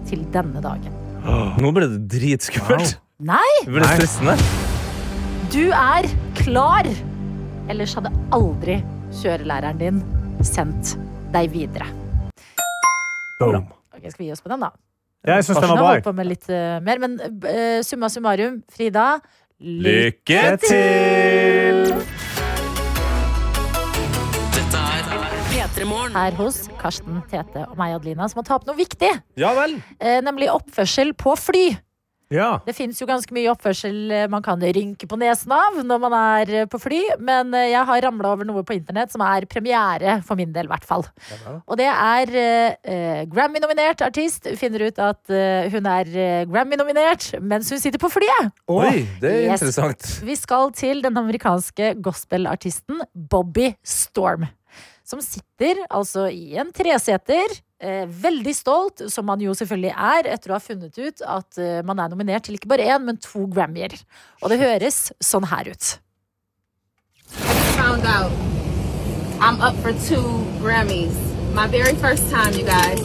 til 0.09 0.25
denne 0.35 0.63
dagen. 0.65 0.95
Nå 1.63 1.71
ble 1.77 1.87
det 1.93 2.01
dritskummelt. 2.13 2.97
Nei, 3.25 3.51
Det 3.65 3.73
ble 3.77 3.87
stressende. 3.95 4.35
du 5.55 5.71
er 5.71 6.09
klar! 6.43 6.89
Ellers 7.71 7.95
hadde 7.97 8.11
aldri 8.35 8.79
kjørelæreren 9.23 9.79
din 9.81 10.01
sendt 10.45 10.95
deg 11.35 11.49
videre. 11.55 11.87
Boom. 13.41 13.65
Ok, 13.95 14.05
skal 14.11 14.21
vi 14.25 14.29
gi 14.29 14.35
oss 14.35 14.43
på 14.45 14.51
den, 14.53 14.61
da? 14.67 14.71
Jeg 15.25 15.47
synes 15.47 15.57
den 15.63 15.71
var 15.71 15.77
har 15.79 15.81
bra. 15.81 15.93
holdt 15.95 16.05
på 16.05 16.13
med 16.19 16.29
litt 16.29 16.49
mer, 16.85 17.01
men 17.01 17.15
uh, 17.25 17.81
summa 17.87 18.11
summarum, 18.13 18.59
Frida 18.71 19.07
Lykke 19.65 20.43
til! 20.61 21.95
Dette 24.55 24.83
er 24.83 25.09
P3 25.49 25.87
Morgen. 25.89 26.13
her 26.19 26.37
hos 26.37 26.59
Karsten, 26.83 27.23
Tete 27.31 27.65
og 27.71 27.79
meg, 27.81 27.95
Adelina, 27.97 28.29
som 28.29 28.43
må 28.43 28.45
ta 28.47 28.59
opp 28.59 28.67
noe 28.69 28.77
viktig. 28.79 29.11
Ja 29.41 29.55
vel. 29.57 29.79
eh, 30.01 30.21
nemlig 30.27 30.51
oppførsel 30.53 31.15
på 31.17 31.33
fly. 31.41 31.65
Ja. 32.33 32.61
Det 32.67 32.73
fins 32.75 32.99
jo 33.03 33.07
ganske 33.07 33.35
mye 33.37 33.51
oppførsel 33.53 33.99
eh, 34.11 34.25
man 34.33 34.43
kan 34.43 34.61
rynke 34.63 35.07
på 35.11 35.19
nesen 35.21 35.53
av 35.55 35.77
når 35.85 36.01
man 36.03 36.15
er 36.19 36.53
eh, 36.63 36.67
på 36.71 36.81
fly, 36.81 37.01
men 37.21 37.53
eh, 37.55 37.69
jeg 37.75 37.85
har 37.91 38.01
ramla 38.07 38.33
over 38.33 38.49
noe 38.49 38.65
på 38.67 38.75
internett 38.79 39.13
som 39.13 39.23
er 39.27 39.45
premiere, 39.51 40.17
for 40.27 40.37
min 40.41 40.53
del 40.55 40.67
i 40.67 40.73
hvert 40.73 40.87
fall. 40.89 41.05
Og 41.69 41.77
det 41.79 41.87
er 41.91 42.33
eh, 42.41 43.25
Grammy-nominert 43.31 44.03
artist 44.07 44.49
finner 44.61 44.87
ut 44.89 44.99
at 45.05 45.31
eh, 45.31 45.69
hun 45.75 45.87
er 45.91 46.11
Grammy-nominert 46.51 47.29
mens 47.45 47.71
hun 47.75 47.83
sitter 47.83 48.01
på 48.03 48.11
flyet. 48.13 48.51
Oi, 48.73 49.05
det 49.23 49.31
er 49.31 49.41
Yes. 49.51 49.61
interessant. 49.63 50.09
Vi 50.25 50.35
skal 50.41 50.73
til 50.75 51.03
den 51.05 51.17
amerikanske 51.21 51.95
gospelartisten 52.03 53.03
Bobby 53.15 53.75
Storm. 53.85 54.47
Som 55.05 55.21
sitter 55.21 55.83
altså 55.93 56.31
i 56.33 56.55
en 56.57 56.71
treseter, 56.73 57.59
eh, 57.81 58.05
veldig 58.07 58.55
stolt, 58.57 59.05
som 59.13 59.27
man 59.29 59.43
jo 59.43 59.55
selvfølgelig 59.57 59.93
er, 59.93 60.31
etter 60.37 60.53
å 60.53 60.59
ha 60.59 60.63
funnet 60.63 60.99
ut 60.99 61.23
at 61.27 61.59
eh, 61.59 61.83
man 61.87 62.01
er 62.03 62.13
nominert 62.13 62.47
til 62.47 62.59
ikke 62.59 62.71
bare 62.71 62.87
én, 62.95 63.05
men 63.07 63.21
to 63.23 63.47
Grammyer. 63.51 63.97
Og 64.43 64.53
det 64.53 64.61
høres 64.63 65.09
sånn 65.25 65.49
her 65.51 65.73
ut. 65.75 65.95
Oi 67.35 68.55
I'm 69.45 69.61
up 69.61 69.75
for 69.83 69.93
two 69.93 70.23
Grammys. 70.63 71.15
My 71.53 71.67
very 71.67 71.95
first 71.97 72.31
time, 72.31 72.55
you 72.55 72.65
guys. 72.65 72.99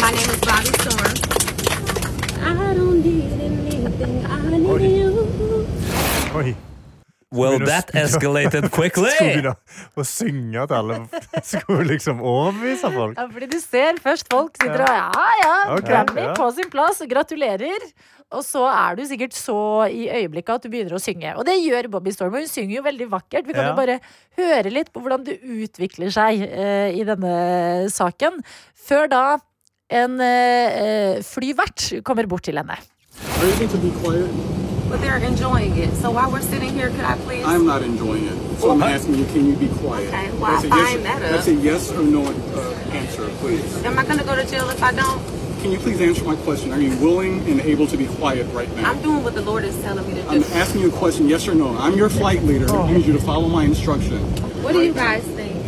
My 0.00 0.10
name 0.10 0.28
is 0.28 0.40
Bobby 0.40 0.72
Storm. 0.82 1.14
I 2.42 2.74
don't 2.74 3.02
need 3.02 3.32
anything, 3.40 4.26
I 4.26 4.58
need 4.58 4.90
you. 4.90 5.66
Oi. 6.34 6.73
Well, 7.34 7.58
that 7.66 7.90
escalated 7.98 8.70
quickly. 8.76 9.10
Skulle 9.10 9.34
begynne 9.34 9.54
å 9.98 10.06
synge 10.06 10.66
til 10.70 10.76
alle. 10.78 10.98
Skulle 11.52 11.86
liksom 11.90 12.22
overbevise 12.22 12.90
folk. 12.94 13.18
Ja, 13.18 13.28
fordi 13.34 13.48
du 13.52 13.58
ser 13.62 14.00
først 14.04 14.30
folk 14.32 14.56
sitter 14.60 14.84
og 14.86 14.92
ja, 14.94 15.30
ja, 15.42 15.54
Ok, 15.74 15.86
Grammy 15.88 16.28
ja. 16.28 16.34
på 16.38 16.50
sin 16.56 16.70
plass, 16.72 17.02
gratulerer. 17.10 17.88
Og 18.34 18.42
så 18.42 18.64
er 18.66 18.96
du 18.98 19.04
sikkert 19.06 19.34
så 19.36 19.56
i 19.86 20.06
øyeblikket 20.10 20.56
at 20.56 20.64
du 20.64 20.70
begynner 20.72 20.96
å 20.96 21.02
synge. 21.02 21.34
Og 21.38 21.44
det 21.46 21.58
gjør 21.60 21.90
Bobby 21.92 22.10
Storm, 22.14 22.34
og 22.34 22.42
hun 22.42 22.50
synger 22.50 22.78
jo 22.78 22.84
veldig 22.86 23.10
vakkert. 23.12 23.46
Vi 23.46 23.54
kan 23.54 23.68
Ja. 23.68 23.72
jo 23.74 23.78
bare 23.78 23.98
høre 24.40 24.72
litt 24.72 24.90
på 24.94 25.02
hvordan 25.04 25.26
det 25.28 25.36
utvikler 25.42 26.10
seg 26.14 26.42
uh, 26.48 26.88
i 26.90 27.04
denne 27.06 27.34
saken. 27.94 28.40
Før 28.88 29.10
da 29.12 29.24
en 29.94 30.16
eh, 30.24 31.20
flyvert 31.22 32.00
kommer 32.02 32.26
bort 32.26 32.48
til 32.48 32.56
henne. 32.58 32.80
Are 32.80 33.46
you 33.60 33.68
to 33.68 33.78
be 33.78 33.92
quiet? 34.00 34.63
But 34.94 35.00
they're 35.00 35.18
enjoying 35.18 35.76
it. 35.76 35.92
So 35.96 36.12
while 36.12 36.30
we're 36.30 36.40
sitting 36.40 36.72
here, 36.72 36.88
could 36.88 37.00
I 37.00 37.16
please? 37.26 37.44
I'm 37.44 37.66
not 37.66 37.82
enjoying 37.82 38.28
it. 38.28 38.60
So 38.60 38.70
I'm 38.70 38.80
asking 38.80 39.16
you, 39.16 39.24
can 39.24 39.44
you 39.44 39.56
be 39.56 39.66
quiet? 39.66 40.06
Okay, 40.06 40.30
well, 40.38 40.52
that's 40.52 40.62
a 40.62 40.68
I 40.72 40.76
yes, 40.76 40.92
find 40.92 41.04
that 41.04 41.20
That's 41.20 41.48
a 41.48 41.54
yes 41.54 41.90
or 41.90 42.02
no 42.04 42.22
uh, 42.22 42.94
answer, 42.94 43.28
please. 43.42 43.84
Am 43.84 43.98
I 43.98 44.04
gonna 44.04 44.22
go 44.22 44.36
to 44.36 44.46
jail 44.46 44.70
if 44.70 44.80
I 44.80 44.92
don't? 44.92 45.20
Can 45.62 45.72
you 45.72 45.80
please 45.80 46.00
answer 46.00 46.22
my 46.22 46.36
question? 46.36 46.72
Are 46.72 46.78
you 46.78 46.96
willing 46.98 47.40
and 47.50 47.60
able 47.62 47.88
to 47.88 47.96
be 47.96 48.06
quiet 48.06 48.46
right 48.52 48.72
now? 48.76 48.92
I'm 48.92 49.02
doing 49.02 49.24
what 49.24 49.34
the 49.34 49.42
Lord 49.42 49.64
is 49.64 49.76
telling 49.82 50.06
me 50.06 50.14
to 50.14 50.22
do. 50.22 50.28
I'm 50.28 50.44
asking 50.62 50.82
you 50.82 50.90
a 50.90 50.96
question, 50.96 51.28
yes 51.28 51.48
or 51.48 51.56
no. 51.56 51.76
I'm 51.76 51.96
your 51.96 52.08
flight 52.08 52.44
leader. 52.44 52.70
I 52.72 52.92
need 52.92 53.04
you 53.04 53.14
to 53.14 53.20
follow 53.26 53.48
my 53.48 53.64
instruction. 53.64 54.20
What 54.62 54.74
do 54.74 54.80
you 54.80 54.94
guys 54.94 55.24
think? 55.24 55.58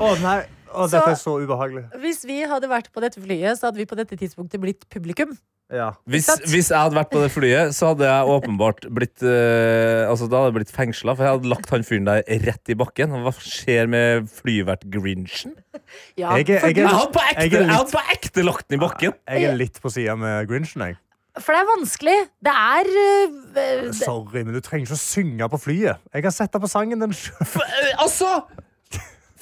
Å 0.00 0.16
nei, 0.22 0.46
Å, 0.72 0.88
Så- 0.88 0.96
dette 0.96 1.10
er 1.10 1.20
så 1.20 1.36
ubehagelig. 1.36 1.84
Hvis 2.00 2.24
vi 2.24 2.40
hadde 2.48 2.66
vært 2.66 2.88
på 2.90 3.04
dette 3.04 3.20
flyet, 3.20 3.60
så 3.60 3.68
hadde 3.68 3.76
vi 3.76 3.84
på 3.84 3.94
dette 3.94 4.16
tidspunktet 4.16 4.58
blitt 4.58 4.88
publikum. 4.88 5.36
Ja. 5.72 5.86
Hvis, 6.04 6.26
hvis 6.52 6.68
jeg 6.70 6.76
hadde 6.76 6.94
vært 6.98 7.08
på 7.10 7.22
det 7.22 7.30
flyet, 7.32 7.72
så 7.74 7.88
hadde 7.94 8.04
jeg 8.04 8.28
åpenbart 8.34 8.84
blitt 8.94 9.22
uh, 9.24 10.04
Altså 10.10 10.28
Da 10.28 10.42
hadde 10.42 10.50
jeg 10.50 10.56
blitt 10.58 10.72
fengsla, 10.76 11.14
for 11.16 11.24
jeg 11.24 11.32
hadde 11.38 11.48
lagt 11.50 11.72
han 11.72 11.86
fyren 11.88 12.04
der 12.10 12.20
rett 12.44 12.70
i 12.70 12.76
bakken. 12.78 13.14
Hva 13.24 13.32
skjer 13.40 13.88
med 13.90 14.28
flyvert 14.30 14.84
Grinchen? 14.92 15.54
Ja, 16.20 16.34
Jeg 16.36 16.48
jeg 16.52 16.76
Jeg 16.76 16.88
hadde 16.90 17.10
på 17.14 17.22
ekte, 17.22 17.40
Jeg 17.46 17.52
jeg 17.54 17.64
litt- 17.64 17.72
hadde 17.74 17.94
på 17.96 18.02
ekte 18.12 18.44
lagt 18.44 18.68
den 18.68 18.76
i 18.78 18.82
bakken! 18.84 19.16
Jeg 19.30 19.48
er 19.48 19.56
litt 19.58 19.80
på 19.82 19.90
sida 19.94 20.14
med 20.20 20.48
Grinchen. 20.50 20.84
Jeg. 20.90 20.98
For 21.42 21.50
det 21.56 21.62
er 21.64 21.70
vanskelig. 21.72 22.14
Det 22.46 22.54
er 22.54 22.90
uh, 22.94 23.88
Sorry, 23.98 24.44
men 24.44 24.54
du 24.54 24.60
trenger 24.62 24.86
ikke 24.86 24.98
å 24.98 25.02
synge 25.02 25.48
på 25.50 25.58
flyet. 25.64 26.04
Jeg 26.14 26.26
har 26.28 26.34
sett 26.36 26.52
deg 26.54 26.62
på 26.62 26.70
sangen 26.70 27.02
den 27.02 27.14
sjøl. 27.16 27.40
Eh, 27.64 27.90
Altså 28.04 28.30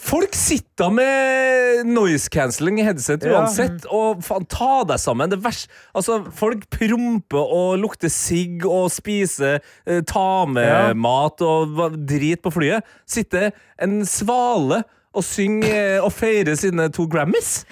Folk 0.03 0.35
sitter 0.35 0.91
med 0.91 1.87
noise 1.87 2.27
cancelling 2.33 2.81
i 2.81 2.85
headset 2.87 3.23
Ja. 3.23 3.37
uansett, 3.39 3.85
og 3.87 4.23
faen, 4.27 4.45
ta 4.51 4.83
deg 4.89 4.99
sammen. 4.99 5.31
Det 5.31 5.39
vers, 5.45 5.67
altså, 5.95 6.17
folk 6.35 6.65
promper 6.75 7.39
og 7.55 7.79
lukter 7.79 8.11
sigg 8.11 8.67
og 8.67 8.91
spiser 8.91 9.61
eh, 9.87 10.01
ta 10.03 10.45
med 10.51 10.67
Ja. 10.67 10.93
mat 10.99 11.41
og 11.47 11.95
drit 12.09 12.43
på 12.43 12.51
flyet. 12.53 12.83
Sitter 13.07 13.53
en 13.79 14.01
svale 14.05 14.83
og 15.15 15.23
synger 15.23 15.71
eh, 15.99 16.03
og 16.03 16.11
feirer 16.13 16.57
sine 16.59 16.89
to 16.91 17.07
Grammys. 17.07 17.65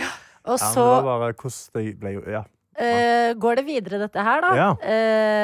og 0.44 0.54
Ja, 0.58 0.66
men 0.66 0.74
så 0.74 0.86
det 0.86 1.04
var 1.04 1.18
bare 1.26 1.34
hvordan 1.34 1.74
det 1.74 2.00
ble 2.00 2.14
ja. 2.32 2.44
Øh, 2.80 3.30
går 3.40 3.60
det 3.60 3.64
videre, 3.66 4.00
dette 4.02 4.24
her, 4.26 4.40
da. 4.44 4.50
Ja. 4.60 4.70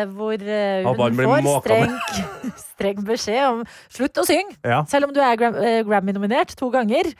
Uh, 0.04 0.14
hvor 0.16 0.36
hun 0.36 1.48
får 1.48 1.60
streng, 1.64 1.94
streng 2.72 3.04
beskjed 3.06 3.42
om 3.48 3.62
slutt 3.88 4.18
å 4.22 4.26
synge. 4.28 4.56
Ja. 4.64 4.82
Selv 4.88 5.08
om 5.08 5.14
du 5.14 5.20
er 5.20 5.36
Gram 5.40 5.54
Grammy-nominert 5.86 6.56
to 6.56 6.70
ganger. 6.70 7.12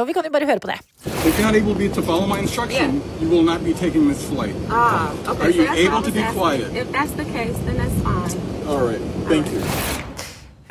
Og 0.00 0.06
vi 0.08 0.16
kan 0.16 0.26
jo 0.26 0.32
bare 0.34 0.48
høre 0.48 0.62
på 0.62 0.70
det. 0.72 0.78
If 1.06 1.38
you're 1.38 1.46
not 1.46 1.54
able 1.54 1.88
to 1.88 2.02
follow 2.02 2.26
my 2.26 2.38
instruction, 2.38 3.02
you 3.20 3.28
will 3.28 3.42
not 3.42 3.64
be 3.64 3.72
taking 3.72 4.08
this 4.08 4.24
flight. 4.28 4.54
Ah, 4.70 5.12
okay. 5.28 5.46
Are 5.46 5.50
you 5.50 5.88
able 5.88 6.02
to 6.02 6.10
be 6.10 6.20
asking. 6.20 6.40
quiet? 6.40 6.66
If 6.74 6.92
that's 6.92 7.12
the 7.12 7.24
case, 7.24 7.56
then 7.66 7.76
that's 7.76 7.98
fine. 8.02 8.68
All 8.68 8.86
right. 8.86 9.00
Thank 9.28 9.52
you. 9.52 10.13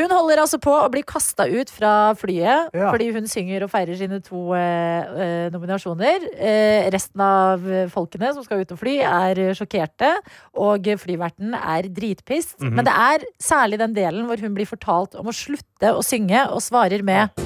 Hun 0.04 0.12
holder 0.12 0.41
altså 0.43 0.58
på 0.60 0.72
å 0.76 0.89
bli 0.91 0.99
kasta 1.08 1.45
ut 1.47 1.70
fra 1.72 2.12
flyet 2.20 2.74
Ja. 2.76 2.89
fordi 2.91 3.08
hun 3.16 3.28
synger 3.32 3.64
og 3.64 3.72
feirer 3.72 3.95
sine 3.95 4.18
to 4.26 4.49
eh, 4.58 5.14
eh, 5.24 5.45
nominasjoner. 5.54 6.26
Eh, 6.36 6.89
resten 6.91 7.24
av 7.24 7.64
folkene 7.93 8.34
som 8.36 8.43
skal 8.43 8.66
ut 8.66 8.74
og 8.76 8.82
fly, 8.82 8.97
er 9.08 9.39
sjokkerte, 9.56 10.10
og 10.60 10.89
flyverten 10.99 11.56
er 11.56 11.88
dritpist. 11.88 12.58
Mhm. 12.60 12.76
Men 12.76 12.89
det 12.89 12.93
er 12.93 13.24
særlig 13.41 13.80
den 13.80 13.95
delen 13.95 14.28
hvor 14.28 14.41
hun 14.43 14.56
blir 14.58 14.68
fortalt 14.68 15.16
om 15.20 15.32
å 15.32 15.36
slutte 15.36 15.93
å 15.95 16.04
synge, 16.04 16.43
og 16.51 16.60
svarer 16.64 17.04
med? 17.04 17.32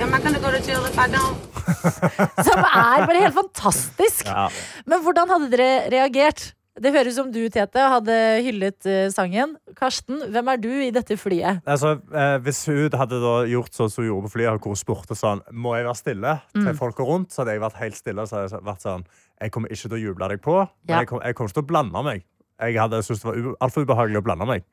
Som 2.47 2.64
er 2.64 3.05
bare 3.05 3.22
helt 3.22 3.38
fantastisk! 3.38 4.26
Ja. 4.26 4.47
Men 4.88 5.03
hvordan 5.05 5.30
hadde 5.34 5.51
dere 5.53 5.70
reagert? 5.93 6.53
Det 6.80 6.91
høres 6.93 7.15
som 7.17 7.32
du, 7.34 7.39
Tete, 7.49 7.82
hadde 7.89 8.15
hyllet 8.45 8.86
eh, 8.86 9.07
sangen. 9.09 9.55
Karsten, 9.75 10.19
hvem 10.34 10.51
er 10.53 10.59
du 10.61 10.69
i 10.69 10.91
dette 10.93 11.17
flyet? 11.17 11.63
Altså, 11.65 11.95
eh, 12.13 12.38
hvis 12.45 12.59
hun 12.69 12.93
hadde 13.01 13.17
da 13.23 13.34
gjort 13.49 13.73
sånn 13.73 13.89
som 13.89 14.03
hun 14.03 14.11
gjorde 14.11 14.28
på 14.30 14.34
flyet, 14.38 14.59
hvor 14.61 14.75
hun 14.75 14.80
spurte 14.80 15.17
sånn 15.17 15.41
Må 15.53 15.73
jeg 15.78 15.88
være 15.89 15.97
stille 15.97 16.36
til 16.53 16.67
Mm. 16.67 16.78
folka 16.78 17.03
rundt, 17.07 17.32
så 17.34 17.41
hadde 17.41 17.55
jeg 17.57 17.61
vært 17.65 17.80
helt 17.82 17.95
stille. 17.97 18.28
Så 18.30 18.36
hadde 18.38 18.51
jeg 18.53 18.65
vært 18.69 18.86
sånn 18.86 19.05
Jeg 19.41 19.51
kommer 19.51 19.69
ikke 19.73 19.89
til 19.89 19.97
å 19.97 20.01
juble 20.01 20.28
deg 20.30 20.41
på, 20.41 20.57
men 20.59 20.93
Ja. 20.93 20.99
jeg, 20.99 21.07
kom, 21.07 21.19
jeg 21.23 21.36
kommer 21.36 21.49
ikke 21.49 21.59
til 21.61 21.63
å 21.65 21.71
blande 21.73 22.03
meg. 22.03 22.23
Jeg 22.59 22.78
hadde 22.82 23.01
syntes 23.05 23.21
det 23.21 23.30
var 23.45 23.55
altfor 23.61 23.86
ubehagelig 23.86 24.17
å 24.17 24.23
blande 24.25 24.47
meg. 24.49 24.63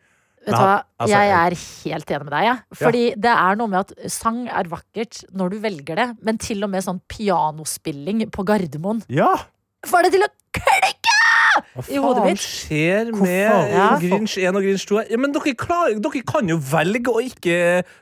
Vet 0.45 0.53
du 0.53 0.61
hva? 0.61 0.83
altså, 1.01 1.09
jeg 1.17 1.31
er 1.33 1.55
helt 1.57 2.11
enig 2.13 2.25
med 2.29 2.33
deg. 2.37 2.45
jeg. 2.45 2.59
Fordi 2.77 3.05
det 3.17 3.31
er 3.33 3.57
noe 3.57 3.67
med 3.73 3.79
at 3.81 4.11
sang 4.13 4.43
er 4.49 4.65
vakkert 4.69 5.23
når 5.33 5.51
du 5.55 5.59
velger 5.61 5.97
det, 5.97 6.09
men 6.23 6.37
til 6.37 6.65
og 6.65 6.69
med 6.71 6.85
sånn 6.85 7.01
pianospilling 7.09 8.27
på 8.31 8.45
Gardermoen 8.45 9.03
Ja! 9.09 9.35
får 9.89 10.03
det 10.05 10.13
til 10.19 10.25
å 10.27 10.31
klikke! 10.53 11.14
Hva 11.55 11.85
I 11.91 11.99
hodet 12.03 12.23
faen 12.25 12.39
skjer 12.41 13.11
med 13.19 13.73
Ja. 13.75 13.89
Grinch 14.03 14.37
1 14.39 14.57
og 14.57 14.63
Grinch 14.65 14.87
2? 14.91 15.01
Ja, 15.11 15.19
men 15.21 15.33
dere, 15.35 15.55
klarer, 15.59 15.99
dere 16.03 16.23
kan 16.27 16.49
jo 16.51 16.57
velge 16.59 17.13
å 17.13 17.23
ikke 17.23 17.59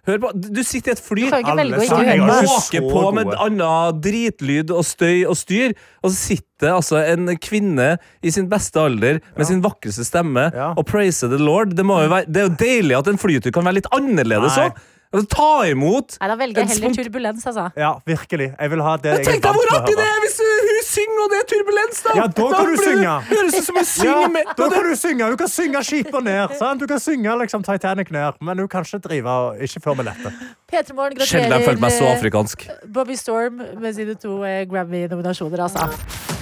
høre 0.09 0.21
på. 0.23 0.31
Du 0.53 0.63
sitter 0.65 0.93
i 0.93 0.97
et 0.97 1.03
fly. 1.05 1.27
Alle 1.33 1.67
høre 1.81 2.83
på. 2.89 3.03
med 3.19 3.35
annen 3.37 4.01
dritlyd 4.05 4.71
og 4.75 4.85
støy 4.89 5.25
og 5.29 5.37
styr, 5.37 5.75
og 6.03 6.11
så 6.13 6.17
sitter 6.17 6.73
altså 6.77 7.01
en 7.03 7.27
kvinne 7.43 7.97
i 8.23 8.31
sin 8.31 8.49
beste 8.49 8.79
alder 8.79 9.21
med 9.37 9.47
sin 9.49 9.63
vakreste 9.65 10.05
stemme 10.07 10.49
Ja. 10.55 10.73
og 10.77 10.87
praiser 10.87 11.29
the 11.29 11.39
lord. 11.41 11.75
Det, 11.75 11.85
må 11.85 12.01
jo 12.05 12.09
være, 12.13 12.27
det 12.31 12.43
er 12.43 12.49
jo 12.49 12.57
deilig 12.61 12.99
at 12.99 13.09
en 13.09 13.19
flytur 13.19 13.51
kan 13.53 13.65
være 13.67 13.81
litt 13.81 13.91
annerledes 13.93 14.57
Nei. 14.57 14.71
Òg. 15.13 15.27
Ta 15.33 15.49
imot! 15.71 16.17
Nei, 16.21 16.29
da 16.33 16.37
velger 16.41 16.63
jeg 16.63 16.71
heller 16.73 16.95
turbulens, 16.97 17.47
altså. 17.51 17.67
Ja, 17.77 17.91
virkelig. 18.09 18.49
Jeg 18.59 18.71
vil 18.73 18.83
ha 18.83 18.95
det 18.97 19.13
Men 19.19 19.25
Tenk 19.29 19.43
deg 19.47 19.59
hvor 19.59 19.73
artig 19.77 19.97
det 19.99 20.07
er 20.09 20.21
hvis 20.25 20.39
hun 20.43 20.81
synger 20.89 21.23
og 21.25 21.31
det 21.33 21.39
er 21.43 21.47
turbulens! 21.53 22.03
Da 22.03 22.15
Ja, 22.17 22.27
da 22.27 22.49
kan 22.57 22.71
du 22.73 22.77
synge. 22.83 23.15
Høres 23.31 23.59
ut 23.59 23.67
som 23.69 23.81
hun 23.81 23.89
synger 23.93 24.21
Ja, 24.23 24.29
med 24.37 24.53
da 24.59 24.69
kan 24.73 24.89
du 24.89 24.95
synge. 24.97 25.31
Du 25.33 25.37
kan 25.43 25.53
synge 25.53 25.85
skipet 25.89 26.25
ned. 26.27 26.57
Sant? 26.59 26.81
Du 26.81 26.87
kan 26.91 27.01
synge 27.01 27.37
liksom, 27.45 27.65
Titanic 27.67 28.11
ned, 28.11 28.41
men 28.41 28.57
du 28.63 28.67
kan 28.67 28.85
ikke 28.89 29.03
drive 29.09 29.29
og 29.39 29.63
ikke 29.69 29.81
før 29.85 29.99
med 30.01 30.11
dette. 30.13 30.35
P3 30.73 30.97
Morgen 30.97 31.21
Sjelden 31.27 31.53
jeg 31.53 31.69
har 31.69 31.81
meg 31.83 31.93
så 31.93 32.05
gratulerer 32.05 32.17
afrikansk. 32.19 32.67
eh, 32.69 32.87
Bobby 32.93 33.15
Storm 33.21 33.61
med 33.81 33.93
sine 33.95 34.15
to 34.15 34.41
eh, 34.49 34.65
Grammy-nominasjoner, 34.71 35.67
altså. 35.69 36.42